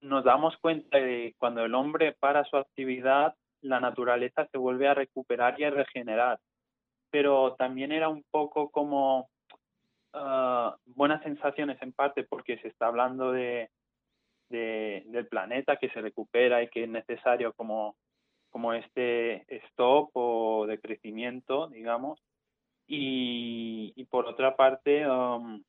nos 0.00 0.24
damos 0.24 0.56
cuenta 0.58 0.98
de 0.98 1.34
cuando 1.38 1.64
el 1.64 1.74
hombre 1.74 2.12
para 2.12 2.44
su 2.44 2.56
actividad, 2.56 3.34
la 3.62 3.80
naturaleza 3.80 4.46
se 4.52 4.58
vuelve 4.58 4.86
a 4.86 4.94
recuperar 4.94 5.58
y 5.58 5.64
a 5.64 5.70
regenerar. 5.70 6.38
Pero 7.10 7.54
también 7.54 7.92
era 7.92 8.08
un 8.08 8.24
poco 8.30 8.70
como 8.70 9.28
ah, 10.12 10.76
buenas 10.84 11.22
sensaciones 11.22 11.80
en 11.80 11.92
parte 11.92 12.24
porque 12.24 12.58
se 12.58 12.68
está 12.68 12.86
hablando 12.86 13.32
de, 13.32 13.70
del 14.50 15.26
planeta 15.28 15.76
que 15.76 15.88
se 15.90 16.00
recupera 16.00 16.62
y 16.62 16.68
que 16.68 16.84
es 16.84 16.88
necesario 16.88 17.52
como, 17.54 17.96
como 18.50 18.72
este 18.74 19.46
stop 19.66 20.10
o 20.12 20.66
de 20.66 20.78
crecimiento, 20.78 21.68
digamos. 21.68 22.20
Y, 22.86 23.94
y 23.96 24.04
por 24.04 24.26
otra 24.26 24.54
parte, 24.56 25.08
um, 25.08 25.62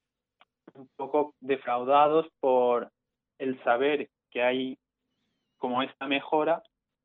un 0.76 0.90
poco 0.96 1.34
defraudados 1.40 2.28
por 2.40 2.90
el 3.40 3.62
saber 3.64 4.10
que 4.32 4.42
hay 4.42 4.78
como 5.58 5.82
esta 5.82 6.08
mejora 6.08 6.62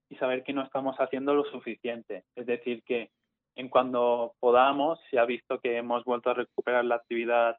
y 0.08 0.16
saber 0.16 0.42
que 0.42 0.52
no 0.52 0.62
estamos 0.62 0.96
haciendo 0.96 1.34
lo 1.34 1.44
suficiente. 1.44 2.24
Es 2.34 2.46
decir, 2.46 2.82
que 2.84 3.10
en 3.56 3.68
cuando 3.68 4.34
podamos, 4.40 4.98
se 5.10 5.18
ha 5.18 5.24
visto 5.24 5.60
que 5.60 5.76
hemos 5.76 6.04
vuelto 6.04 6.30
a 6.30 6.34
recuperar 6.34 6.84
la 6.84 6.96
actividad 6.96 7.56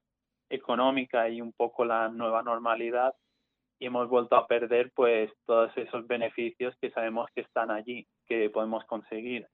económica 0.50 1.30
y 1.30 1.42
un 1.42 1.54
poco 1.54 1.86
la 1.86 2.10
nueva 2.10 2.44
normalidad 2.44 3.14
y 3.80 3.88
hemos 3.88 4.10
vuelto 4.10 4.36
a 4.36 4.48
perder 4.48 4.92
pues 4.94 5.32
todos 5.46 5.76
esos 5.76 6.06
beneficios 6.08 6.76
que 6.80 6.92
sabemos 6.92 7.30
que 7.34 7.42
están 7.42 7.72
allí, 7.72 8.06
que 8.28 8.50
podemos 8.50 8.86
conseguir. 8.86 9.48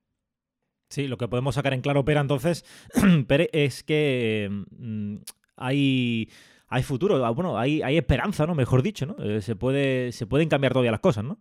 Sí, 0.89 1.07
lo 1.07 1.17
que 1.17 1.27
podemos 1.27 1.55
sacar 1.55 1.73
en 1.73 1.81
claro, 1.81 2.03
Pera, 2.03 2.21
entonces, 2.21 2.65
Pere, 3.27 3.49
es 3.53 3.83
que 3.83 4.49
mm, 4.49 5.17
hay, 5.57 6.29
hay 6.67 6.83
futuro, 6.83 7.23
ah, 7.25 7.31
bueno, 7.31 7.57
hay, 7.57 7.81
hay 7.81 7.97
esperanza, 7.97 8.45
¿no? 8.45 8.55
Mejor 8.55 8.81
dicho, 8.81 9.05
¿no? 9.05 9.15
Eh, 9.19 9.41
se, 9.41 9.55
puede, 9.55 10.11
se 10.11 10.27
pueden 10.27 10.49
cambiar 10.49 10.73
todavía 10.73 10.91
las 10.91 10.99
cosas, 10.99 11.23
¿no? 11.23 11.37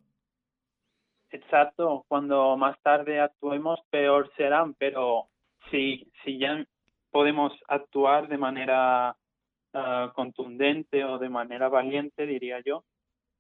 Exacto, 1.31 2.05
cuando 2.09 2.57
más 2.57 2.81
tarde 2.83 3.21
actuemos, 3.21 3.79
peor 3.91 4.31
serán, 4.37 4.75
pero 4.75 5.29
si, 5.71 6.11
si 6.25 6.39
ya 6.39 6.65
podemos 7.11 7.53
actuar 7.69 8.29
de 8.29 8.39
manera 8.39 9.17
ah, 9.75 10.13
contundente 10.15 11.05
o 11.05 11.19
de 11.19 11.29
manera 11.29 11.69
valiente, 11.69 12.27
diría 12.27 12.61
yo, 12.65 12.85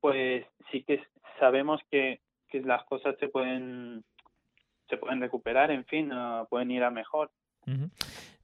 pues 0.00 0.46
sí 0.70 0.84
que 0.84 1.02
sabemos 1.40 1.80
que 1.90 2.20
que 2.48 2.60
las 2.60 2.84
cosas 2.84 3.16
se 3.18 3.28
pueden 3.28 4.04
se 4.88 4.96
pueden 4.96 5.20
recuperar, 5.20 5.70
en 5.72 5.84
fin, 5.84 6.12
pueden 6.48 6.70
ir 6.70 6.84
a 6.84 6.90
mejor. 6.90 7.32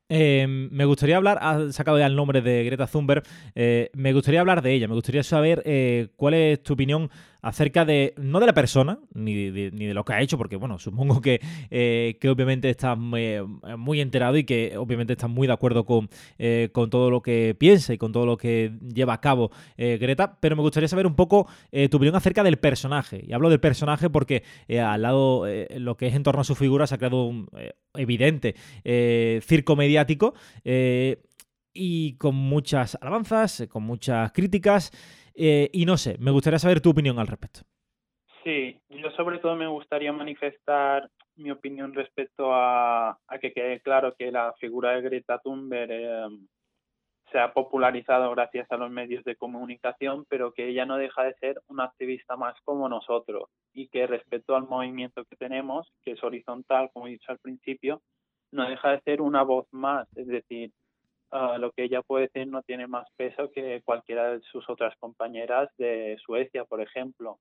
Eh, 0.08 0.46
me 0.46 0.84
gustaría 0.84 1.16
hablar, 1.16 1.38
has 1.40 1.74
sacado 1.74 1.98
ya 1.98 2.06
el 2.06 2.16
nombre 2.16 2.42
de 2.42 2.64
Greta 2.64 2.86
Thunberg, 2.86 3.22
eh, 3.54 3.90
me 3.94 4.12
gustaría 4.12 4.40
hablar 4.40 4.60
de 4.60 4.72
ella, 4.74 4.88
me 4.88 4.94
gustaría 4.94 5.22
saber 5.22 5.62
eh, 5.64 6.08
cuál 6.16 6.34
es 6.34 6.62
tu 6.62 6.74
opinión 6.74 7.10
acerca 7.42 7.84
de, 7.84 8.14
no 8.16 8.38
de 8.38 8.46
la 8.46 8.54
persona, 8.54 9.00
ni 9.12 9.50
de, 9.50 9.72
ni 9.72 9.86
de 9.86 9.94
lo 9.94 10.04
que 10.04 10.12
ha 10.12 10.20
hecho, 10.20 10.38
porque 10.38 10.54
bueno, 10.54 10.78
supongo 10.78 11.20
que, 11.20 11.40
eh, 11.70 12.16
que 12.20 12.30
obviamente 12.30 12.70
estás 12.70 12.96
muy, 12.96 14.00
enterado 14.00 14.36
y 14.36 14.44
que 14.44 14.76
obviamente 14.78 15.14
estás 15.14 15.28
muy 15.28 15.48
de 15.48 15.52
acuerdo 15.52 15.84
con, 15.84 16.08
eh, 16.38 16.70
con, 16.72 16.88
todo 16.88 17.10
lo 17.10 17.20
que 17.20 17.56
piensa 17.58 17.92
y 17.92 17.98
con 17.98 18.12
todo 18.12 18.26
lo 18.26 18.36
que 18.36 18.72
lleva 18.94 19.14
a 19.14 19.20
cabo 19.20 19.50
eh, 19.76 19.98
Greta, 20.00 20.38
pero 20.40 20.54
me 20.54 20.62
gustaría 20.62 20.88
saber 20.88 21.06
un 21.06 21.16
poco 21.16 21.48
tu 21.90 21.96
opinión 21.96 22.14
acerca 22.14 22.44
del 22.44 22.58
personaje. 22.58 23.24
Y 23.26 23.32
hablo 23.32 23.50
del 23.50 23.58
personaje 23.58 24.08
porque 24.08 24.44
al 24.68 25.02
lado, 25.02 25.46
lo 25.76 25.96
que 25.96 26.06
es 26.06 26.14
en 26.14 26.22
torno 26.22 26.42
a 26.42 26.44
su 26.44 26.54
figura 26.54 26.86
se 26.86 26.94
ha 26.94 26.98
creado 26.98 27.24
un 27.24 27.48
evidente 27.94 28.54
circo 29.42 29.74
mediático 29.74 30.34
y 31.74 32.14
con 32.14 32.34
muchas 32.34 32.96
alabanzas, 33.00 33.64
con 33.68 33.82
muchas 33.82 34.30
críticas. 34.32 34.92
Eh, 35.34 35.70
y 35.72 35.86
no 35.86 35.96
sé, 35.96 36.16
me 36.18 36.30
gustaría 36.30 36.58
saber 36.58 36.80
tu 36.80 36.90
opinión 36.90 37.18
al 37.18 37.26
respecto. 37.26 37.60
Sí, 38.44 38.80
yo 38.90 39.10
sobre 39.12 39.38
todo 39.38 39.54
me 39.54 39.68
gustaría 39.68 40.12
manifestar 40.12 41.08
mi 41.36 41.50
opinión 41.50 41.94
respecto 41.94 42.52
a, 42.52 43.18
que 43.40 43.52
quede 43.52 43.80
claro 43.80 44.14
que 44.14 44.30
la 44.32 44.52
figura 44.58 44.92
de 44.92 45.02
Greta 45.02 45.38
Thunberg 45.38 45.90
em, 45.90 46.46
se 47.30 47.38
ha 47.38 47.52
popularizado 47.52 48.30
gracias 48.32 48.70
a 48.70 48.76
los 48.76 48.90
medios 48.90 49.24
de 49.24 49.36
comunicación, 49.36 50.26
pero 50.28 50.52
que 50.52 50.68
ella 50.68 50.84
no 50.84 50.98
deja 50.98 51.24
de 51.24 51.34
ser 51.34 51.60
una 51.68 51.84
activista 51.84 52.36
más 52.36 52.54
como 52.64 52.88
nosotros 52.88 53.44
y 53.72 53.88
que 53.88 54.06
respecto 54.06 54.54
al 54.54 54.68
movimiento 54.68 55.24
que 55.24 55.36
tenemos, 55.36 55.90
que 56.02 56.12
es 56.12 56.22
horizontal, 56.22 56.90
como 56.92 57.06
he 57.06 57.12
dicho 57.12 57.32
al 57.32 57.38
principio, 57.38 58.02
no 58.52 58.68
deja 58.68 58.90
de 58.90 59.00
ser 59.00 59.22
una 59.22 59.42
voz 59.42 59.66
más, 59.72 60.06
es 60.14 60.26
decir, 60.26 60.72
Ah, 61.34 61.56
lo 61.58 61.72
que 61.72 61.84
ella 61.84 62.02
puede 62.02 62.26
decir 62.26 62.46
no 62.46 62.62
tiene 62.62 62.86
más 62.86 63.10
peso 63.16 63.50
que 63.52 63.80
cualquiera 63.86 64.32
de 64.32 64.40
sus 64.42 64.68
otras 64.68 64.94
compañeras 64.98 65.70
de 65.78 66.18
Suecia, 66.22 66.66
por 66.66 66.82
ejemplo. 66.82 67.38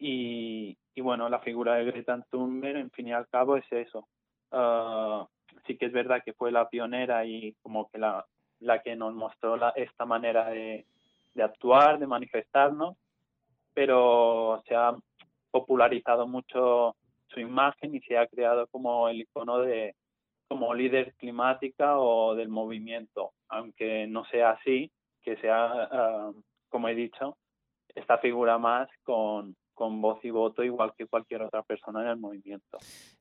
Y, 0.00 0.76
y 0.96 1.00
bueno, 1.00 1.28
la 1.28 1.38
figura 1.38 1.76
de 1.76 1.84
Greta 1.84 2.20
Thunberg, 2.28 2.76
en 2.76 2.90
fin 2.90 3.06
y 3.06 3.12
al 3.12 3.28
cabo, 3.28 3.56
es 3.56 3.70
eso. 3.70 4.08
Uh, 4.50 5.24
sí 5.64 5.78
que 5.78 5.86
es 5.86 5.92
verdad 5.92 6.22
que 6.24 6.32
fue 6.32 6.50
la 6.50 6.68
pionera 6.68 7.24
y 7.24 7.54
como 7.62 7.88
que 7.88 7.98
la, 7.98 8.26
la 8.58 8.82
que 8.82 8.96
nos 8.96 9.14
mostró 9.14 9.56
la, 9.56 9.70
esta 9.76 10.04
manera 10.04 10.50
de, 10.50 10.84
de 11.34 11.42
actuar, 11.44 12.00
de 12.00 12.08
manifestarnos, 12.08 12.96
pero 13.74 14.60
se 14.66 14.74
ha 14.74 14.92
popularizado 15.52 16.26
mucho 16.26 16.96
su 17.28 17.38
imagen 17.38 17.94
y 17.94 18.00
se 18.00 18.18
ha 18.18 18.26
creado 18.26 18.66
como 18.66 19.08
el 19.08 19.20
icono 19.20 19.58
de, 19.58 19.94
como 20.50 20.74
líder 20.74 21.14
climática 21.16 21.96
o 21.96 22.34
del 22.34 22.48
movimiento, 22.48 23.30
aunque 23.48 24.08
no 24.08 24.24
sea 24.32 24.50
así, 24.50 24.90
que 25.22 25.36
sea, 25.36 25.68
ah, 25.92 26.32
como 26.68 26.88
he 26.88 26.94
dicho, 26.96 27.36
esta 27.94 28.18
figura 28.18 28.58
más 28.58 28.88
con, 29.04 29.54
con 29.74 30.02
voz 30.02 30.18
y 30.24 30.30
voto 30.30 30.64
igual 30.64 30.92
que 30.98 31.06
cualquier 31.06 31.42
otra 31.42 31.62
persona 31.62 32.02
en 32.02 32.08
el 32.08 32.16
movimiento. 32.16 32.78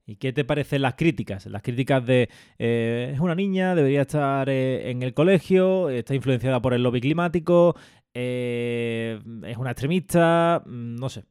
¿Y 0.07 0.15
qué 0.15 0.33
te 0.33 0.43
parecen 0.43 0.81
las 0.81 0.95
críticas? 0.95 1.45
Las 1.45 1.61
críticas 1.61 2.03
de 2.03 2.29
eh, 2.57 3.11
es 3.13 3.19
una 3.19 3.35
niña, 3.35 3.75
debería 3.75 4.01
estar 4.01 4.49
eh, 4.49 4.89
en 4.89 5.03
el 5.03 5.13
colegio, 5.13 5.89
está 5.89 6.15
influenciada 6.15 6.59
por 6.63 6.73
el 6.73 6.81
lobby 6.81 6.99
climático, 6.99 7.75
eh, 8.11 9.19
es 9.45 9.57
una 9.57 9.69
extremista, 9.69 10.63
mm, 10.65 10.95
no 10.95 11.09
sé 11.09 11.25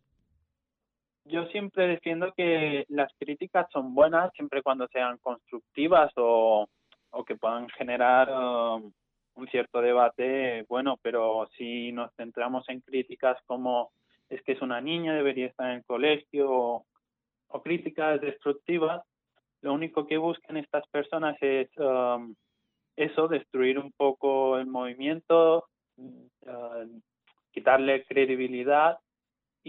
yo 1.28 1.46
siempre 1.46 1.86
defiendo 1.86 2.32
que 2.32 2.84
las 2.88 3.12
críticas 3.18 3.66
son 3.72 3.94
buenas 3.94 4.32
siempre 4.34 4.62
cuando 4.62 4.88
sean 4.88 5.18
constructivas 5.18 6.12
o, 6.16 6.68
o 7.10 7.24
que 7.24 7.36
puedan 7.36 7.68
generar 7.70 8.30
um, 8.30 8.92
un 9.34 9.48
cierto 9.48 9.80
debate 9.80 10.64
bueno, 10.68 10.98
pero 11.02 11.48
si 11.56 11.92
nos 11.92 12.12
centramos 12.16 12.68
en 12.68 12.80
críticas 12.80 13.38
como 13.46 13.90
es 14.28 14.42
que 14.42 14.52
es 14.52 14.62
una 14.62 14.80
niña, 14.80 15.14
debería 15.14 15.46
estar 15.46 15.70
en 15.70 15.76
el 15.78 15.84
colegio 15.84 16.50
o, 16.50 16.84
críticas 17.62 18.20
destructivas, 18.20 19.02
lo 19.62 19.72
único 19.72 20.06
que 20.06 20.18
buscan 20.18 20.58
estas 20.58 20.86
personas 20.88 21.36
es 21.40 21.68
um, 21.78 22.34
eso, 22.94 23.26
destruir 23.26 23.78
un 23.78 23.90
poco 23.92 24.58
el 24.58 24.66
movimiento, 24.66 25.66
uh, 25.96 27.00
quitarle 27.50 28.04
credibilidad 28.04 28.98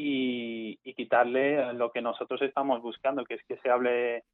y, 0.01 0.93
quitarle 0.93 1.73
lo 1.73 1.91
que 1.91 2.01
nosotros 2.01 2.41
estamos 2.41 2.81
buscando, 2.81 3.23
que 3.23 3.35
es 3.35 3.43
que 3.45 3.57
se 3.57 3.69
hable 3.69 4.25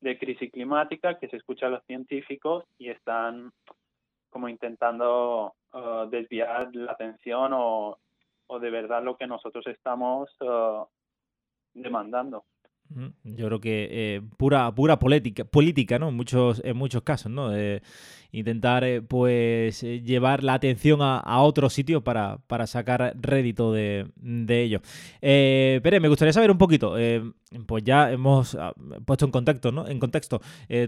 de 0.00 0.18
crisis 0.18 0.52
climática, 0.52 1.18
que 1.18 1.28
se 1.28 1.36
escucha 1.36 1.66
a 1.66 1.70
los 1.70 1.84
científicos 1.84 2.64
y 2.78 2.90
están 2.90 3.52
como 4.28 4.48
intentando 4.48 5.54
uh, 5.72 6.08
desviar 6.10 6.74
la 6.74 6.92
atención 6.92 7.52
o, 7.54 7.98
o, 8.46 8.58
de 8.58 8.70
verdad 8.70 9.02
lo 9.02 9.16
que 9.16 9.26
nosotros 9.26 9.66
estamos 9.66 10.30
uh, 10.40 10.84
demandando. 11.72 12.44
Yo 13.24 13.46
creo 13.46 13.60
que 13.60 13.88
eh, 13.90 14.22
pura, 14.36 14.74
pura 14.74 14.98
política, 14.98 15.44
política, 15.44 15.98
¿no? 15.98 16.08
En 16.08 16.16
muchos, 16.16 16.60
en 16.64 16.76
muchos 16.76 17.02
casos, 17.02 17.30
¿no? 17.30 17.50
intentar, 18.32 18.84
eh, 18.84 19.02
pues, 19.02 19.82
eh, 19.82 20.02
llevar 20.02 20.44
la 20.44 20.54
atención 20.54 21.02
a, 21.02 21.18
a 21.18 21.40
otro 21.40 21.68
sitio 21.70 22.02
para, 22.02 22.38
para, 22.46 22.66
sacar 22.66 23.14
rédito 23.20 23.72
de, 23.72 24.06
de 24.16 24.62
ello. 24.62 24.80
Pere, 25.20 26.00
me 26.00 26.08
gustaría 26.08 26.32
saber 26.32 26.50
un 26.50 26.58
poquito, 26.58 26.94
pues 27.66 27.84
ya 27.84 28.10
hemos 28.12 28.54
ah, 28.54 28.72
puesto 29.04 29.24
en 29.24 29.30
contacto, 29.32 29.72
¿no? 29.72 29.88
En 29.88 29.98
contexto 29.98 30.40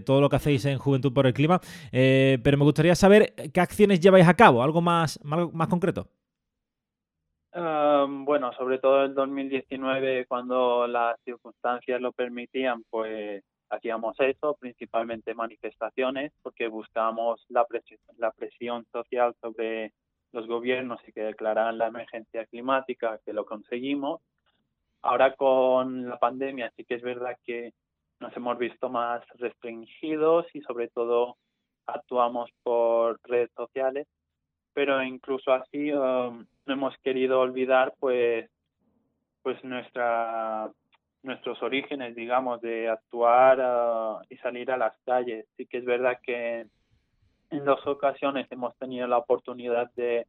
todo 0.05 0.21
lo 0.21 0.29
que 0.29 0.37
hacéis 0.37 0.65
en 0.65 0.77
Juventud 0.77 1.13
por 1.13 1.27
el 1.27 1.33
Clima, 1.33 1.59
pero 1.91 2.57
me 2.57 2.63
gustaría 2.63 2.95
saber 2.95 3.33
qué 3.53 3.59
acciones 3.59 3.99
lleváis 3.99 4.27
a 4.27 4.35
cabo, 4.35 4.63
algo 4.63 4.81
más, 4.81 5.19
más 5.23 5.67
concreto 5.67 6.07
bueno, 7.55 8.51
sobre 8.53 8.79
todo 8.79 9.05
en 9.05 9.13
2019, 9.13 10.25
cuando 10.25 10.87
las 10.87 11.19
circunstancias 11.23 12.01
lo 12.01 12.11
permitían, 12.11 12.83
pues 12.89 13.43
hacíamos 13.69 14.15
eso, 14.19 14.55
principalmente 14.59 15.33
manifestaciones, 15.33 16.31
porque 16.41 16.67
buscábamos 16.67 17.45
la, 17.49 17.65
presión, 17.65 17.99
la 18.17 18.31
presión 18.31 18.85
social 18.91 19.35
sobre 19.41 19.93
los 20.31 20.47
gobiernos 20.47 20.99
y 21.07 21.11
que 21.11 21.21
declararan 21.21 21.77
la 21.77 21.87
emergencia 21.87 22.45
climática, 22.45 23.19
que 23.25 23.33
lo 23.33 23.45
conseguimos. 23.45 24.21
Ahora 25.01 25.35
con 25.35 26.09
la 26.09 26.17
pandemia 26.17 26.71
sí 26.75 26.85
que 26.85 26.95
es 26.95 27.01
verdad 27.01 27.37
que 27.45 27.73
nos 28.19 28.35
hemos 28.35 28.57
visto 28.57 28.89
más 28.89 29.23
restringidos 29.35 30.45
y 30.53 30.61
sobre 30.61 30.87
todo 30.87 31.37
actuamos 31.85 32.49
por 32.63 33.19
redes 33.23 33.51
sociales, 33.55 34.07
pero 34.73 35.03
incluso 35.03 35.53
así 35.53 35.91
um, 35.91 36.45
no 36.65 36.73
hemos 36.73 36.97
querido 36.99 37.39
olvidar 37.39 37.93
pues 37.99 38.49
pues 39.41 39.61
nuestra 39.63 40.69
nuestros 41.21 41.61
orígenes 41.61 42.15
digamos 42.15 42.61
de 42.61 42.89
actuar 42.89 43.59
uh, 43.59 44.23
y 44.29 44.37
salir 44.37 44.71
a 44.71 44.77
las 44.77 44.93
calles. 45.05 45.45
Sí 45.57 45.65
que 45.65 45.79
es 45.79 45.85
verdad 45.85 46.19
que 46.23 46.67
en 47.49 47.65
dos 47.65 47.85
ocasiones 47.85 48.51
hemos 48.51 48.75
tenido 48.77 49.07
la 49.07 49.17
oportunidad 49.17 49.91
de 49.95 50.25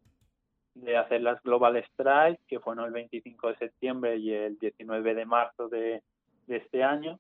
de 0.75 0.97
hacer 0.97 1.23
las 1.23 1.41
Global 1.43 1.83
Strikes, 1.93 2.43
que 2.49 2.61
fueron 2.61 2.87
el 2.87 2.93
25 2.93 3.49
de 3.49 3.57
septiembre 3.57 4.17
y 4.17 4.33
el 4.33 4.59
19 4.59 5.15
de 5.15 5.25
marzo 5.25 5.69
de, 5.69 6.03
de 6.47 6.57
este 6.57 6.83
año, 6.83 7.19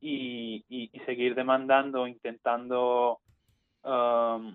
y, 0.00 0.64
y, 0.68 0.88
seguir 1.00 1.34
demandando, 1.34 2.06
intentando 2.06 3.20
um, 3.84 4.54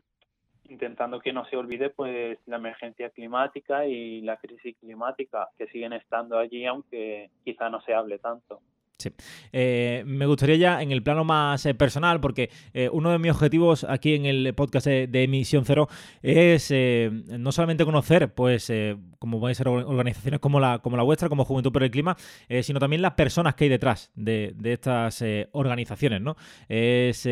intentando 0.70 1.20
que 1.20 1.34
no 1.34 1.46
se 1.46 1.58
olvide 1.58 1.90
pues 1.90 2.40
la 2.46 2.58
emergencia 2.58 3.10
climática 3.10 3.86
y 3.86 4.22
la 4.22 4.38
crisis 4.38 4.76
climática 4.80 5.50
que 5.58 5.68
siguen 5.68 5.94
estando 5.94 6.38
allí 6.38 6.66
aunque 6.66 7.30
quizá 7.44 7.70
no 7.70 7.82
se 7.82 7.94
hable 7.94 8.20
tanto. 8.20 8.62
Sí. 8.98 9.10
Eh, 9.52 10.04
me 10.06 10.26
gustaría 10.26 10.56
ya 10.56 10.82
en 10.82 10.94
el 10.94 11.04
plano 11.04 11.26
más 11.26 11.66
eh, 11.66 11.74
personal, 11.74 12.22
porque 12.22 12.50
eh, 12.74 12.90
uno 12.92 13.12
de 13.12 13.20
mis 13.20 13.32
objetivos 13.32 13.84
aquí 13.84 14.14
en 14.14 14.26
el 14.26 14.54
podcast 14.54 14.88
de, 14.88 15.24
Emisión 15.26 15.66
Cero 15.66 15.90
es 16.22 16.72
no 16.72 17.52
solamente 17.52 17.84
conocer, 17.84 18.34
pues, 18.34 18.72
como 19.20 19.40
pueden 19.40 19.56
ser 19.56 19.68
organizaciones 19.68 20.40
como 20.40 20.60
la, 20.60 20.80
como 20.80 20.98
la 20.98 21.04
vuestra, 21.04 21.30
como 21.30 21.46
Juventud 21.46 21.72
por 21.72 21.84
el 21.84 21.90
Clima, 21.90 22.16
sino 22.62 22.80
también 22.80 23.02
las 23.02 23.14
personas 23.14 23.56
que 23.56 23.64
hay 23.64 23.70
detrás 23.70 24.12
de, 24.16 24.56
estas 24.64 25.24
organizaciones, 25.52 26.22
¿no? 26.22 26.38
Es, 26.70 27.24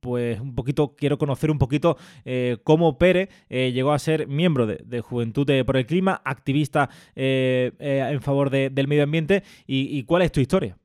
pues, 0.00 0.40
un 0.40 0.54
poquito, 0.56 0.96
quiero 0.96 1.16
conocer 1.16 1.50
un 1.50 1.58
poquito 1.58 1.96
cómo 2.64 2.98
Pere 2.98 3.28
llegó 3.48 3.92
a 3.92 3.98
ser 4.00 4.26
miembro 4.26 4.66
de, 4.66 5.00
Juventud 5.00 5.46
por 5.64 5.76
el 5.76 5.86
Clima, 5.86 6.20
activista 6.24 6.90
en 7.14 8.20
favor 8.20 8.50
del 8.50 8.88
medio 8.88 9.04
ambiente 9.04 9.44
y, 9.66 9.96
y 9.96 10.02
cuál 10.02 10.17
es 10.22 10.32
tu 10.32 10.40
historia? 10.40 10.76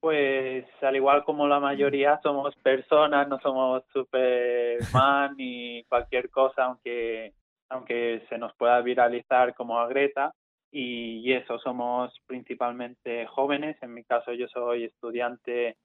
Pues 0.00 0.64
al 0.82 0.96
igual 0.96 1.24
como 1.24 1.46
la 1.46 1.60
mayoría 1.60 2.18
somos 2.22 2.54
personas, 2.56 3.28
no 3.28 3.38
somos 3.40 3.84
Superman 3.92 5.36
ni 5.36 5.84
cualquier 5.84 6.30
cosa, 6.30 6.64
aunque 6.64 7.32
aunque 7.68 8.22
se 8.28 8.36
nos 8.36 8.54
pueda 8.56 8.80
viralizar 8.82 9.54
como 9.54 9.78
a 9.78 9.88
Greta. 9.88 10.34
y, 10.70 11.32
eso, 11.32 11.58
somos 11.58 12.12
principalmente 12.26 13.26
jóvenes. 13.26 13.76
En 13.82 13.94
mi 13.94 14.04
caso 14.04 14.32
yo 14.32 14.46
soy 14.48 14.84
estudiante 14.84 15.76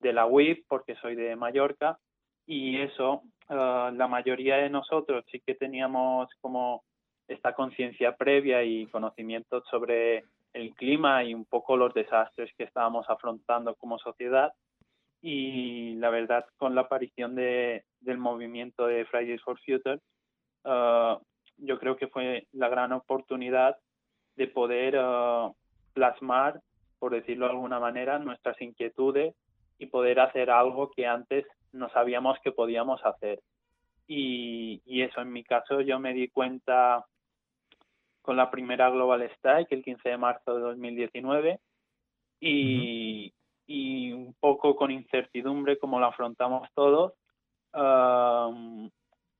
de 0.00 0.12
la 0.12 0.26
UIP 0.26 0.64
porque 0.68 0.94
soy 0.96 1.14
de 1.14 1.36
Mallorca 1.36 1.98
y 2.46 2.80
eso, 2.80 3.22
eh, 3.48 3.90
la 3.94 4.08
mayoría 4.08 4.56
de 4.56 4.68
nosotros 4.68 5.24
sí 5.30 5.40
que 5.40 5.54
teníamos 5.54 6.28
como 6.40 6.82
esta 7.28 7.54
conciencia 7.54 8.16
previa 8.16 8.62
y 8.64 8.86
conocimiento 8.86 9.62
sobre 9.70 10.24
el 10.52 10.74
clima 10.74 11.24
y 11.24 11.34
un 11.34 11.44
poco 11.44 11.76
los 11.76 11.94
desastres 11.94 12.50
que 12.56 12.64
estábamos 12.64 13.08
afrontando 13.08 13.74
como 13.76 13.98
sociedad. 13.98 14.52
Y 15.20 15.94
la 15.96 16.10
verdad, 16.10 16.46
con 16.56 16.74
la 16.74 16.82
aparición 16.82 17.34
de, 17.34 17.84
del 18.00 18.18
movimiento 18.18 18.86
de 18.86 19.04
Fridays 19.04 19.42
for 19.42 19.58
Future, 19.60 20.00
uh, 20.64 21.18
yo 21.58 21.78
creo 21.78 21.96
que 21.96 22.08
fue 22.08 22.46
la 22.52 22.68
gran 22.68 22.92
oportunidad 22.92 23.76
de 24.36 24.48
poder 24.48 24.98
uh, 24.98 25.54
plasmar, 25.92 26.60
por 26.98 27.12
decirlo 27.12 27.46
de 27.46 27.52
alguna 27.52 27.78
manera, 27.78 28.18
nuestras 28.18 28.60
inquietudes 28.60 29.34
y 29.78 29.86
poder 29.86 30.20
hacer 30.20 30.50
algo 30.50 30.90
que 30.90 31.06
antes 31.06 31.46
no 31.72 31.88
sabíamos 31.90 32.38
que 32.42 32.52
podíamos 32.52 33.04
hacer. 33.04 33.40
Y, 34.08 34.82
y 34.84 35.02
eso, 35.02 35.20
en 35.20 35.32
mi 35.32 35.44
caso, 35.44 35.80
yo 35.80 35.98
me 36.00 36.12
di 36.12 36.28
cuenta 36.28 37.04
con 38.22 38.36
la 38.36 38.50
primera 38.50 38.88
Global 38.90 39.22
Strike 39.22 39.72
el 39.72 39.82
15 39.82 40.08
de 40.08 40.16
marzo 40.16 40.54
de 40.54 40.60
2019 40.60 41.60
y, 42.40 43.32
y 43.66 44.12
un 44.12 44.34
poco 44.40 44.76
con 44.76 44.90
incertidumbre 44.90 45.78
como 45.78 45.98
lo 45.98 46.06
afrontamos 46.06 46.68
todos, 46.74 47.12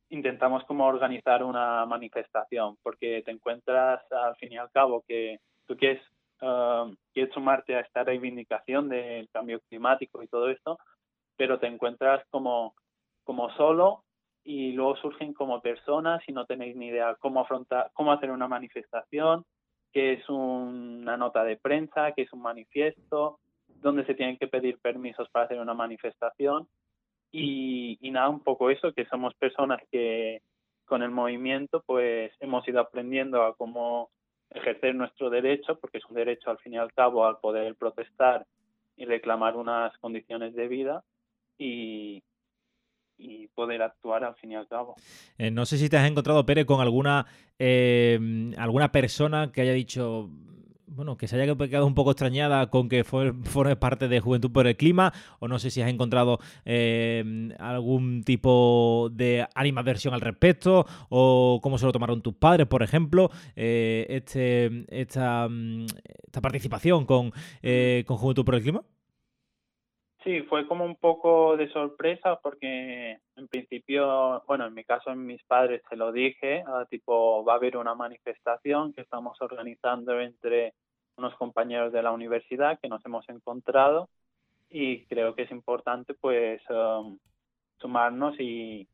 intentamos 0.08 0.64
como 0.64 0.86
organizar 0.86 1.42
una 1.42 1.84
manifestación 1.86 2.76
porque 2.82 3.22
te 3.24 3.30
encuentras 3.30 4.00
al 4.10 4.36
fin 4.36 4.52
y 4.52 4.56
al 4.56 4.70
cabo 4.70 5.04
que 5.06 5.38
tú 5.66 5.76
quieres, 5.76 6.02
quieres 7.12 7.32
sumarte 7.34 7.76
a 7.76 7.80
esta 7.80 8.04
reivindicación 8.04 8.88
del 8.88 9.28
cambio 9.30 9.60
climático 9.68 10.22
y 10.22 10.28
todo 10.28 10.50
esto, 10.50 10.78
pero 11.36 11.58
te 11.58 11.66
encuentras 11.66 12.24
como, 12.30 12.74
como 13.24 13.50
solo 13.56 14.04
y 14.44 14.72
luego 14.72 14.96
surgen 14.96 15.34
como 15.34 15.60
personas 15.60 16.22
y 16.26 16.32
no 16.32 16.46
tenéis 16.46 16.76
ni 16.76 16.88
idea 16.88 17.16
cómo 17.20 17.40
afrontar, 17.40 17.90
cómo 17.94 18.12
hacer 18.12 18.30
una 18.30 18.48
manifestación, 18.48 19.44
qué 19.92 20.14
es 20.14 20.28
una 20.28 21.16
nota 21.16 21.44
de 21.44 21.56
prensa, 21.56 22.12
qué 22.12 22.22
es 22.22 22.32
un 22.32 22.42
manifiesto, 22.42 23.38
dónde 23.68 24.04
se 24.04 24.14
tienen 24.14 24.38
que 24.38 24.48
pedir 24.48 24.78
permisos 24.80 25.28
para 25.30 25.46
hacer 25.46 25.60
una 25.60 25.74
manifestación. 25.74 26.66
Y, 27.30 27.98
y 28.00 28.10
nada, 28.10 28.28
un 28.28 28.40
poco 28.40 28.70
eso, 28.70 28.92
que 28.92 29.06
somos 29.06 29.34
personas 29.34 29.80
que 29.90 30.42
con 30.84 31.02
el 31.02 31.10
movimiento 31.10 31.82
pues 31.86 32.32
hemos 32.40 32.66
ido 32.68 32.80
aprendiendo 32.80 33.42
a 33.42 33.54
cómo 33.56 34.10
ejercer 34.50 34.94
nuestro 34.94 35.30
derecho, 35.30 35.78
porque 35.78 35.98
es 35.98 36.04
un 36.06 36.16
derecho 36.16 36.50
al 36.50 36.58
fin 36.58 36.74
y 36.74 36.78
al 36.78 36.92
cabo 36.92 37.24
al 37.24 37.38
poder 37.38 37.74
protestar 37.76 38.44
y 38.96 39.04
reclamar 39.06 39.56
unas 39.56 39.96
condiciones 39.98 40.54
de 40.54 40.68
vida. 40.68 41.02
Y, 41.58 42.22
y 43.22 43.46
poder 43.48 43.82
actuar 43.82 44.24
al 44.24 44.34
fin 44.34 44.52
y 44.52 44.54
al 44.56 44.66
cabo. 44.66 44.96
Eh, 45.38 45.50
no 45.50 45.64
sé 45.64 45.78
si 45.78 45.88
te 45.88 45.96
has 45.96 46.08
encontrado, 46.08 46.44
Pérez, 46.44 46.66
con 46.66 46.80
alguna, 46.80 47.26
eh, 47.58 48.52
alguna 48.58 48.90
persona 48.90 49.52
que 49.52 49.60
haya 49.60 49.72
dicho, 49.72 50.28
bueno, 50.86 51.16
que 51.16 51.28
se 51.28 51.40
haya 51.40 51.54
quedado 51.56 51.86
un 51.86 51.94
poco 51.94 52.10
extrañada 52.10 52.68
con 52.68 52.88
que 52.88 53.04
formes 53.04 53.76
parte 53.76 54.08
de 54.08 54.20
Juventud 54.20 54.50
por 54.50 54.66
el 54.66 54.76
Clima, 54.76 55.12
o 55.38 55.46
no 55.46 55.58
sé 55.58 55.70
si 55.70 55.80
has 55.80 55.88
encontrado 55.88 56.40
eh, 56.64 57.54
algún 57.58 58.24
tipo 58.24 59.08
de 59.12 59.46
animadversión 59.54 60.14
al 60.14 60.20
respecto, 60.20 60.84
o 61.08 61.60
cómo 61.62 61.78
se 61.78 61.86
lo 61.86 61.92
tomaron 61.92 62.22
tus 62.22 62.34
padres, 62.34 62.66
por 62.66 62.82
ejemplo, 62.82 63.30
este, 63.54 64.84
esta, 64.88 65.48
esta 66.26 66.40
participación 66.40 67.06
con, 67.06 67.30
con 67.30 68.16
Juventud 68.16 68.44
por 68.44 68.56
el 68.56 68.62
Clima. 68.62 68.82
Sí, 70.24 70.42
fue 70.42 70.68
como 70.68 70.84
un 70.84 70.94
poco 70.94 71.56
de 71.56 71.68
sorpresa 71.70 72.38
porque 72.40 73.18
en 73.36 73.48
principio, 73.48 74.42
bueno, 74.46 74.66
en 74.66 74.74
mi 74.74 74.84
caso 74.84 75.10
en 75.10 75.26
mis 75.26 75.42
padres 75.44 75.82
se 75.88 75.96
lo 75.96 76.12
dije, 76.12 76.62
ah, 76.64 76.86
tipo 76.88 77.44
va 77.44 77.54
a 77.54 77.56
haber 77.56 77.76
una 77.76 77.96
manifestación 77.96 78.92
que 78.92 79.00
estamos 79.00 79.40
organizando 79.40 80.20
entre 80.20 80.74
unos 81.16 81.34
compañeros 81.34 81.92
de 81.92 82.02
la 82.02 82.12
universidad 82.12 82.78
que 82.80 82.88
nos 82.88 83.04
hemos 83.04 83.28
encontrado 83.28 84.08
y 84.70 85.04
creo 85.06 85.34
que 85.34 85.42
es 85.42 85.50
importante 85.50 86.14
pues 86.14 86.62
um, 86.70 87.18
sumarnos 87.78 88.38
y, 88.38 88.86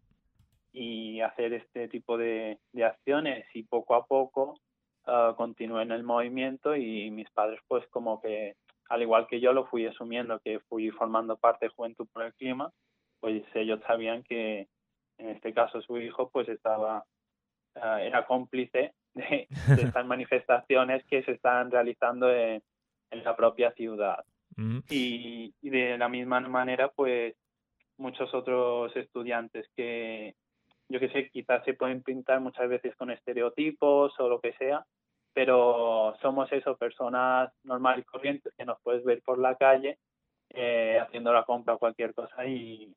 y 0.73 1.21
hacer 1.21 1.53
este 1.53 1.89
tipo 1.89 2.17
de, 2.17 2.59
de 2.73 2.85
acciones 2.85 3.45
y 3.55 3.65
poco 3.65 3.95
a 3.95 4.07
poco 4.07 4.59
uh, 5.07 5.55
el 5.59 6.03
movimiento 6.05 6.75
y 6.75 7.11
mis 7.11 7.31
padres 7.31 7.61
pues 7.69 7.87
como 7.89 8.21
que 8.21 8.57
al 8.89 9.03
igual 9.03 9.27
que 9.27 9.41
yo 9.41 9.53
lo 9.53 9.67
fui 9.67 9.87
asumiendo 9.87 10.41
que 10.41 10.61
fui 10.61 10.91
formando 10.91 11.37
parte 11.37 11.67
de 11.67 11.73
Juventud 11.73 12.07
por 12.13 12.25
el 12.25 12.35
Clima, 12.35 12.73
pues 13.21 13.43
ellos 13.55 13.81
sabían 13.87 14.23
que 14.23 14.69
en 15.19 15.29
este 15.31 15.53
caso 15.53 15.81
su 15.83 15.99
hijo 15.99 16.31
pues 16.31 16.49
estaba, 16.49 17.05
ah, 17.75 18.03
era 18.03 18.27
cómplice 18.27 18.95
de, 19.15 19.47
estas 19.93 20.07
manifestaciones 20.07 21.05
que 21.07 21.23
se 21.23 21.33
están 21.33 21.71
realizando 21.71 22.33
en, 22.33 22.63
la 23.11 23.35
propia 23.35 23.73
ciudad. 23.73 24.25
y, 24.91 25.53
de 25.63 25.97
la 25.97 26.09
misma 26.09 26.41
manera 26.41 26.89
pues 26.89 27.35
muchos 27.97 28.33
otros 28.35 28.95
estudiantes 28.97 29.67
que 29.75 30.35
yo 30.89 31.01
que 31.01 31.11
sé, 31.11 31.29
quizás 31.31 31.65
se 31.65 31.75
pueden 31.75 32.03
pintar 32.03 32.41
muchas 32.41 32.69
veces 32.69 32.97
con 32.97 33.11
estereotipos 33.11 34.19
o 34.19 34.29
lo 34.29 34.41
que 34.41 34.53
sea, 34.55 34.87
pero 35.33 36.17
somos 36.21 36.51
eso, 36.53 36.77
personas 36.77 37.51
normales 37.65 38.05
y 38.05 38.11
corrientes 38.11 38.53
que 38.57 38.65
nos 38.65 38.81
puedes 38.83 39.05
ver 39.05 39.23
por 39.23 39.39
la 39.39 39.55
calle 39.57 39.99
eh, 40.51 40.99
haciendo 41.01 41.33
la 41.33 41.45
compra 41.45 41.75
o 41.75 41.79
cualquier 41.79 42.15
cosa 42.15 42.47
y, 42.47 42.93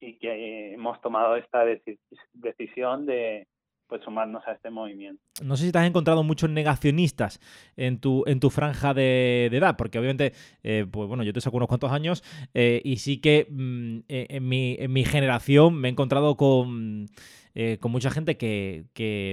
y 0.00 0.18
que 0.18 0.74
hemos 0.74 1.00
tomado 1.00 1.36
esta 1.36 1.64
decisión 1.64 3.06
de 3.06 3.46
pues 3.86 4.02
sumarnos 4.02 4.42
a 4.46 4.52
este 4.52 4.70
movimiento. 4.70 5.22
No 5.42 5.56
sé 5.56 5.66
si 5.66 5.72
te 5.72 5.78
has 5.78 5.86
encontrado 5.86 6.22
muchos 6.22 6.48
negacionistas 6.48 7.38
en 7.76 8.00
tu, 8.00 8.24
en 8.26 8.40
tu 8.40 8.48
franja 8.48 8.94
de, 8.94 9.46
edad, 9.46 9.76
porque 9.76 9.98
obviamente, 9.98 10.32
eh, 10.62 10.86
pues 10.90 11.06
bueno, 11.06 11.22
yo 11.22 11.32
te 11.32 11.40
saco 11.40 11.58
unos 11.58 11.68
cuantos 11.68 11.92
años 11.92 12.24
eh, 12.54 12.80
y 12.82 12.96
sí 12.96 13.20
que 13.20 13.46
mm, 13.50 13.98
en, 14.08 14.48
mi, 14.48 14.76
en 14.78 14.92
mi 14.92 15.04
generación 15.04 15.74
me 15.74 15.88
he 15.88 15.90
encontrado 15.90 16.36
con 16.36 17.08
eh, 17.54 17.78
con 17.80 17.92
mucha 17.92 18.10
gente 18.10 18.36
que, 18.36 18.84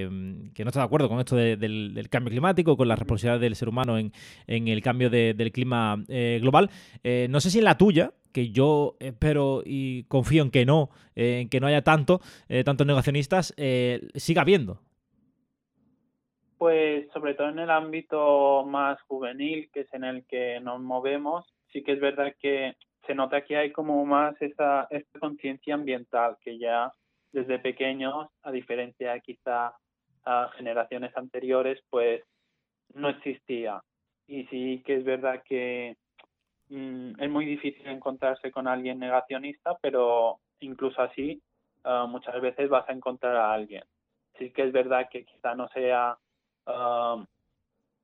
mm, 0.09 0.53
que, 0.53 0.63
no 0.63 0.69
está 0.69 0.82
de 0.82 0.86
acuerdo 0.86 1.09
con 1.09 1.19
esto 1.19 1.36
del, 1.36 2.07
cambio 2.09 2.30
climático, 2.30 2.78
con 2.78 2.88
la 2.88 2.95
responsabilidad 2.95 3.39
del 3.39 3.55
ser 3.55 3.69
humano 3.69 3.97
en, 3.97 4.11
en 4.47 4.67
el 4.67 4.82
cambio 4.82 5.09
del 5.09 5.51
clima 5.51 6.03
eh, 6.07 6.39
global. 6.41 6.69
Eh, 7.03 7.28
no 7.30 7.39
sé 7.39 7.49
si 7.49 7.59
en 7.59 7.65
la 7.65 7.78
tuya, 7.78 8.13
que 8.32 8.49
yo 8.51 8.95
espero 8.99 9.63
y 9.65 10.03
confío 10.03 10.43
en 10.43 10.51
que 10.51 10.65
no, 10.65 10.89
en 11.15 11.49
que 11.49 11.59
no 11.59 11.67
haya 11.67 11.84
tanto, 11.84 12.22
tantos 12.63 12.88
negacionistas, 12.88 13.53
siga 14.15 14.41
habiendo. 14.43 14.80
Pues 16.57 17.11
sobre 17.11 17.34
todo 17.34 17.49
en 17.49 17.59
el 17.59 17.69
ámbito 17.69 18.63
más 18.65 19.01
juvenil, 19.01 19.69
que 19.74 19.82
es 19.82 19.93
en 19.93 20.05
el 20.05 20.24
que 20.26 20.61
nos 20.61 20.80
movemos, 20.80 21.45
sí 21.74 21.84
que 21.84 21.93
es 21.93 21.99
verdad 21.99 22.34
que 22.39 22.76
se 23.05 23.15
nota 23.15 23.43
que 23.43 23.57
hay 23.57 23.72
como 23.72 24.05
más 24.05 24.39
esa, 24.41 24.88
esta 24.91 25.19
conciencia 25.19 25.74
ambiental, 25.74 26.38
que 26.41 26.57
ya 26.57 26.91
desde 27.32 27.60
pequeños, 27.60 28.28
a 28.44 28.52
diferencia 28.52 29.20
quizá 29.20 29.74
a 30.26 30.50
generaciones 30.56 31.16
anteriores, 31.16 31.80
pues 31.90 32.24
no 32.94 33.10
existía. 33.10 33.82
Y 34.28 34.46
sí 34.46 34.84
que 34.86 34.98
es 34.98 35.04
verdad 35.04 35.42
que 35.44 35.98
mm, 36.70 37.22
es 37.22 37.30
muy 37.30 37.46
difícil 37.46 37.88
encontrarse 37.88 38.52
con 38.52 38.68
alguien 38.68 39.00
negacionista, 39.00 39.78
pero 39.82 40.40
incluso 40.60 41.02
así 41.02 41.42
ah, 41.84 42.06
muchas 42.08 42.40
veces 42.42 42.70
vas 42.70 42.88
a 42.88 42.94
encontrar 42.94 43.36
a 43.36 43.54
alguien. 43.54 43.84
Sí 44.38 44.52
que 44.52 44.64
es 44.64 44.72
verdad 44.72 45.08
que 45.10 45.26
quizá 45.26 45.56
no 45.56 45.68
sea 45.70 46.18
ah, 46.68 47.26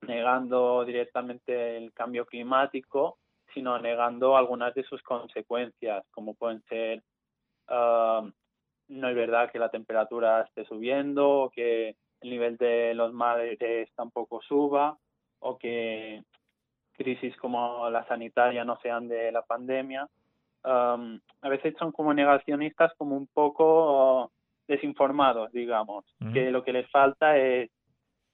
negando 0.02 0.84
directamente 0.84 1.76
el 1.76 1.92
cambio 1.92 2.26
climático, 2.26 3.18
sino 3.54 3.78
negando 3.78 4.36
algunas 4.36 4.74
de 4.74 4.84
sus 4.84 5.02
consecuencias, 5.02 6.04
como 6.10 6.34
pueden 6.34 6.62
ser 6.64 7.02
uh, 7.70 8.30
no 8.88 9.08
es 9.08 9.14
verdad 9.14 9.50
que 9.50 9.58
la 9.58 9.70
temperatura 9.70 10.42
esté 10.42 10.64
subiendo 10.64 11.28
o 11.28 11.50
que 11.50 11.96
el 12.20 12.30
nivel 12.30 12.56
de 12.56 12.94
los 12.94 13.12
mares 13.12 13.58
tampoco 13.94 14.40
suba 14.42 14.96
o 15.40 15.56
que 15.58 16.22
crisis 16.92 17.36
como 17.36 17.88
la 17.90 18.06
sanitaria 18.06 18.64
no 18.64 18.78
sean 18.80 19.08
de 19.08 19.30
la 19.30 19.42
pandemia. 19.42 20.08
Um, 20.64 21.20
a 21.40 21.48
veces 21.48 21.74
son 21.78 21.92
como 21.92 22.12
negacionistas 22.12 22.92
como 22.98 23.16
un 23.16 23.28
poco 23.28 24.32
desinformados, 24.66 25.52
digamos, 25.52 26.04
que 26.34 26.50
lo 26.50 26.62
que 26.62 26.72
les 26.72 26.90
falta 26.90 27.38
es 27.38 27.70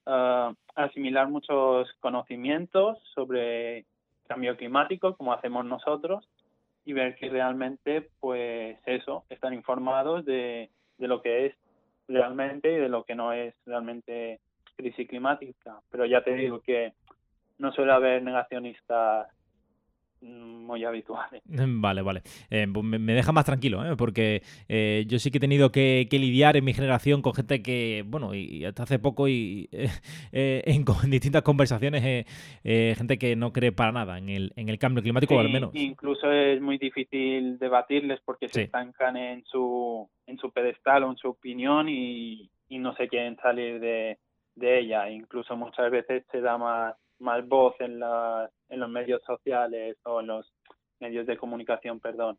uh, 0.07 0.53
asimilar 0.75 1.29
muchos 1.29 1.93
conocimientos 2.01 2.99
sobre 3.15 3.85
cambio 4.27 4.57
climático, 4.57 5.15
como 5.17 5.33
hacemos 5.33 5.65
nosotros, 5.65 6.29
y 6.85 6.93
ver 6.93 7.16
que 7.16 7.28
realmente, 7.28 8.09
pues 8.20 8.78
eso, 8.87 9.24
están 9.30 9.55
informados 9.55 10.24
de, 10.24 10.70
de 10.99 11.09
lo 11.09 11.22
que 11.22 11.47
es 11.47 11.55
realmente 12.09 12.72
y 12.72 12.76
de 12.76 12.89
lo 12.89 13.05
que 13.05 13.14
no 13.14 13.32
es 13.32 13.55
realmente 13.66 14.41
crisis 14.76 15.09
climática, 15.09 15.80
pero 15.91 16.05
ya 16.05 16.22
te 16.22 16.35
digo 16.35 16.61
que 16.61 16.93
no 17.59 17.72
suele 17.72 17.93
haber 17.93 18.22
negacionistas 18.22 19.28
muy 20.25 20.85
habituales. 20.85 21.43
Vale, 21.85 22.03
vale. 22.03 22.22
Eh, 22.51 22.66
pues 22.72 22.85
me 22.85 23.12
deja 23.12 23.33
más 23.33 23.45
tranquilo, 23.45 23.85
¿eh? 23.85 23.97
porque 23.97 24.43
eh, 24.68 25.05
yo 25.07 25.18
sí 25.18 25.31
que 25.31 25.39
he 25.39 25.41
tenido 25.41 25.70
que, 25.70 26.09
lidiar 26.11 26.57
en 26.57 26.64
mi 26.64 26.72
generación 26.72 27.22
con 27.22 27.35
gente 27.35 27.62
que, 27.62 28.05
bueno, 28.07 28.35
y 28.35 28.64
hasta 28.64 28.85
hace 28.85 28.99
poco 28.99 29.29
y 29.29 29.68
en, 30.33 30.85
distintas 31.11 31.43
conversaciones, 31.43 32.27
gente 32.62 33.18
que 33.18 33.37
no 33.37 33.53
cree 33.53 33.72
para 33.72 33.93
nada 33.93 34.18
en 34.18 34.29
el, 34.29 34.53
en 34.57 34.68
el 34.68 34.79
cambio 34.79 35.03
climático, 35.03 35.39
al 35.39 35.51
menos. 35.51 35.75
Incluso 35.75 36.31
es 36.31 36.61
muy 36.61 36.79
difícil 36.79 37.59
debatirles 37.59 38.20
porque 38.25 38.49
se 38.49 38.62
estancan 38.62 39.16
en 39.16 39.45
su, 39.45 40.09
en 40.27 40.39
su 40.39 40.51
pedestal 40.51 41.05
o 41.05 41.11
en 41.11 41.16
su 41.16 41.29
opinión 41.29 41.89
y, 41.89 42.51
y 42.68 42.79
no 42.79 42.95
se 42.97 43.09
quieren 43.09 43.37
salir 43.37 43.81
de, 43.81 44.18
de 44.55 44.79
ella. 44.81 45.11
Incluso 45.11 45.57
muchas 45.57 45.91
veces 45.91 46.25
se 46.31 46.41
da 46.41 46.57
más 46.57 46.95
más 47.18 47.47
voz 47.47 47.75
en, 47.81 47.99
la, 47.99 48.51
en 48.75 48.81
los 48.81 48.91
medios 48.91 49.22
sociales 49.25 49.97
o 50.05 50.20
en 50.20 50.27
los 50.29 50.53
medios 51.01 51.27
de 51.27 51.37
comunicación, 51.37 52.01
perdón, 52.01 52.37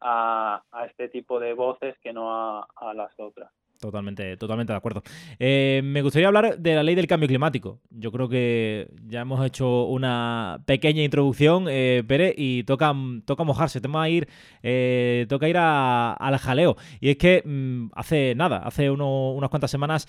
a, 0.00 0.62
a 0.70 0.86
este 0.86 1.08
tipo 1.08 1.40
de 1.40 1.54
voces 1.54 1.96
que 2.02 2.12
no 2.12 2.32
a, 2.32 2.66
a 2.76 2.94
las 2.94 3.12
otras. 3.18 3.50
Totalmente, 3.80 4.36
totalmente 4.36 4.72
de 4.72 4.76
acuerdo. 4.76 5.02
Eh, 5.38 5.82
me 5.84 6.02
gustaría 6.02 6.26
hablar 6.26 6.58
de 6.58 6.74
la 6.74 6.82
ley 6.82 6.96
del 6.96 7.06
cambio 7.06 7.28
climático. 7.28 7.78
Yo 7.90 8.10
creo 8.10 8.28
que 8.28 8.88
ya 9.06 9.20
hemos 9.20 9.44
hecho 9.46 9.84
una 9.84 10.64
pequeña 10.66 11.04
introducción, 11.04 11.66
eh, 11.68 12.02
Pérez, 12.06 12.34
y 12.36 12.64
toca, 12.64 12.92
toca 13.24 13.44
mojarse, 13.44 13.80
toca 13.80 14.08
ir, 14.08 14.28
eh, 14.64 15.26
toca 15.28 15.48
ir 15.48 15.56
al 15.58 16.38
jaleo. 16.38 16.76
Y 17.00 17.10
es 17.10 17.18
que 17.18 17.42
mm, 17.44 17.90
hace 17.94 18.34
nada, 18.34 18.58
hace 18.58 18.90
unas 18.90 19.50
cuantas 19.50 19.70
semanas 19.70 20.08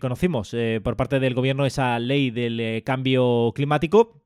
conocimos 0.00 0.54
por 0.82 0.96
parte 0.96 1.20
del 1.20 1.34
gobierno 1.34 1.66
esa 1.66 1.98
ley 2.00 2.30
del 2.30 2.82
cambio 2.82 3.52
climático 3.54 4.20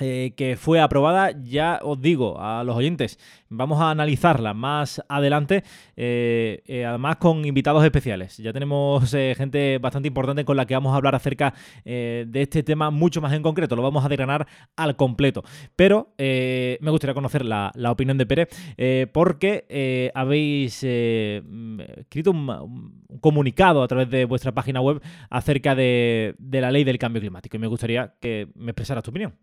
eh, 0.00 0.32
que 0.36 0.56
fue 0.56 0.80
aprobada, 0.80 1.32
ya 1.42 1.80
os 1.82 2.00
digo 2.00 2.40
a 2.40 2.64
los 2.64 2.76
oyentes, 2.76 3.18
vamos 3.50 3.80
a 3.80 3.90
analizarla 3.90 4.54
más 4.54 5.02
adelante, 5.08 5.64
eh, 5.96 6.62
eh, 6.66 6.86
además 6.86 7.16
con 7.16 7.44
invitados 7.44 7.84
especiales. 7.84 8.38
Ya 8.38 8.52
tenemos 8.52 9.10
gente 9.10 9.78
bastante 9.78 10.08
importante 10.08 10.44
con 10.44 10.56
la 10.56 10.66
que 10.66 10.74
vamos 10.74 10.94
a 10.94 10.96
hablar 10.96 11.14
acerca 11.14 11.52
de 11.84 12.30
este 12.34 12.62
tema 12.62 12.90
mucho 12.90 13.20
más 13.20 13.32
en 13.32 13.42
concreto, 13.42 13.76
lo 13.76 13.82
vamos 13.82 14.04
a 14.04 14.08
desgranar 14.08 14.46
al 14.76 14.96
completo. 14.96 15.42
Pero 15.76 16.14
me 16.18 16.90
gustaría 16.90 17.14
conocer 17.14 17.44
la, 17.44 17.72
opinión 17.90 18.16
de 18.16 18.26
Pérez, 18.26 18.48
porque 19.12 20.10
habéis 20.14 20.82
escrito 20.82 22.30
un, 22.30 23.02
comunicado 23.20 23.82
a 23.82 23.88
través 23.88 24.08
de 24.10 24.24
vuestra 24.24 24.52
página 24.52 24.80
web 24.80 25.02
acerca 25.28 25.74
de, 25.74 26.34
de 26.38 26.60
la 26.60 26.70
ley 26.70 26.84
del 26.84 26.98
cambio 26.98 27.20
climático 27.20 27.56
y 27.56 27.60
me 27.60 27.66
gustaría 27.66 28.14
que 28.20 28.48
me 28.54 28.70
expresaras 28.70 29.04
tu 29.04 29.10
opinión. 29.10 29.34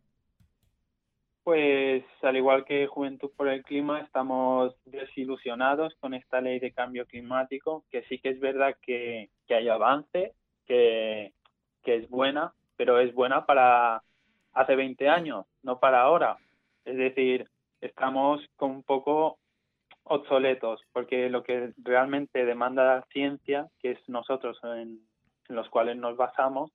Pues 1.44 2.04
al 2.22 2.38
igual 2.38 2.66
que 2.66 2.88
Juventud 2.88 3.32
por 3.36 3.48
el 3.48 3.64
Clima, 3.64 4.02
estamos 4.02 4.76
desilusionados 4.86 5.96
con 6.00 6.14
esta 6.14 6.42
ley 6.42 6.60
de 6.60 6.72
cambio 6.72 7.06
climático, 7.06 7.86
que 7.90 8.04
sí 8.04 8.20
que 8.20 8.30
es 8.30 8.40
verdad 8.40 8.76
que, 8.82 9.30
hay 9.50 9.70
avance, 9.70 10.34
que, 10.66 11.34
es 11.86 12.08
buena, 12.10 12.54
pero 12.78 13.00
es 13.00 13.16
buena 13.16 13.48
para 13.48 14.04
hace 14.54 14.76
20 14.76 15.10
años, 15.10 15.48
no 15.64 15.80
para 15.80 16.02
ahora. 16.02 16.38
Es 16.86 16.98
decir, 16.98 17.50
estamos 17.82 18.42
con 18.56 18.72
un 18.72 18.84
poco 18.84 19.40
obsoletos, 20.04 20.82
porque 20.92 21.30
lo 21.30 21.42
que 21.42 21.74
realmente 21.78 22.46
demanda 22.46 22.84
la 22.84 23.06
ciencia, 23.12 23.68
que 23.80 23.92
es 23.92 24.10
nosotros 24.10 24.60
en 24.64 25.00
los 25.48 25.68
cuales 25.70 25.98
nos 25.98 26.16
basamos, 26.16 26.72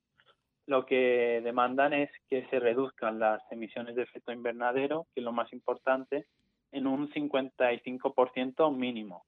lo 0.66 0.86
que 0.86 1.40
demandan 1.44 1.92
es 1.92 2.10
que 2.28 2.46
se 2.46 2.58
reduzcan 2.58 3.18
las 3.18 3.42
emisiones 3.50 3.96
de 3.96 4.02
efecto 4.02 4.32
invernadero, 4.32 5.06
que 5.14 5.20
es 5.20 5.24
lo 5.24 5.32
más 5.32 5.52
importante, 5.52 6.26
en 6.72 6.86
un 6.86 7.10
55% 7.10 8.74
mínimo. 8.74 9.24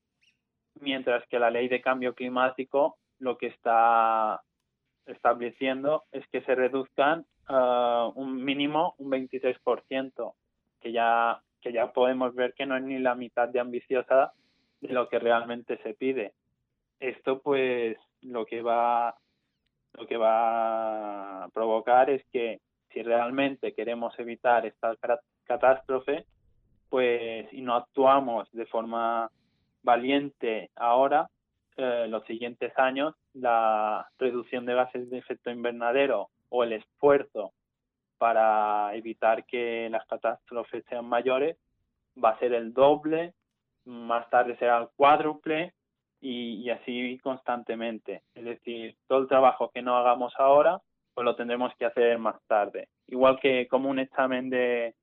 Mientras 0.80 1.26
que 1.28 1.38
la 1.38 1.50
ley 1.50 1.68
de 1.68 1.80
cambio 1.80 2.14
climático 2.14 2.96
lo 3.18 3.38
que 3.38 3.46
está 3.46 4.42
estableciendo 5.06 6.04
es 6.12 6.26
que 6.28 6.42
se 6.42 6.54
reduzcan 6.54 7.24
uh, 7.48 8.12
un 8.14 8.44
mínimo 8.44 8.94
un 8.98 9.10
23%, 9.10 10.34
que 10.80 10.92
ya, 10.92 11.40
que 11.60 11.72
ya 11.72 11.92
podemos 11.92 12.34
ver 12.34 12.54
que 12.54 12.66
no 12.66 12.76
es 12.76 12.82
ni 12.82 12.98
la 12.98 13.14
mitad 13.14 13.48
de 13.48 13.60
ambiciosa 13.60 14.32
de 14.80 14.92
lo 14.92 15.08
que 15.08 15.18
realmente 15.18 15.78
se 15.82 15.94
pide. 15.94 16.32
Esto 16.98 17.40
pues 17.40 17.96
lo 18.22 18.46
que 18.46 18.62
va 18.62 19.16
lo 19.96 20.06
que 20.06 20.16
va 20.16 21.44
a 21.44 21.48
provocar 21.48 22.10
es 22.10 22.24
que 22.32 22.60
si 22.92 23.02
realmente 23.02 23.74
queremos 23.74 24.18
evitar 24.18 24.66
esta 24.66 24.94
catástrofe, 25.44 26.24
pues 26.88 27.52
y 27.52 27.60
no 27.62 27.74
actuamos 27.74 28.50
de 28.52 28.66
forma 28.66 29.30
valiente 29.82 30.70
ahora, 30.76 31.28
eh, 31.76 32.06
los 32.08 32.24
siguientes 32.24 32.72
años, 32.78 33.14
la 33.34 34.08
reducción 34.18 34.64
de 34.66 34.74
gases 34.74 35.10
de 35.10 35.18
efecto 35.18 35.50
invernadero 35.50 36.30
o 36.48 36.64
el 36.64 36.72
esfuerzo 36.72 37.52
para 38.18 38.94
evitar 38.94 39.44
que 39.44 39.88
las 39.90 40.06
catástrofes 40.06 40.84
sean 40.88 41.04
mayores 41.06 41.56
va 42.22 42.30
a 42.30 42.38
ser 42.38 42.54
el 42.54 42.72
doble, 42.72 43.34
más 43.84 44.28
tarde 44.30 44.56
será 44.56 44.78
el 44.78 44.88
cuádruple 44.96 45.74
y, 46.28 46.70
así 46.70 47.18
constantemente. 47.22 48.22
Es 48.34 48.44
decir, 48.44 48.96
todo 49.06 49.20
el 49.20 49.28
trabajo 49.28 49.70
que 49.72 49.82
no 49.82 49.96
hagamos 49.96 50.34
ahora, 50.38 50.80
pues 51.14 51.24
lo 51.24 51.36
tendremos 51.36 51.72
que 51.78 51.86
hacer 51.86 52.18
más 52.18 52.36
tarde. 52.48 52.88
Igual 53.06 53.38
que 53.40 53.68
como 53.68 53.88
un 53.88 54.00
examen 54.00 54.50
de, 54.50 54.94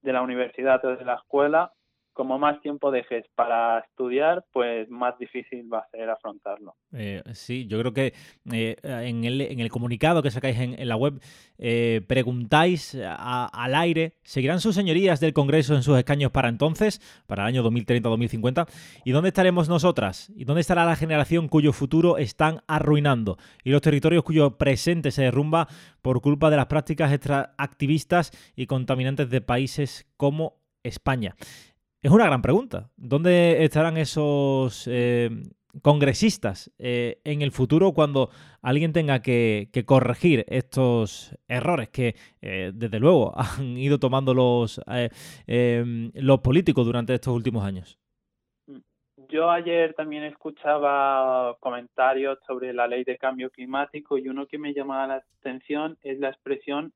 de 0.00 0.12
la 0.12 0.22
universidad 0.22 0.82
o 0.84 0.96
de 0.96 1.04
la 1.04 1.16
escuela, 1.16 1.72
como 2.12 2.38
más 2.38 2.60
tiempo 2.60 2.90
dejes 2.90 3.24
para 3.34 3.80
estudiar, 3.80 4.44
pues 4.52 4.88
más 4.90 5.18
difícil 5.18 5.72
va 5.72 5.78
a 5.78 5.88
ser 5.90 6.10
afrontarlo. 6.10 6.74
Eh, 6.92 7.22
sí, 7.32 7.66
yo 7.66 7.78
creo 7.78 7.92
que 7.92 8.12
eh, 8.52 8.76
en, 8.82 9.24
el, 9.24 9.70
comunicado 9.70 10.22
que 10.22 10.30
sacáis 10.30 10.58
en, 10.58 10.88
la 10.88 10.96
web 10.96 11.20
eh, 11.58 12.02
preguntáis 12.06 12.96
al 12.96 13.74
aire, 13.74 14.14
¿seguirán 14.22 14.60
sus 14.60 14.74
señorías 14.74 15.20
del 15.20 15.32
Congreso 15.32 15.74
en 15.74 15.82
sus 15.82 15.96
escaños 15.98 16.30
para 16.30 16.48
entonces, 16.48 17.00
para 17.26 17.44
el 17.44 17.48
año 17.48 17.64
2030-2050? 17.70 18.68
¿Y 19.04 19.12
dónde 19.12 19.28
estaremos 19.28 19.68
nosotras? 19.68 20.32
¿Y 20.34 20.44
dónde 20.44 20.62
estará 20.62 20.84
la 20.84 20.96
generación 20.96 21.48
cuyo 21.48 21.72
futuro 21.72 22.18
están 22.18 22.62
arruinando? 22.66 23.38
Y 23.64 23.70
los 23.70 23.82
territorios 23.82 24.24
cuyo 24.24 24.58
presente 24.58 25.10
se 25.10 25.22
derrumba 25.22 25.68
por 26.02 26.20
culpa 26.20 26.50
de 26.50 26.56
las 26.56 26.66
prácticas 26.66 27.12
extraactivistas 27.12 28.32
y 28.56 28.66
contaminantes 28.66 29.30
de 29.30 29.40
países 29.40 30.06
como 30.16 30.60
España. 30.82 31.36
Es 32.02 32.10
una 32.10 32.24
gran 32.24 32.40
pregunta. 32.40 32.88
¿Dónde 32.96 33.62
estarán 33.62 33.98
esos 33.98 34.88
eh, 34.90 35.28
congresistas 35.82 36.72
eh, 36.78 37.20
en 37.24 37.42
el 37.42 37.50
futuro 37.50 37.92
cuando 37.92 38.30
alguien 38.62 38.94
tenga 38.94 39.20
que, 39.20 39.68
corregir 39.84 40.46
estos 40.48 41.36
errores 41.46 41.90
que, 41.90 42.14
eh, 42.40 42.72
desde 42.72 42.98
luego, 43.00 43.34
han 43.36 43.76
ido 43.76 43.98
tomando 43.98 44.32
los, 44.32 44.80
em, 45.46 46.10
los 46.14 46.40
políticos 46.40 46.86
durante 46.86 47.12
estos 47.12 47.34
últimos 47.34 47.64
años? 47.64 47.98
Yo 49.28 49.50
ayer 49.50 49.92
también 49.92 50.24
escuchaba 50.24 51.54
comentarios 51.60 52.38
sobre 52.46 52.72
la 52.72 52.88
ley 52.88 53.04
de 53.04 53.18
cambio 53.18 53.50
climático 53.50 54.16
y 54.16 54.26
uno 54.26 54.46
que 54.46 54.58
me 54.58 54.72
llamaba 54.72 55.06
la 55.06 55.22
atención 55.38 55.98
es 56.02 56.18
la 56.18 56.30
expresión 56.30 56.94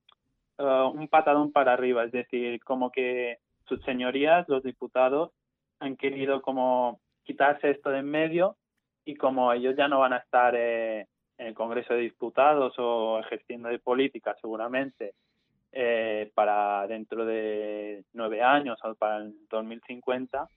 un 0.56 1.08
patadón 1.08 1.50
para 1.50 1.72
arriba, 1.72 2.04
es 2.04 2.12
decir, 2.12 2.62
como 2.62 2.92
que 2.92 3.38
sus 3.66 3.82
señorías, 3.82 4.48
los 4.48 4.62
diputados, 4.62 5.32
han 5.80 5.96
querido 5.96 6.42
como 6.42 7.00
quitarse 7.24 7.70
esto 7.70 7.90
de 7.90 7.98
en 7.98 8.10
medio 8.10 8.56
y 9.04 9.16
como 9.16 9.52
ellos 9.52 9.74
ya 9.76 9.88
no 9.88 10.00
van 10.00 10.12
a 10.12 10.18
estar 10.18 10.54
eh, 10.56 11.06
en 11.38 11.46
el 11.46 11.54
Congreso 11.54 11.94
de 11.94 12.00
Diputados 12.00 12.74
o 12.78 13.18
ejerciendo 13.20 13.68
de 13.68 13.78
política 13.78 14.36
seguramente 14.40 15.14
eh, 15.72 16.30
para 16.34 16.86
dentro 16.86 17.24
de 17.24 18.04
nueve 18.12 18.42
años 18.42 18.78
o 18.84 18.94
para 18.94 19.18
el 19.18 19.34
2050, 19.50 20.48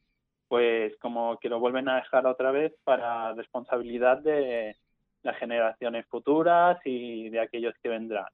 pues 0.47 0.95
como 0.99 1.37
que 1.39 1.49
lo 1.49 1.59
vuelven 1.59 1.89
a 1.89 1.95
dejar 1.95 2.27
otra 2.27 2.51
vez 2.51 2.73
para 2.83 3.33
responsabilidad 3.33 4.19
de 4.19 4.75
las 5.23 5.37
generaciones 5.37 6.05
futuras 6.07 6.77
y 6.85 7.29
de 7.29 7.39
aquellos 7.39 7.73
que 7.81 7.89
vendrán. 7.89 8.27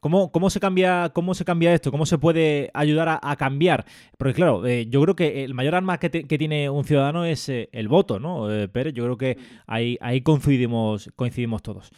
¿Cómo, 0.00 0.30
cómo, 0.32 0.50
se 0.50 0.60
cambia, 0.60 1.10
¿Cómo 1.14 1.34
se 1.34 1.44
cambia 1.44 1.72
esto? 1.72 1.90
¿Cómo 1.90 2.04
se 2.04 2.18
puede 2.18 2.70
ayudar 2.74 3.18
a, 3.22 3.36
cambiar? 3.36 3.86
Porque 4.18 4.34
claro, 4.34 4.66
eh, 4.66 4.86
yo 4.88 5.00
creo 5.02 5.16
que 5.16 5.44
el 5.44 5.54
mayor 5.54 5.74
arma 5.74 5.98
que, 5.98 6.10
tiene 6.10 6.68
un 6.68 6.84
ciudadano 6.84 7.24
es 7.24 7.48
eh, 7.48 7.70
el 7.72 7.88
voto, 7.88 8.20
¿no? 8.20 8.52
Eh, 8.52 8.68
Pérez, 8.68 8.92
yo 8.94 9.04
creo 9.04 9.16
que 9.16 9.38
ahí, 9.66 9.96
ahí 10.00 10.20
coincidimos, 10.20 11.10
coincidimos 11.16 11.62
todos. 11.62 11.90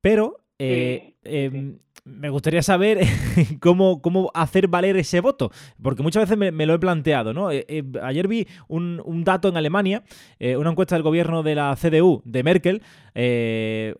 Pero 0.00 0.45
em, 0.58 1.78
me 2.06 2.30
gustaría 2.30 2.62
saber 2.62 3.00
cómo, 3.60 4.00
cómo 4.00 4.30
hacer 4.32 4.68
valer 4.68 4.96
ese 4.96 5.20
voto, 5.20 5.50
porque 5.82 6.02
muchas 6.02 6.28
veces 6.28 6.52
me, 6.52 6.66
lo 6.66 6.74
he 6.74 6.78
planteado, 6.78 7.34
¿no? 7.34 7.50
Eh, 7.50 7.66
eh, 7.68 7.82
ayer 8.02 8.28
vi 8.28 8.46
un, 8.68 9.24
dato 9.24 9.48
en 9.48 9.56
Alemania, 9.56 10.04
eh, 10.38 10.56
una 10.56 10.70
encuesta 10.70 10.94
del 10.94 11.02
gobierno 11.02 11.42
de 11.42 11.56
la 11.56 11.76
CDU 11.76 12.22
de 12.24 12.42
Merkel, 12.42 12.82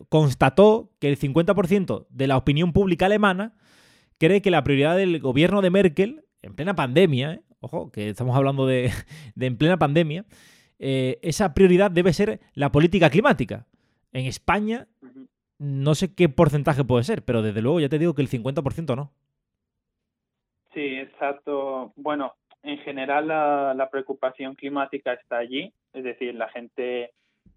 constató 0.09 0.91
que 0.99 1.09
el 1.09 1.19
50% 1.19 2.07
de 2.09 2.27
la 2.27 2.37
opinión 2.37 2.71
pública 2.71 3.07
alemana 3.07 3.55
cree 4.17 4.41
que 4.41 4.51
la 4.51 4.63
prioridad 4.63 4.95
del 4.95 5.19
gobierno 5.19 5.61
de 5.61 5.69
Merkel, 5.69 6.23
en 6.41 6.53
plena 6.55 6.75
pandemia, 6.75 7.41
ojo, 7.59 7.91
que 7.91 8.09
estamos 8.09 8.37
hablando 8.37 8.65
de, 8.65 8.91
en 9.39 9.57
plena 9.57 9.77
pandemia, 9.77 10.25
esa 10.79 11.53
prioridad 11.53 11.91
debe 11.91 12.13
ser 12.13 12.39
la 12.53 12.71
política 12.71 13.09
climática. 13.09 13.67
En 14.13 14.25
España 14.25 14.87
no 15.59 15.95
sé 15.95 16.13
qué 16.13 16.29
porcentaje 16.29 16.83
puede 16.83 17.03
ser, 17.03 17.23
pero 17.23 17.41
desde 17.41 17.61
luego 17.61 17.79
ya 17.79 17.89
te 17.89 17.99
digo 17.99 18.13
que 18.13 18.21
el 18.21 18.29
50% 18.29 18.95
no. 18.95 19.11
Sí, 20.73 20.97
exacto. 20.97 21.93
Bueno, 21.95 22.33
en 22.63 22.77
general 22.79 23.27
la, 23.27 23.89
preocupación 23.91 24.55
climática 24.55 25.13
está 25.13 25.37
allí, 25.37 25.73
es 25.93 26.03
decir, 26.03 26.35
la 26.35 26.49
gente 26.49 27.11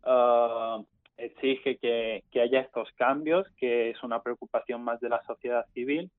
ah, 0.04 0.80
exige 1.16 1.76
que, 1.76 2.40
haya 2.40 2.60
estos 2.60 2.90
cambios, 2.92 3.46
que 3.56 3.90
es 3.90 4.02
una 4.02 4.22
preocupación 4.22 4.82
más 4.82 5.00
de 5.00 5.08
la 5.08 5.22
sociedad 5.24 5.66
civil. 5.74 6.10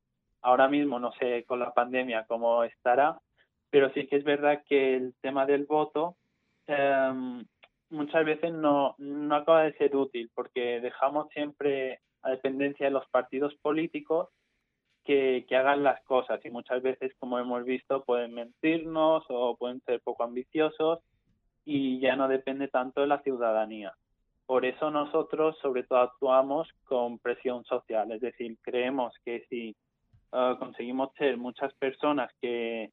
Ahora 0.41 0.67
mismo 0.67 0.99
no 0.99 1.11
sé 1.13 1.43
con 1.45 1.59
la 1.59 1.73
pandemia 1.73 2.25
cómo 2.27 2.63
estará, 2.63 3.19
pero 3.69 3.91
sí 3.93 4.07
que 4.07 4.17
es 4.17 4.23
verdad 4.23 4.63
que 4.67 4.95
el 4.95 5.13
tema 5.21 5.45
del 5.45 5.65
voto 5.65 6.15
em, 6.67 7.43
muchas 7.91 8.25
veces 8.25 8.53
no, 8.53 8.95
no 8.97 9.35
acaba 9.35 9.63
de 9.63 9.73
ser 9.73 9.95
útil 9.95 10.31
porque 10.33 10.79
dejamos 10.81 11.29
siempre 11.29 11.99
a 12.23 12.31
dependencia 12.31 12.87
de 12.87 12.91
los 12.91 13.07
partidos 13.09 13.53
políticos 13.61 14.29
que, 15.03 15.45
que, 15.47 15.55
hagan 15.55 15.83
las 15.83 16.01
cosas 16.03 16.39
y 16.45 16.49
muchas 16.49 16.81
veces, 16.81 17.11
como 17.19 17.39
hemos 17.39 17.65
visto, 17.65 18.03
pueden 18.03 18.33
mentirnos 18.33 19.25
o 19.29 19.57
pueden 19.57 19.81
ser 19.81 20.01
poco 20.01 20.23
ambiciosos 20.23 20.99
y 21.65 21.99
ya 21.99 22.15
no 22.15 22.27
depende 22.27 22.67
tanto 22.67 23.01
de 23.01 23.07
la 23.07 23.21
ciudadanía. 23.21 23.93
Por 24.45 24.65
eso 24.65 24.91
nosotros 24.91 25.57
sobre 25.61 25.83
todo 25.83 25.99
actuamos 25.99 26.69
con 26.83 27.19
presión 27.19 27.63
social, 27.65 28.11
es 28.11 28.21
decir, 28.21 28.57
creemos 28.61 29.13
que 29.23 29.45
si 29.49 29.75
uh, 30.31 30.57
conseguimos 30.57 31.13
ser 31.17 31.37
muchas 31.37 31.73
personas 31.75 32.31
que, 32.41 32.91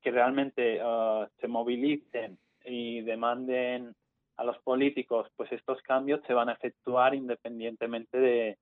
que 0.00 0.10
realmente 0.10 0.82
uh, 0.82 1.26
se 1.40 1.48
movilicen 1.48 2.38
y 2.64 3.02
demanden 3.02 3.94
a 4.36 4.44
los 4.44 4.58
políticos, 4.58 5.28
pues 5.36 5.50
estos 5.52 5.80
cambios 5.82 6.20
se 6.26 6.34
van 6.34 6.48
a 6.48 6.54
efectuar 6.54 7.14
independientemente 7.14 8.18
de, 8.18 8.58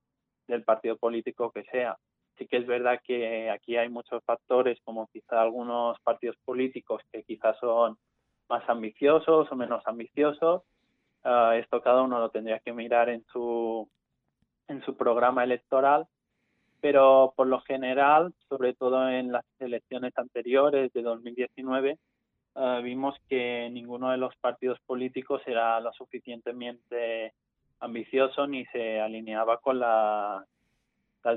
del 0.46 0.64
partido 0.64 0.96
político 0.96 1.50
que 1.50 1.64
sea. 1.64 1.96
Sí 2.38 2.46
que 2.46 2.58
es 2.58 2.66
verdad 2.66 3.00
que 3.04 3.50
aquí 3.50 3.76
hay 3.76 3.88
muchos 3.88 4.22
factores, 4.24 4.78
como 4.84 5.08
quizá 5.08 5.40
algunos 5.40 5.98
partidos 6.00 6.36
políticos 6.44 7.02
que 7.10 7.22
quizás 7.24 7.58
son 7.58 7.96
más 8.48 8.68
ambiciosos 8.68 9.50
o 9.50 9.56
menos 9.56 9.82
ambiciosos. 9.86 10.62
Ah, 11.24 11.56
esto 11.56 11.80
cada 11.80 12.02
uno 12.02 12.18
lo 12.18 12.30
tendría 12.30 12.58
que 12.60 12.72
mirar 12.72 13.08
en 13.08 13.24
su, 13.32 13.88
en 14.68 14.82
su 14.82 14.96
programa 14.96 15.44
electoral, 15.44 16.06
pero 16.80 17.32
por 17.36 17.46
lo 17.46 17.60
general, 17.60 18.34
sobre 18.48 18.74
todo 18.74 19.08
en 19.08 19.30
las 19.32 19.44
elecciones 19.60 20.12
anteriores 20.16 20.92
de 20.92 21.02
2019, 21.02 21.98
Ah, 22.54 22.80
vimos 22.82 23.14
que 23.28 23.70
ninguno 23.70 24.10
de 24.10 24.18
los 24.18 24.36
partidos 24.36 24.78
políticos 24.80 25.40
era 25.46 25.80
lo 25.80 25.92
suficientemente 25.92 27.32
ambicioso 27.80 28.46
ni 28.46 28.64
se 28.66 29.00
alineaba 29.00 29.58
con 29.58 29.80
las 29.80 30.44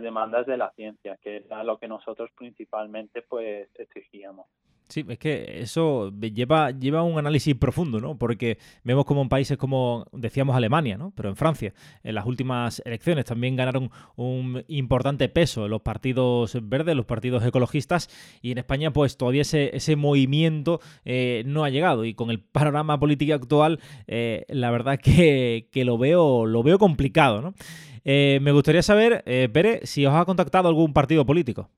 demandas 0.02 0.46
de 0.46 0.58
la 0.58 0.72
ciencia, 0.72 1.18
que 1.18 1.38
era 1.38 1.64
lo 1.64 1.78
que 1.78 1.88
nosotros 1.88 2.30
principalmente 2.38 3.22
pues 3.22 3.70
exigíamos. 3.76 4.48
Sí, 4.88 5.04
es 5.10 5.18
que 5.18 5.62
eso 5.62 6.12
lleva, 6.12 6.70
lleva 6.70 7.02
un 7.02 7.18
análisis 7.18 7.56
profundo, 7.56 8.00
¿no? 8.00 8.20
Porque 8.20 8.60
vemos 8.84 9.06
como 9.06 9.24
en 9.24 9.30
países 9.30 9.58
como, 9.58 10.06
decíamos, 10.12 10.56
Alemania, 10.56 10.96
¿no? 10.96 11.12
Pero 11.16 11.30
en 11.30 11.36
Francia, 11.36 11.74
en 12.04 12.14
las 12.14 12.28
últimas 12.28 12.84
elecciones 12.86 13.26
también 13.26 13.56
ganaron 13.56 13.90
un 14.16 14.64
importante 14.68 15.28
peso 15.28 15.68
los 15.68 15.82
partidos 15.82 16.56
verdes, 16.62 16.96
los 16.96 17.08
partidos 17.08 17.44
ecologistas, 17.44 18.10
y 18.44 18.52
en 18.52 18.60
España, 18.60 18.94
pues 18.94 19.18
todavía 19.18 19.42
ese, 19.42 19.76
ese 19.76 19.96
movimiento 19.96 20.80
eh, 21.04 21.44
no 21.48 21.64
ha 21.64 21.72
llegado. 21.72 22.06
Y 22.06 22.14
con 22.14 22.30
el 22.30 22.40
panorama 22.40 23.00
político 23.00 23.34
actual, 23.34 23.80
eh, 24.06 24.46
la 24.50 24.70
verdad 24.70 25.00
que, 25.00 25.68
que, 25.72 25.84
lo, 25.84 25.98
veo, 25.98 26.46
lo 26.46 26.62
veo 26.62 26.78
complicado, 26.78 27.42
¿no? 27.42 27.56
Eh, 28.04 28.38
me 28.44 28.52
gustaría 28.52 28.84
saber, 28.84 29.24
Pere, 29.52 29.80
si 29.88 30.06
os 30.06 30.14
ha 30.14 30.26
contactado 30.26 30.68
algún 30.70 30.94
partido 30.94 31.26
político. 31.26 31.72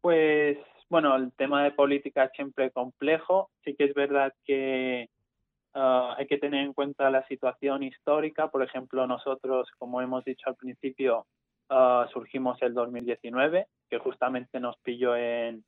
Pues 0.00 0.56
bueno, 0.90 1.16
el 1.16 1.32
tema 1.34 1.64
de 1.64 1.72
política 1.72 2.24
es 2.24 2.32
siempre 2.32 2.70
complejo. 2.70 3.50
Sí 3.64 3.74
que 3.74 3.84
es 3.84 3.94
verdad 3.94 4.32
que 4.44 5.08
ah, 5.74 6.14
hay 6.18 6.26
que 6.26 6.38
tener 6.38 6.64
en 6.64 6.72
cuenta 6.72 7.10
la 7.10 7.26
situación 7.26 7.82
histórica. 7.82 8.48
Por 8.48 8.62
ejemplo, 8.62 9.06
nosotros, 9.06 9.68
como 9.78 10.00
hemos 10.00 10.24
dicho 10.24 10.48
al 10.48 10.56
principio, 10.56 11.26
uh, 11.70 12.08
surgimos 12.12 12.60
el 12.62 12.74
2019, 12.74 13.66
que 13.90 13.98
justamente 13.98 14.60
nos 14.60 14.76
pilló 14.78 15.16
en, 15.16 15.64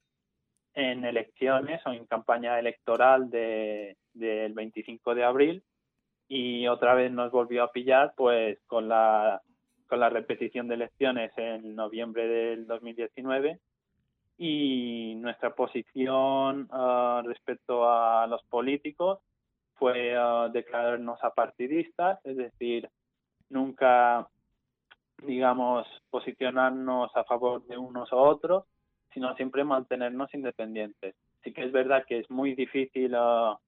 en 0.75 1.05
elecciones 1.05 1.81
o 1.87 1.93
en 1.93 2.07
campaña 2.07 2.59
electoral 2.59 3.31
de, 3.31 3.97
del 4.15 4.55
25 4.55 5.15
de 5.15 5.25
abril 5.25 5.63
y 6.29 6.69
otra 6.69 6.95
vez 6.95 7.11
nos 7.11 7.33
volvió 7.33 7.65
a 7.65 7.73
pillar 7.73 8.15
pues 8.17 8.59
con 8.67 8.89
la 8.89 9.43
con 9.89 9.99
la 9.99 10.09
repetición 10.09 10.69
de 10.69 10.77
elecciones 10.77 11.33
en 11.37 11.75
noviembre 11.75 12.29
del 12.29 12.67
2019 12.69 13.59
y 14.43 15.17
nuestra 15.17 15.55
posición 15.55 16.67
uh, 16.73 17.21
respecto 17.29 17.87
a 17.87 18.27
los 18.27 18.43
políticos 18.45 19.19
fue 19.75 20.17
uh, 20.17 20.51
declararnos 20.51 21.23
apartidistas, 21.23 22.25
es 22.25 22.39
decir, 22.39 22.89
nunca, 23.51 24.27
digamos, 25.23 25.87
posicionarnos 26.09 27.15
a 27.15 27.25
favor 27.25 27.67
de 27.67 27.77
unos 27.77 28.11
u 28.13 28.17
otros, 28.17 28.65
sino 29.13 29.37
siempre 29.37 29.63
mantenernos 29.63 30.33
independientes. 30.33 31.15
Sí 31.45 31.53
que 31.53 31.65
es 31.67 31.73
verdad 31.73 32.07
que 32.09 32.21
es 32.21 32.31
muy 32.31 32.55
difícil 32.55 33.15
uh, 33.15 33.59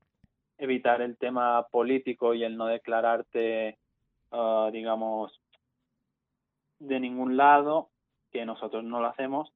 evitar 0.57 1.03
el 1.03 1.19
tema 1.19 1.67
político 1.71 2.33
y 2.33 2.45
el 2.45 2.57
no 2.57 2.65
declararte, 2.65 3.77
digamos, 4.73 5.39
de 6.79 6.99
ningún 6.99 7.37
lado, 7.37 7.91
que 8.31 8.47
nosotros 8.47 8.83
no 8.85 9.01
lo 9.01 9.09
hacemos, 9.09 9.53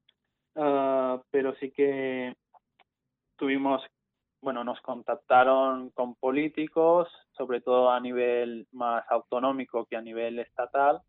Ah, 0.57 1.21
pero 1.31 1.55
sí 1.57 1.71
que 1.71 2.35
tuvimos, 3.37 3.83
bueno, 4.41 4.65
nos 4.65 4.81
contactaron 4.81 5.91
con 5.91 6.15
políticos, 6.15 7.09
sobre 7.33 7.61
todo 7.61 7.91
a 7.91 8.01
nivel 8.01 8.67
más 8.73 9.05
autonómico 9.11 9.85
que 9.85 9.97
a 9.97 10.01
nivel 10.03 10.39
estatal, 10.39 11.03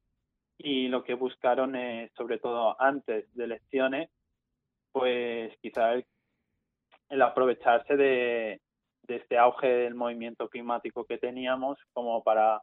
y 0.57 0.89
lo 0.89 1.03
que 1.03 1.13
buscaron 1.13 1.75
es, 1.75 2.11
sobre 2.17 2.39
todo 2.39 2.75
antes 2.81 3.33
de 3.35 3.45
elecciones, 3.45 4.09
pues 4.91 5.55
quizá 5.61 5.93
el, 5.93 7.21
aprovecharse 7.21 7.95
de, 7.95 8.61
este 9.07 9.37
auge 9.37 9.67
del 9.67 9.95
movimiento 9.95 10.49
climático 10.49 11.05
que 11.05 11.17
teníamos 11.17 11.77
como 11.93 12.21
para 12.23 12.61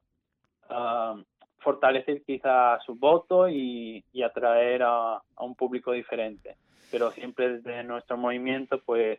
uh, 0.68 1.22
fortalecer 1.64 2.22
quizá 2.22 2.78
su 2.80 2.94
voto 2.94 3.48
y, 3.48 4.04
atraer 4.22 4.82
a, 4.84 5.20
un 5.38 5.56
público 5.56 5.90
diferente. 5.92 6.56
Pero 6.90 7.10
siempre 7.10 7.56
desde 7.56 7.82
nuestro 7.82 8.16
movimiento 8.16 8.80
pues 8.84 9.18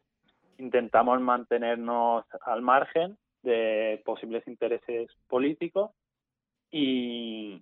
intentamos 0.58 1.20
mantenernos 1.20 2.24
al 2.41 2.62
margen 2.62 3.18
de 3.43 4.02
posibles 4.06 4.48
intereses 4.48 5.10
políticos 5.28 5.91
y, 6.72 7.62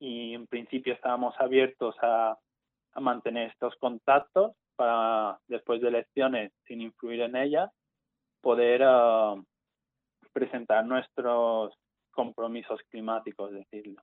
en 0.00 0.46
principio 0.48 0.92
estábamos 0.92 1.34
abiertos 1.38 1.94
a, 2.02 2.36
mantener 3.00 3.50
estos 3.50 3.74
contactos 3.76 4.52
para 4.76 5.38
después 5.48 5.80
de 5.80 5.88
elecciones, 5.88 6.52
sin 6.66 6.80
influir 6.80 7.22
en 7.22 7.34
ellas, 7.34 7.70
poder 8.40 8.82
ah, 8.84 9.34
presentar 10.32 10.86
nuestros 10.86 11.74
compromisos 12.12 12.80
climáticos, 12.90 13.50
decirlo. 13.52 14.00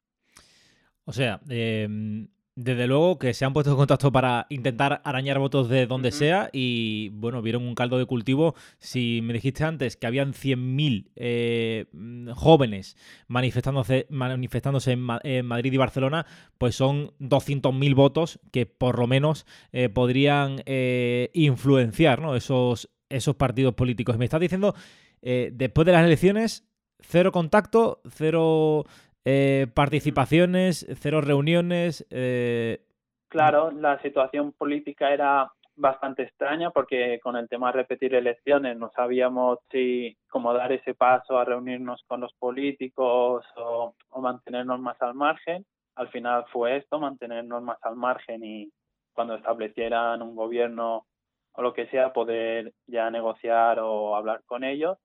O 1.11 1.13
sea, 1.13 1.41
em, 1.49 2.29
desde 2.55 2.87
luego 2.87 3.19
que 3.19 3.33
se 3.33 3.43
han 3.43 3.51
puesto 3.51 3.71
en 3.71 3.75
contacto 3.75 4.13
para 4.13 4.47
intentar 4.47 5.01
arañar 5.03 5.39
votos 5.39 5.67
de 5.67 5.85
donde 5.85 6.13
sea 6.13 6.49
y, 6.53 7.09
bueno, 7.09 7.41
vieron 7.41 7.63
un 7.63 7.75
caldo 7.75 7.97
de 7.97 8.05
cultivo. 8.05 8.55
Si 8.79 9.19
me 9.21 9.33
dijiste 9.33 9.65
antes 9.65 9.97
que 9.97 10.07
habían 10.07 10.31
100.000 10.31 11.11
eh, 11.17 11.87
jóvenes 12.33 12.95
manifestándose, 13.27 14.07
manifestándose 14.09 14.93
en, 14.93 15.45
Madrid 15.45 15.73
y 15.73 15.77
Barcelona, 15.77 16.25
pues 16.57 16.75
son 16.75 17.11
200.000 17.19 17.93
votos 17.93 18.39
que 18.53 18.65
por 18.65 18.97
lo 18.97 19.05
menos 19.05 19.45
eh, 19.73 19.89
podrían 19.89 20.63
eh, 20.65 21.29
influenciar 21.33 22.21
¿no? 22.21 22.37
esos, 22.37 22.89
esos 23.09 23.35
partidos 23.35 23.73
políticos. 23.73 24.17
Me 24.17 24.23
estás 24.23 24.39
diciendo, 24.39 24.75
después 25.21 25.85
de 25.85 25.91
las 25.91 26.05
elecciones, 26.05 26.63
cero 27.01 27.33
contacto, 27.33 28.01
cero 28.09 28.85
eh, 29.25 29.67
participaciones, 29.73 30.85
cero 30.99 31.21
reuniones. 31.21 32.05
Eh, 32.09 32.85
claro, 33.27 33.71
la 33.71 34.01
situación 34.01 34.51
política 34.53 35.13
era 35.13 35.51
bastante 35.75 36.23
extraña 36.23 36.69
porque 36.71 37.19
con 37.23 37.35
el 37.37 37.47
tema 37.47 37.71
de 37.71 37.79
repetir 37.79 38.13
elecciones 38.13 38.77
no 38.77 38.91
sabíamos 38.95 39.59
si 39.71 40.17
cómo 40.29 40.53
dar 40.53 40.71
ese 40.71 40.93
paso 40.93 41.39
a 41.39 41.45
reunirnos 41.45 42.03
con 42.07 42.21
los 42.21 42.33
políticos 42.33 43.45
o, 43.55 43.95
o 44.09 44.21
mantenernos 44.21 44.79
más 44.79 45.01
al 45.01 45.15
margen. 45.15 45.65
Al 45.95 46.09
final 46.09 46.45
fue 46.51 46.77
esto, 46.77 46.99
mantenernos 46.99 47.63
más 47.63 47.77
al 47.81 47.95
margen 47.95 48.43
y 48.43 48.71
cuando 49.13 49.35
establecieran 49.35 50.21
un 50.21 50.35
gobierno 50.35 51.05
o 51.53 51.61
lo 51.61 51.73
que 51.73 51.87
sea, 51.87 52.13
poder 52.13 52.73
ya 52.87 53.09
negociar 53.09 53.79
o 53.79 54.15
hablar 54.15 54.41
con 54.45 54.63
ellos. 54.63 54.97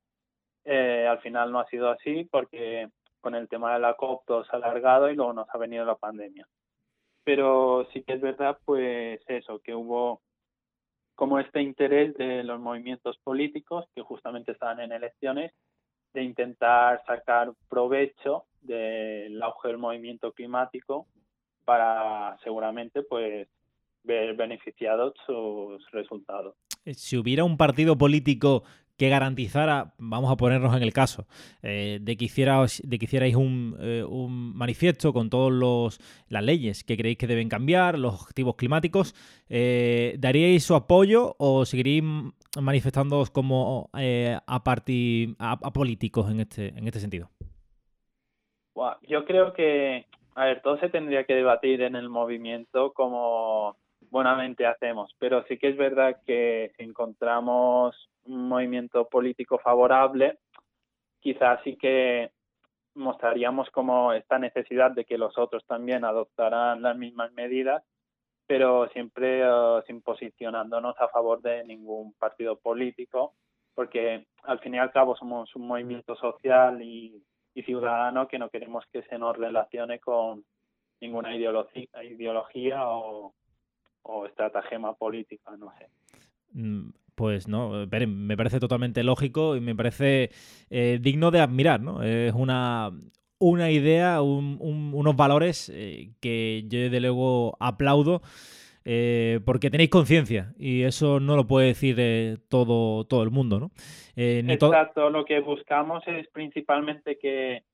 Eh, 0.64 1.06
al 1.08 1.20
final 1.20 1.52
no 1.52 1.60
ha 1.60 1.66
sido 1.66 1.90
así 1.90 2.24
porque 2.30 2.88
con 3.26 3.34
el 3.34 3.48
tema 3.48 3.74
de 3.74 3.80
la 3.80 3.94
COP 3.94 4.24
todo 4.24 4.44
se 4.44 4.50
ha 4.52 4.58
alargado 4.60 5.10
y 5.10 5.16
luego 5.16 5.32
nos 5.32 5.48
ha 5.52 5.58
venido 5.58 5.84
la 5.84 5.96
pandemia. 5.96 6.46
Pero 7.24 7.88
sí 7.92 8.04
que 8.04 8.12
es 8.12 8.20
verdad, 8.20 8.56
pues 8.64 9.20
eso, 9.26 9.58
que 9.58 9.74
hubo 9.74 10.20
como 11.16 11.40
este 11.40 11.60
interés 11.60 12.14
de 12.14 12.44
los 12.44 12.60
movimientos 12.60 13.18
políticos 13.24 13.84
que 13.96 14.02
justamente 14.02 14.52
estaban 14.52 14.78
en 14.78 14.92
elecciones 14.92 15.52
de 16.14 16.22
intentar 16.22 17.02
sacar 17.04 17.52
provecho 17.68 18.44
del 18.60 19.42
auge 19.42 19.70
del 19.70 19.78
movimiento 19.78 20.30
climático 20.30 21.08
para 21.64 22.38
seguramente 22.44 23.02
pues 23.02 23.48
ver 24.04 24.36
beneficiados 24.36 25.14
sus 25.26 25.84
resultados. 25.90 26.54
Eh, 26.84 26.94
si 26.94 27.16
hubiera 27.16 27.42
un 27.42 27.56
partido 27.56 27.98
político 27.98 28.62
que 28.96 29.08
garantizara, 29.08 29.92
vamos 29.98 30.30
a 30.30 30.36
ponernos 30.36 30.74
en 30.76 30.82
el 30.82 30.92
caso, 30.92 31.26
eh, 31.62 31.98
de, 32.00 32.16
que 32.16 32.26
hicierais, 32.26 32.82
de 32.84 32.98
que 32.98 33.04
hicierais 33.04 33.36
un, 33.36 33.76
eh, 33.80 34.04
un 34.04 34.56
manifiesto 34.56 35.12
con 35.12 35.30
todas 35.30 35.98
las 36.28 36.42
leyes 36.42 36.84
que 36.84 36.96
creéis 36.96 37.18
que 37.18 37.26
deben 37.26 37.48
cambiar, 37.48 37.98
los 37.98 38.14
objetivos 38.14 38.56
climáticos, 38.56 39.14
¿daríais 39.48 40.64
su 40.64 40.74
apoyo 40.74 41.36
o 41.38 41.64
seguiríais 41.64 42.04
manifestándoos 42.60 43.30
como 43.30 43.90
a, 43.92 45.72
políticos 45.72 46.30
en 46.30 46.40
este, 46.40 46.68
en 46.68 46.86
este 46.86 47.00
sentido? 47.00 47.30
yo 49.08 49.24
creo 49.24 49.52
que, 49.52 50.06
a 50.34 50.44
ver, 50.44 50.62
todo 50.62 50.78
se 50.78 50.88
tendría 50.88 51.24
que 51.24 51.34
debatir 51.34 51.82
en 51.82 51.96
el 51.96 52.08
movimiento 52.08 52.92
como 52.92 53.76
buenamente 54.10 54.66
hacemos, 54.66 55.14
pero 55.18 55.44
sí 55.44 55.58
que 55.58 55.68
es 55.68 55.76
verdad 55.76 56.20
que 56.24 56.72
si 56.76 56.84
encontramos 56.84 58.10
un 58.24 58.48
movimiento 58.48 59.08
político 59.08 59.58
favorable, 59.58 60.38
quizás 61.20 61.60
sí 61.64 61.76
que 61.76 62.30
mostraríamos 62.94 63.70
como 63.70 64.12
esta 64.12 64.38
necesidad 64.38 64.90
de 64.92 65.04
que 65.04 65.18
los 65.18 65.36
otros 65.38 65.64
también 65.66 66.04
adoptaran 66.04 66.82
las 66.82 66.96
mismas 66.96 67.32
medidas, 67.32 67.82
pero 68.46 68.88
siempre 68.88 69.48
uh, 69.48 69.82
sin 69.86 70.02
posicionándonos 70.02 70.94
a 71.00 71.08
favor 71.08 71.42
de 71.42 71.64
ningún 71.64 72.14
partido 72.14 72.56
político, 72.56 73.34
porque 73.74 74.26
al 74.44 74.60
fin 74.60 74.74
y 74.74 74.78
al 74.78 74.92
cabo 74.92 75.16
somos 75.16 75.54
un 75.56 75.66
movimiento 75.66 76.16
social 76.16 76.80
y, 76.80 77.22
y 77.54 77.62
ciudadano 77.62 78.28
que 78.28 78.38
no 78.38 78.48
queremos 78.48 78.84
que 78.92 79.02
se 79.02 79.18
nos 79.18 79.36
relacione 79.36 79.98
con 79.98 80.44
ninguna 81.00 81.36
ideología, 81.36 81.88
ideología 82.02 82.88
o, 82.88 83.34
o 84.06 84.26
estratagema 84.26 84.94
política, 84.94 85.56
no 85.56 85.72
sé. 85.78 85.88
Mm, 86.52 86.90
pues 87.14 87.48
no, 87.48 87.86
me 87.86 88.36
parece 88.36 88.60
totalmente 88.60 89.02
lógico 89.02 89.56
y 89.56 89.60
me 89.60 89.74
parece 89.74 90.30
eh, 90.70 90.98
digno 91.00 91.30
de 91.30 91.40
admirar, 91.40 91.80
¿no? 91.80 92.02
Es 92.02 92.34
una, 92.34 92.92
una 93.38 93.70
idea, 93.70 94.20
unos 94.20 95.16
valores 95.16 95.70
eh, 95.74 96.10
que 96.20 96.64
yo 96.68 96.78
desde 96.78 97.00
luego 97.00 97.56
aplaudo. 97.58 98.22
Eh, 98.88 99.40
porque 99.44 99.68
tenéis 99.68 99.90
conciencia 99.90 100.54
y 100.56 100.84
eso 100.84 101.18
no 101.18 101.34
lo 101.34 101.48
puede 101.48 101.66
decir 101.66 102.38
todo, 102.48 103.02
todo 103.02 103.24
el 103.24 103.32
mundo, 103.32 103.58
¿no? 103.58 103.72
Exacto, 104.14 105.10
lo 105.10 105.24
que 105.24 105.40
buscamos 105.40 106.06
es 106.06 106.28
principalmente 106.28 107.18
que, 107.18 107.64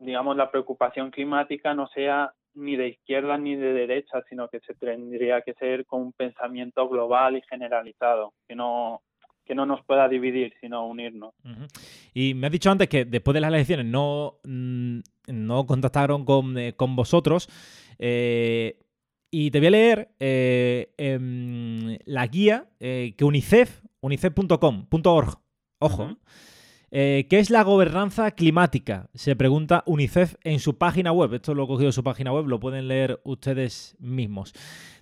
digamos, 0.00 0.36
la 0.36 0.50
preocupación 0.50 1.12
climática 1.12 1.74
no 1.74 1.86
sea 1.86 2.34
ni 2.54 2.76
de 2.76 2.88
izquierda 2.88 3.38
ni 3.38 3.56
de 3.56 3.72
derecha, 3.72 4.22
sino 4.28 4.48
que 4.48 4.60
se 4.60 4.74
tendría 4.74 5.42
que 5.42 5.54
ser 5.54 5.86
con 5.86 6.02
un 6.02 6.12
pensamiento 6.12 6.88
global 6.88 7.36
y 7.36 7.42
generalizado, 7.48 8.32
que 8.48 8.54
no 8.54 9.02
que 9.50 9.56
no 9.56 9.66
nos 9.66 9.84
pueda 9.84 10.08
dividir, 10.08 10.54
sino 10.60 10.86
unirnos. 10.86 11.34
Y 12.14 12.34
me 12.34 12.46
has 12.46 12.52
dicho 12.52 12.70
antes 12.70 12.88
que 12.88 13.04
después 13.04 13.34
de 13.34 13.40
las 13.40 13.48
elecciones 13.48 13.84
no, 13.84 14.38
mm, 14.44 15.00
no 15.26 15.66
contactaron 15.66 16.24
con, 16.24 16.56
eh, 16.56 16.72
vosotros. 16.78 17.48
Eh, 17.98 18.78
y 19.28 19.50
te 19.50 19.58
voy 19.58 19.66
a 19.66 19.70
leer 19.70 20.08
eh, 20.20 20.92
em, 20.96 21.98
la 22.04 22.28
guía 22.28 22.68
que 22.78 23.24
UNICEF, 23.24 23.82
unicef.com.org, 24.00 25.40
ojo, 25.80 26.16
eh, 26.92 27.26
¿Qué 27.30 27.38
es 27.38 27.50
la 27.50 27.62
gobernanza 27.62 28.32
climática? 28.32 29.10
Se 29.14 29.36
pregunta 29.36 29.84
UNICEF 29.86 30.34
en 30.42 30.58
su 30.58 30.76
página 30.76 31.12
web. 31.12 31.34
Esto 31.34 31.54
lo 31.54 31.64
he 31.64 31.66
cogido 31.68 31.86
de 31.86 31.92
su 31.92 32.02
página 32.02 32.32
web, 32.32 32.48
lo 32.48 32.58
pueden 32.58 32.88
leer 32.88 33.20
ustedes 33.24 33.96
mismos. 34.00 34.52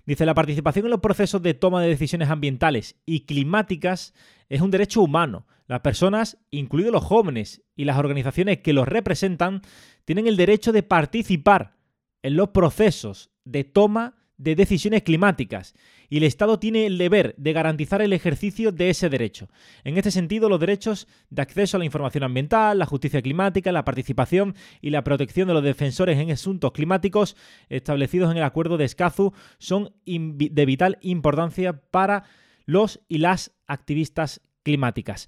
Dice, 0.05 0.25
la 0.25 0.35
participación 0.35 0.85
en 0.85 0.91
los 0.91 0.99
procesos 0.99 1.41
de 1.41 1.55
toma 1.55 1.81
de 1.81 1.89
decisiones 1.89 2.29
ambientales 2.29 2.95
y 3.05 3.21
climáticas 3.21 4.13
es 4.49 4.61
un 4.61 4.71
derecho 4.71 5.01
humano. 5.01 5.47
Las 5.67 5.81
personas, 5.81 6.37
incluidos 6.51 6.91
los 6.91 7.03
jóvenes 7.03 7.63
y 7.75 7.85
las 7.85 7.97
organizaciones 7.97 8.59
que 8.59 8.73
los 8.73 8.87
representan, 8.87 9.61
tienen 10.05 10.27
el 10.27 10.37
derecho 10.37 10.71
de 10.71 10.83
participar 10.83 11.75
en 12.21 12.35
los 12.35 12.49
procesos 12.49 13.31
de 13.45 13.63
toma 13.63 14.15
de 14.39 14.55
decisiones 14.55 15.03
climáticas 15.03 15.75
y 16.09 16.17
el 16.17 16.23
Estado 16.23 16.57
tiene 16.57 16.87
el 16.87 16.97
deber 16.97 17.35
de 17.37 17.53
garantizar 17.53 18.01
el 18.01 18.13
ejercicio 18.13 18.71
de 18.71 18.89
ese 18.89 19.09
derecho. 19.09 19.49
En 19.83 19.97
este 19.97 20.11
sentido, 20.11 20.49
los 20.49 20.59
derechos 20.59 21.07
de 21.29 21.41
acceso 21.41 21.77
a 21.77 21.79
la 21.79 21.85
información 21.85 22.23
ambiental, 22.23 22.79
la 22.79 22.87
justicia 22.87 23.21
climática, 23.21 23.71
la 23.71 23.85
participación 23.85 24.55
y 24.81 24.89
la 24.89 25.03
protección 25.03 25.47
de 25.47 25.53
los 25.53 25.63
defensores 25.63 26.17
en 26.17 26.31
asuntos 26.31 26.71
climáticos 26.71 27.35
establecidos 27.67 28.31
en 28.31 28.37
el 28.37 28.43
Acuerdo 28.43 28.77
de 28.77 28.85
Escazú 28.85 29.33
son 29.59 29.93
de 30.05 30.65
vital 30.65 30.97
importancia 31.01 31.73
para 31.73 32.23
los 32.65 33.01
y 33.09 33.17
las 33.19 33.51
activistas 33.67 34.41
climáticas. 34.63 35.27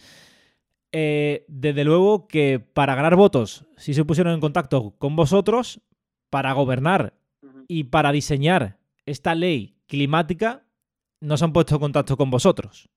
Eh, 0.94 1.46
desde 1.48 1.84
luego 1.84 2.28
que 2.28 2.60
para 2.60 2.96
ganar 2.96 3.16
votos, 3.16 3.66
si 3.78 3.94
se 3.94 4.06
pusieron 4.06 4.34
en 4.34 4.40
contacto 4.40 4.96
con 4.98 5.16
vosotros, 5.16 5.82
para 6.30 6.54
gobernar 6.54 7.14
y 7.68 7.84
para 7.86 8.14
diseñar 8.14 8.81
esta 9.06 9.36
ley 9.36 9.76
climática 9.88 10.64
no 11.20 11.38
se 11.38 11.46
han 11.46 11.54
puesto 11.54 11.76
en 11.76 11.82
contacto 11.82 12.18
con 12.18 12.30
vosotros. 12.30 12.90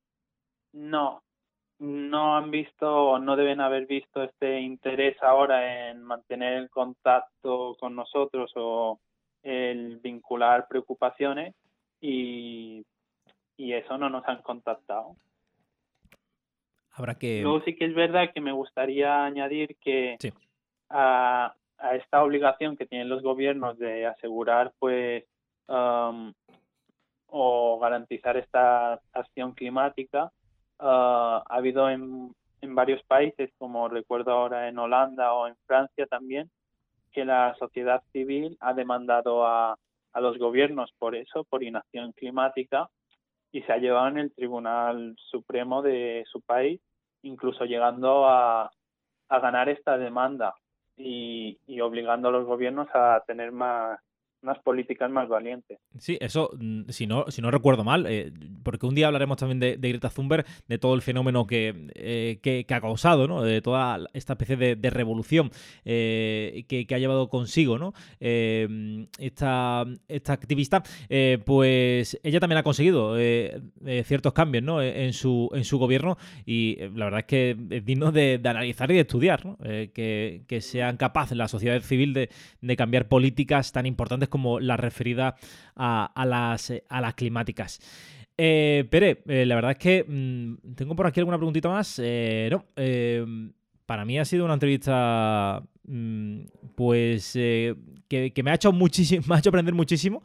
No, 0.73 1.23
no 1.79 2.37
han 2.37 2.51
visto, 2.51 3.19
no 3.19 3.37
deben 3.37 3.61
haber 3.61 3.87
visto 3.87 4.23
este 4.23 4.61
interés 4.61 5.17
ahora 5.23 5.91
en 5.91 6.03
mantener 6.03 6.55
el 6.55 6.71
contacto 6.71 7.77
con 7.79 7.95
nosotros 7.95 8.51
o 8.57 9.01
el 9.43 9.99
vincular 9.99 10.67
preocupaciones 10.69 11.55
y, 12.01 12.85
y 13.57 13.73
eso 13.73 13.99
no 13.99 14.09
nos 14.09 14.27
han 14.27 14.43
contactado. 14.43 15.17
Habrá 16.93 17.17
que. 17.17 17.43
Luego 17.43 17.63
sí 17.65 17.75
que 17.75 17.87
es 17.87 17.95
verdad 17.95 18.31
que 18.33 18.41
me 18.41 18.53
gustaría 18.53 19.25
añadir 19.25 19.77
que 19.81 20.17
a, 20.89 21.55
a 21.79 21.97
esta 21.97 22.23
obligación 22.23 22.77
que 22.77 22.87
tienen 22.87 23.09
los 23.09 23.23
gobiernos 23.23 23.79
de 23.79 24.07
asegurar 24.07 24.73
pues 24.79 25.25
o 25.69 27.79
garantizar 27.81 28.37
esta 28.37 29.01
acción 29.13 29.53
climática. 29.53 30.31
Ah, 30.79 31.43
ha 31.49 31.57
habido 31.57 31.89
en, 31.91 32.35
varios 32.63 33.03
países, 33.05 33.51
como 33.59 33.89
recuerdo 33.89 34.33
ahora 34.33 34.69
en 34.69 34.79
Holanda 34.79 35.35
o 35.35 35.47
en 35.47 35.57
Francia 35.67 36.07
también, 36.07 36.51
que 37.13 37.25
la 37.25 37.55
sociedad 37.59 38.03
civil 38.13 38.57
ha 38.61 38.73
demandado 38.73 39.47
a, 39.47 39.77
los 40.15 40.39
gobiernos 40.39 40.93
por 40.99 41.17
eso, 41.17 41.45
por 41.45 41.63
inacción 41.63 42.13
climática, 42.13 42.89
y 43.53 43.63
se 43.63 43.73
ha 43.73 43.79
llevado 43.79 44.09
en 44.09 44.19
el 44.19 44.35
Tribunal 44.35 45.15
Supremo 45.19 45.83
de 45.83 46.25
su 46.27 46.41
país, 46.41 46.81
incluso 47.23 47.65
llegando 47.65 48.27
a, 48.27 48.71
ganar 49.29 49.69
esta 49.69 49.99
demanda 49.99 50.55
y 50.97 51.59
obligando 51.81 52.29
a 52.29 52.31
los 52.31 52.47
gobiernos 52.47 52.87
a 52.95 53.21
tener 53.27 53.51
más 53.51 53.99
unas 54.45 54.59
políticas 54.61 55.11
más 55.11 55.29
valientes. 55.29 55.79
Sí, 55.99 56.19
eso, 56.21 56.51
mm, 56.59 56.91
si 56.91 57.07
no, 57.07 57.25
si 57.29 57.43
no 57.43 57.51
recuerdo 57.51 57.83
mal, 57.83 58.07
eh, 58.07 58.31
porque 58.63 58.87
un 58.87 58.95
día 58.95 59.07
hablaremos 59.07 59.39
también 59.39 59.59
de, 59.59 59.77
Greta 59.77 60.11
Thunberg, 60.11 60.45
de 60.69 60.79
todo 60.79 60.95
el 60.95 61.03
fenómeno 61.03 61.47
que, 61.47 61.89
eh, 61.95 62.39
que, 62.43 62.67
ha 62.75 62.81
causado, 62.81 63.27
¿no? 63.27 63.43
De 63.43 63.63
toda 63.63 63.99
esta 64.13 64.35
especie 64.35 64.57
de, 64.57 64.91
revolución 64.91 65.51
eh, 65.85 66.65
que, 66.69 66.87
ha 66.95 66.99
llevado 66.99 67.29
consigo, 67.29 67.79
¿no? 67.79 67.95
esta, 68.21 69.85
esta 70.07 70.33
activista, 70.33 70.83
pues 71.45 72.21
ella 72.23 72.39
también 72.39 72.59
ha 72.59 72.63
conseguido 72.63 73.17
ciertos 74.05 74.33
cambios, 74.33 74.63
¿no? 74.63 74.83
En 74.83 75.13
su, 75.13 75.51
en 75.55 75.65
su 75.65 75.79
gobierno 75.79 76.17
y 76.47 76.77
la 76.95 77.07
verdad 77.07 77.21
es 77.21 77.27
que 77.27 77.57
es 77.71 77.85
digno 77.85 78.13
de, 78.13 78.41
analizar 78.45 78.91
y 78.91 78.95
de 78.95 79.01
estudiar, 79.01 79.57
que, 79.95 80.43
que, 80.47 80.61
sean 80.61 80.97
capaces 80.97 81.37
la 81.37 81.49
sociedad 81.49 81.81
civil 81.81 82.15
de, 82.15 82.29
de 82.61 82.77
cambiar 82.77 83.09
políticas 83.09 83.73
tan 83.73 83.87
importantes 83.87 84.29
como 84.35 84.59
la 84.59 84.77
referida 84.77 85.37
a, 85.77 86.25
las, 86.27 86.73
a 86.89 87.01
las 87.01 87.15
climáticas. 87.15 87.79
Eh, 88.37 88.85
Pere, 88.91 89.23
eh, 89.29 89.47
la 89.47 89.55
verdad 89.55 89.71
es 89.71 89.79
que 89.79 90.05
mm, 90.05 90.75
tengo 90.75 90.97
por 90.97 91.07
aquí 91.07 91.21
alguna 91.21 91.37
preguntita 91.37 91.69
más. 91.69 92.01
Eh, 92.03 92.49
no, 92.51 92.65
para 93.87 94.05
mí 94.05 94.19
ha 94.19 94.25
sido 94.25 94.45
una 94.45 94.55
entrevista, 94.55 95.63
mm, 95.85 96.41
pues, 96.75 97.35
que, 97.35 98.43
me 98.43 98.51
ha 98.51 98.55
hecho 98.55 98.73
muchísimo, 98.73 99.23
me 99.29 99.37
ha 99.37 99.39
hecho 99.39 99.51
aprender 99.51 99.73
muchísimo 99.73 100.25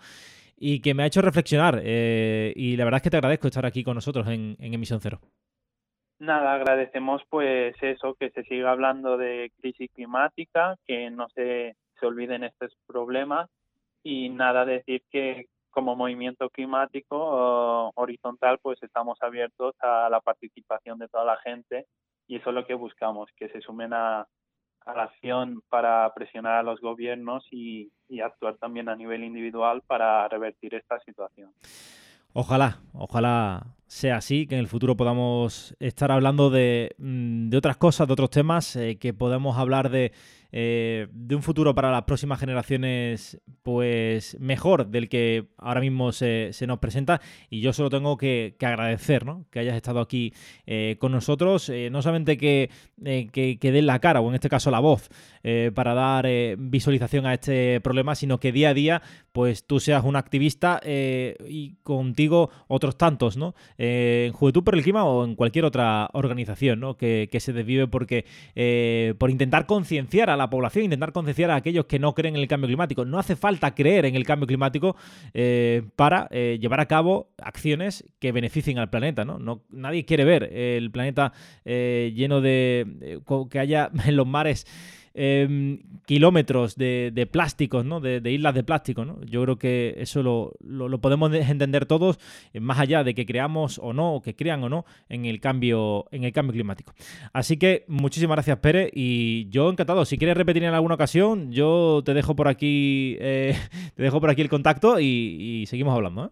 y 0.57 0.79
que 0.81 0.95
me 0.95 1.03
ha 1.03 1.05
hecho 1.05 1.21
reflexionar. 1.21 1.83
y 1.85 2.75
la 2.75 2.85
verdad 2.85 2.97
es 2.97 3.03
que 3.03 3.11
te 3.11 3.17
agradezco 3.17 3.45
estar 3.45 3.67
aquí 3.67 3.83
con 3.83 3.93
nosotros 3.93 4.27
en, 4.27 4.57
en 4.59 4.73
Emisión 4.73 5.01
Cero. 5.01 5.19
Nada, 6.17 6.55
agradecemos 6.55 7.21
pues 7.29 7.75
eso, 7.79 8.15
que 8.15 8.31
se 8.31 8.41
siga 8.45 8.71
hablando 8.71 9.17
de 9.17 9.51
crisis 9.61 9.91
climática, 9.93 10.77
que 10.87 11.11
no 11.11 11.29
se, 11.29 11.75
se 11.99 12.05
olviden 12.07 12.43
estos 12.43 12.75
problemas 12.87 13.47
y 14.03 14.29
nada, 14.29 14.65
decir 14.65 15.03
que 15.09 15.47
como 15.69 15.95
movimiento 15.95 16.49
climático 16.49 17.91
horizontal 17.95 18.59
pues 18.61 18.81
estamos 18.81 19.17
abiertos 19.21 19.75
a 19.79 20.09
la 20.09 20.19
participación 20.19 20.97
de 20.99 21.07
toda 21.07 21.25
la 21.25 21.37
gente 21.37 21.85
y 22.27 22.37
eso 22.37 22.49
es 22.49 22.55
lo 22.55 22.65
que 22.65 22.73
buscamos, 22.73 23.29
que 23.35 23.49
se 23.49 23.61
sumen 23.61 23.93
a, 23.93 24.27
la 24.85 25.03
acción 25.03 25.61
para 25.69 26.11
presionar 26.15 26.53
a 26.53 26.63
los 26.63 26.79
gobiernos 26.79 27.45
y, 27.51 27.91
y 28.07 28.21
actuar 28.21 28.57
también 28.57 28.89
a 28.89 28.95
nivel 28.95 29.23
individual 29.23 29.83
para 29.85 30.27
revertir 30.27 30.73
esta 30.73 30.99
situación. 31.01 31.51
Ojalá, 32.33 32.79
ojalá 32.93 33.61
sea 33.89 34.17
así, 34.17 34.45
que 34.45 34.53
en 34.53 34.61
el 34.61 34.67
futuro 34.67 34.95
podamos 34.95 35.75
estar 35.79 36.11
hablando 36.11 36.51
de, 36.51 36.95
mm, 36.99 37.49
otras 37.55 37.75
cosas, 37.77 38.05
de 38.07 38.13
otros 38.13 38.29
temas, 38.29 38.75
eh, 38.75 38.99
que 38.99 39.15
podamos 39.15 39.57
hablar 39.57 39.89
de 39.89 40.11
eh, 40.51 41.07
de 41.11 41.35
un 41.35 41.43
futuro 41.43 41.75
para 41.75 41.91
las 41.91 42.05
próximas 42.05 42.39
generaciones 42.39 43.39
pues 43.61 44.35
mejor 44.39 44.87
del 44.87 45.07
que 45.07 45.49
ahora 45.57 45.79
mismo 45.79 46.11
se, 46.11 46.51
nos 46.65 46.79
presenta 46.79 47.21
y 47.51 47.61
yo 47.61 47.71
solo 47.71 47.91
tengo 47.91 48.17
que, 48.17 48.55
agradecer 48.59 49.27
¿no? 49.27 49.45
que 49.51 49.59
hayas 49.59 49.75
estado 49.75 49.99
aquí 49.99 50.33
eh, 50.65 50.95
con 50.97 51.11
nosotros, 51.11 51.71
no 51.91 52.01
solamente 52.01 52.35
que, 52.37 52.71
que, 52.99 53.71
den 53.71 53.85
la 53.85 53.99
cara 53.99 54.21
o 54.21 54.29
en 54.29 54.35
este 54.35 54.49
caso 54.49 54.71
la 54.71 54.79
voz 54.79 55.09
para 55.75 55.93
dar 55.93 56.27
visualización 56.57 57.27
a 57.27 57.35
este 57.35 57.79
problema, 57.81 58.15
sino 58.15 58.39
que 58.39 58.51
día 58.51 58.69
a 58.69 58.73
día 58.73 59.01
pues 59.31 59.67
tú 59.67 59.79
seas 59.79 60.03
un 60.03 60.15
activista 60.15 60.81
y 60.83 61.75
contigo 61.83 62.49
otros 62.67 62.97
tantos, 62.97 63.37
¿no? 63.37 63.53
En 63.81 64.33
Juventud 64.33 64.63
por 64.63 64.75
el 64.75 64.83
Clima 64.83 65.05
o 65.05 65.23
en 65.23 65.35
cualquier 65.35 65.65
otra 65.65 66.09
organización 66.13 66.79
¿no? 66.79 66.97
que, 66.97 67.29
se 67.39 67.53
desvive 67.53 67.87
porque 67.87 68.25
por 69.17 69.29
intentar 69.29 69.65
concienciar 69.65 70.29
a 70.29 70.37
la 70.37 70.49
población, 70.49 70.85
intentar 70.85 71.13
concienciar 71.13 71.51
a 71.51 71.55
aquellos 71.55 71.85
que 71.85 71.99
no 71.99 72.13
creen 72.13 72.35
en 72.35 72.41
el 72.41 72.47
cambio 72.47 72.67
climático. 72.67 73.05
No 73.05 73.19
hace 73.19 73.35
falta 73.35 73.73
creer 73.73 74.05
en 74.05 74.15
el 74.15 74.25
cambio 74.25 74.47
climático 74.47 74.95
eh, 75.33 75.83
para 75.95 76.27
eh, 76.31 76.57
llevar 76.61 76.79
a 76.79 76.87
cabo 76.87 77.29
acciones 77.41 78.03
que 78.19 78.31
beneficien 78.31 78.77
al 78.77 78.89
planeta. 78.89 79.25
¿no? 79.25 79.63
nadie 79.69 80.05
quiere 80.05 80.25
ver 80.25 80.43
el 80.53 80.91
planeta 80.91 81.33
eh, 81.65 82.11
lleno 82.15 82.41
de... 82.41 83.21
que 83.49 83.59
haya 83.59 83.89
en 84.05 84.15
los 84.15 84.27
mares 84.27 84.65
Em, 85.13 85.81
kilómetros 86.05 86.75
de, 86.75 87.11
de, 87.13 87.25
plásticos, 87.25 87.83
¿no? 87.83 87.99
De, 87.99 88.21
islas 88.31 88.53
de 88.53 88.63
plástico. 88.63 89.05
¿no? 89.05 89.21
Yo 89.25 89.43
creo 89.43 89.57
que 89.57 89.95
eso 89.97 90.23
lo, 90.23 90.53
lo, 90.61 90.97
podemos 90.99 91.33
entender 91.33 91.85
todos, 91.85 92.19
eh, 92.53 92.59
más 92.59 92.79
allá 92.79 93.03
de 93.03 93.13
que 93.13 93.25
creamos 93.25 93.79
o 93.79 93.93
no, 93.93 94.15
o 94.15 94.21
que 94.21 94.35
crean 94.35 94.63
o 94.63 94.69
no 94.69 94.85
en 95.07 95.25
el 95.25 95.39
cambio, 95.39 96.05
en 96.11 96.23
el 96.23 96.31
cambio 96.31 96.53
climático. 96.53 96.93
Así 97.33 97.57
que 97.57 97.85
muchísimas 97.87 98.35
gracias, 98.35 98.57
Pérez, 98.59 98.91
y 98.93 99.49
yo 99.49 99.69
encantado. 99.69 100.05
Si 100.05 100.17
quieres 100.17 100.37
repetir 100.37 100.63
en 100.63 100.73
alguna 100.73 100.95
ocasión, 100.95 101.51
yo 101.51 102.01
te 102.05 102.13
dejo 102.13 102.35
por 102.35 102.47
aquí, 102.47 103.17
eh, 103.19 103.55
te 103.95 104.03
dejo 104.03 104.21
por 104.21 104.29
aquí 104.29 104.41
el 104.41 104.49
contacto 104.49 104.99
y, 104.99 105.65
seguimos 105.67 105.95
hablando. 105.95 106.25
¿eh? 106.25 106.29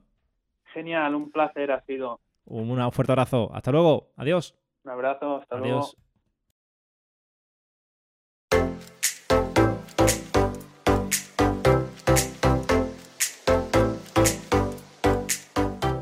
Genial, 0.73 1.15
un 1.15 1.31
placer 1.31 1.71
ha 1.71 1.81
sido. 1.81 2.19
Un 2.45 2.91
fuerte 2.91 3.11
abrazo. 3.11 3.51
Hasta 3.53 3.71
luego. 3.71 4.11
Adiós. 4.15 4.55
Un 4.85 4.91
abrazo. 4.91 5.37
Hasta 5.41 5.57
Adiós. 5.57 5.95
luego. 5.95 6.06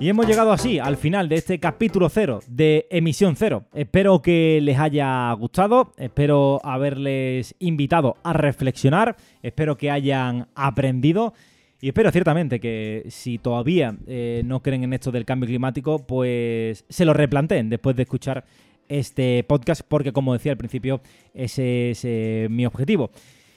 Y 0.06 0.10
hemos 0.10 0.28
llegado 0.28 0.51
así 0.51 0.78
al 0.78 0.97
final 0.97 1.28
de 1.30 1.38
este 1.38 1.60
capítulo 1.60 2.10
cero 2.10 2.39
de 2.45 2.86
Emisión 2.91 3.36
Cero. 3.36 3.66
Espero 3.74 4.22
que 4.22 4.60
les 4.62 4.78
haya 4.78 5.32
gustado, 5.32 5.93
espero 5.97 6.62
haberles 6.64 7.56
invitado 7.58 8.16
a 8.22 8.32
reflexionar, 8.32 9.16
espero 9.41 9.78
que 9.78 9.89
hayan 9.89 10.47
aprendido. 10.53 11.34
Y 11.82 11.88
espero 11.88 12.12
ciertamente 12.12 12.60
que 12.60 13.08
si 13.10 13.39
todavía 13.39 13.97
eh, 14.06 14.43
no 14.45 14.62
creen 14.62 14.84
en 14.84 14.93
esto 14.93 15.12
del 15.12 15.26
cambio 15.26 15.47
climático, 15.47 15.97
pues 16.06 16.86
se 16.88 17.03
lo 17.03 17.14
replanteen 17.14 17.72
después 17.72 17.95
de 17.95 18.03
escuchar 18.03 18.45
este 18.88 19.43
podcast, 19.43 19.82
porque 19.88 20.14
como 20.14 20.34
decía 20.34 20.51
al 20.51 20.60
principio, 20.60 21.01
ese 21.34 21.89
es 21.89 22.06
eh, 22.06 22.45
mi 22.51 22.68
objetivo. 22.68 23.10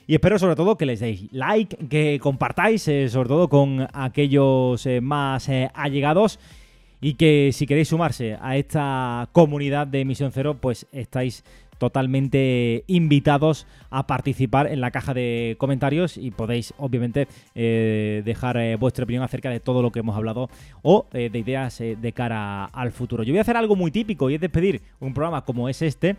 Y 0.09 0.15
espero 0.15 0.39
sobre 0.39 0.55
todo 0.55 0.75
que 0.75 0.87
les 0.87 1.01
deis 1.01 1.31
like, 1.31 1.77
que 1.87 2.17
compartáis, 2.19 2.87
eh, 2.87 3.09
sobre 3.09 3.29
todo 3.29 3.47
con 3.47 3.87
aquellos 3.93 4.83
eh, 4.87 5.01
más 5.01 5.47
eh, 5.49 5.69
allegados. 5.75 6.39
Y 6.99 7.13
que 7.13 7.51
si 7.53 7.67
queréis 7.67 7.89
sumarse 7.89 8.35
a 8.41 8.57
esta 8.57 9.29
comunidad 9.33 9.85
de 9.85 10.01
Emisión 10.01 10.31
Cero, 10.31 10.57
pues 10.59 10.87
estáis 10.91 11.43
totalmente 11.79 12.83
invitados 12.87 13.65
a 13.89 14.05
participar 14.05 14.67
en 14.67 14.81
la 14.81 14.91
caja 14.91 15.13
de 15.13 15.55
comentarios 15.57 16.17
y 16.17 16.29
podéis 16.31 16.73
obviamente 16.77 17.27
eh, 17.55 18.21
dejar 18.23 18.57
eh, 18.57 18.75
vuestra 18.75 19.05
opinión 19.05 19.23
acerca 19.23 19.49
de 19.49 19.59
todo 19.59 19.81
lo 19.81 19.91
que 19.91 19.99
hemos 19.99 20.15
hablado 20.15 20.49
o 20.83 21.07
eh, 21.13 21.29
de 21.31 21.39
ideas 21.39 21.79
de 21.79 22.11
cara 22.13 22.65
al 22.65 22.91
futuro. 22.91 23.23
Yo 23.23 23.31
voy 23.31 23.39
a 23.39 23.41
hacer 23.41 23.57
algo 23.57 23.75
muy 23.75 23.89
típico 23.89 24.29
y 24.29 24.35
es 24.35 24.41
despedir 24.41 24.81
un 24.99 25.13
programa 25.13 25.45
como 25.45 25.69
es 25.69 25.81
este, 25.81 26.17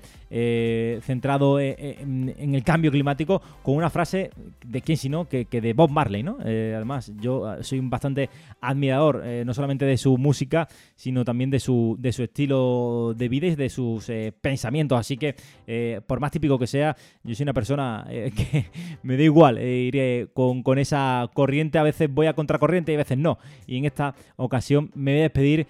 centrado 1.03 1.61
en, 1.61 2.35
el 2.39 2.65
cambio 2.65 2.91
climático, 2.91 3.43
con 3.63 3.77
una 3.77 3.91
frase 3.91 4.31
de 4.65 4.81
quién 4.81 4.97
sino 4.97 5.29
que, 5.29 5.45
que 5.45 5.61
de 5.61 5.75
Bob 5.75 5.91
Marley, 5.91 6.23
¿no? 6.23 6.39
además, 6.41 7.13
yo 7.21 7.63
soy 7.63 7.79
un 7.79 7.91
bastante 7.91 8.31
admirador 8.61 9.23
no 9.45 9.53
solamente 9.53 9.85
de 9.85 9.99
su 9.99 10.17
música, 10.17 10.69
sino 10.97 11.25
también 11.25 11.51
de 11.51 11.61
su, 11.61 11.97
de 11.99 12.13
su 12.13 12.23
estilo 12.23 13.13
de 13.15 13.29
vida 13.29 13.47
y 13.49 13.55
de 13.55 13.69
sus 13.69 14.11
pensamientos. 14.41 14.99
Así 14.99 15.17
que 15.17 15.35
eh, 15.67 16.01
por 16.07 16.21
más 16.21 16.31
típico 16.31 16.59
que 16.59 16.67
sea, 16.67 16.97
yo 17.23 17.35
soy 17.35 17.45
una 17.45 17.53
persona 17.53 18.07
eh, 18.11 18.33
que 18.37 18.67
me 19.03 19.17
da 19.17 19.23
igual, 19.23 19.59
eh, 19.59 19.79
iré 19.79 20.29
con, 20.35 20.79
esa 20.79 21.31
corriente, 21.33 21.79
a 21.79 21.83
veces 21.83 22.13
voy 22.13 22.27
a 22.27 22.33
contracorriente 22.33 22.93
y 22.93 22.95
a 22.97 22.99
veces 22.99 23.19
no. 23.19 23.39
Y 23.67 23.79
en 23.79 23.85
esta 23.85 24.15
ocasión 24.37 24.91
me 24.95 25.13
voy 25.13 25.21
a 25.21 25.23
despedir 25.25 25.67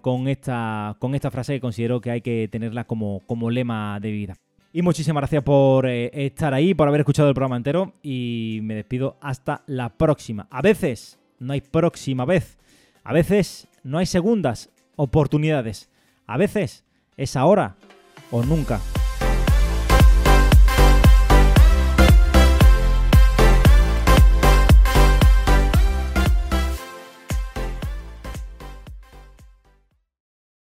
con, 0.00 0.28
esta, 0.28 0.96
con 0.98 1.14
esta 1.14 1.30
frase 1.30 1.54
que 1.54 1.60
considero 1.60 2.00
que 2.00 2.10
hay 2.10 2.20
que 2.20 2.48
tenerla 2.50 2.84
como, 2.84 3.20
como 3.26 3.50
lema 3.50 3.98
de 4.00 4.12
vida. 4.12 4.36
Y 4.72 4.82
muchísimas 4.82 5.20
gracias 5.20 5.42
por 5.42 5.86
estar 5.86 6.54
ahí, 6.54 6.74
por 6.74 6.88
haber 6.88 7.00
escuchado 7.00 7.28
el 7.28 7.34
programa 7.34 7.56
entero 7.56 7.92
y 8.02 8.60
me 8.62 8.74
despido 8.74 9.18
hasta 9.20 9.62
la 9.66 9.90
próxima. 9.90 10.46
A 10.50 10.62
veces 10.62 11.18
no 11.38 11.52
hay 11.52 11.60
próxima 11.60 12.24
vez, 12.24 12.56
a 13.04 13.12
veces 13.12 13.68
no 13.82 13.98
hay 13.98 14.06
segundas 14.06 14.70
oportunidades, 14.96 15.90
a 16.26 16.36
veces 16.36 16.84
es 17.16 17.36
ahora 17.36 17.76
o 18.32 18.42
nunca. 18.42 18.80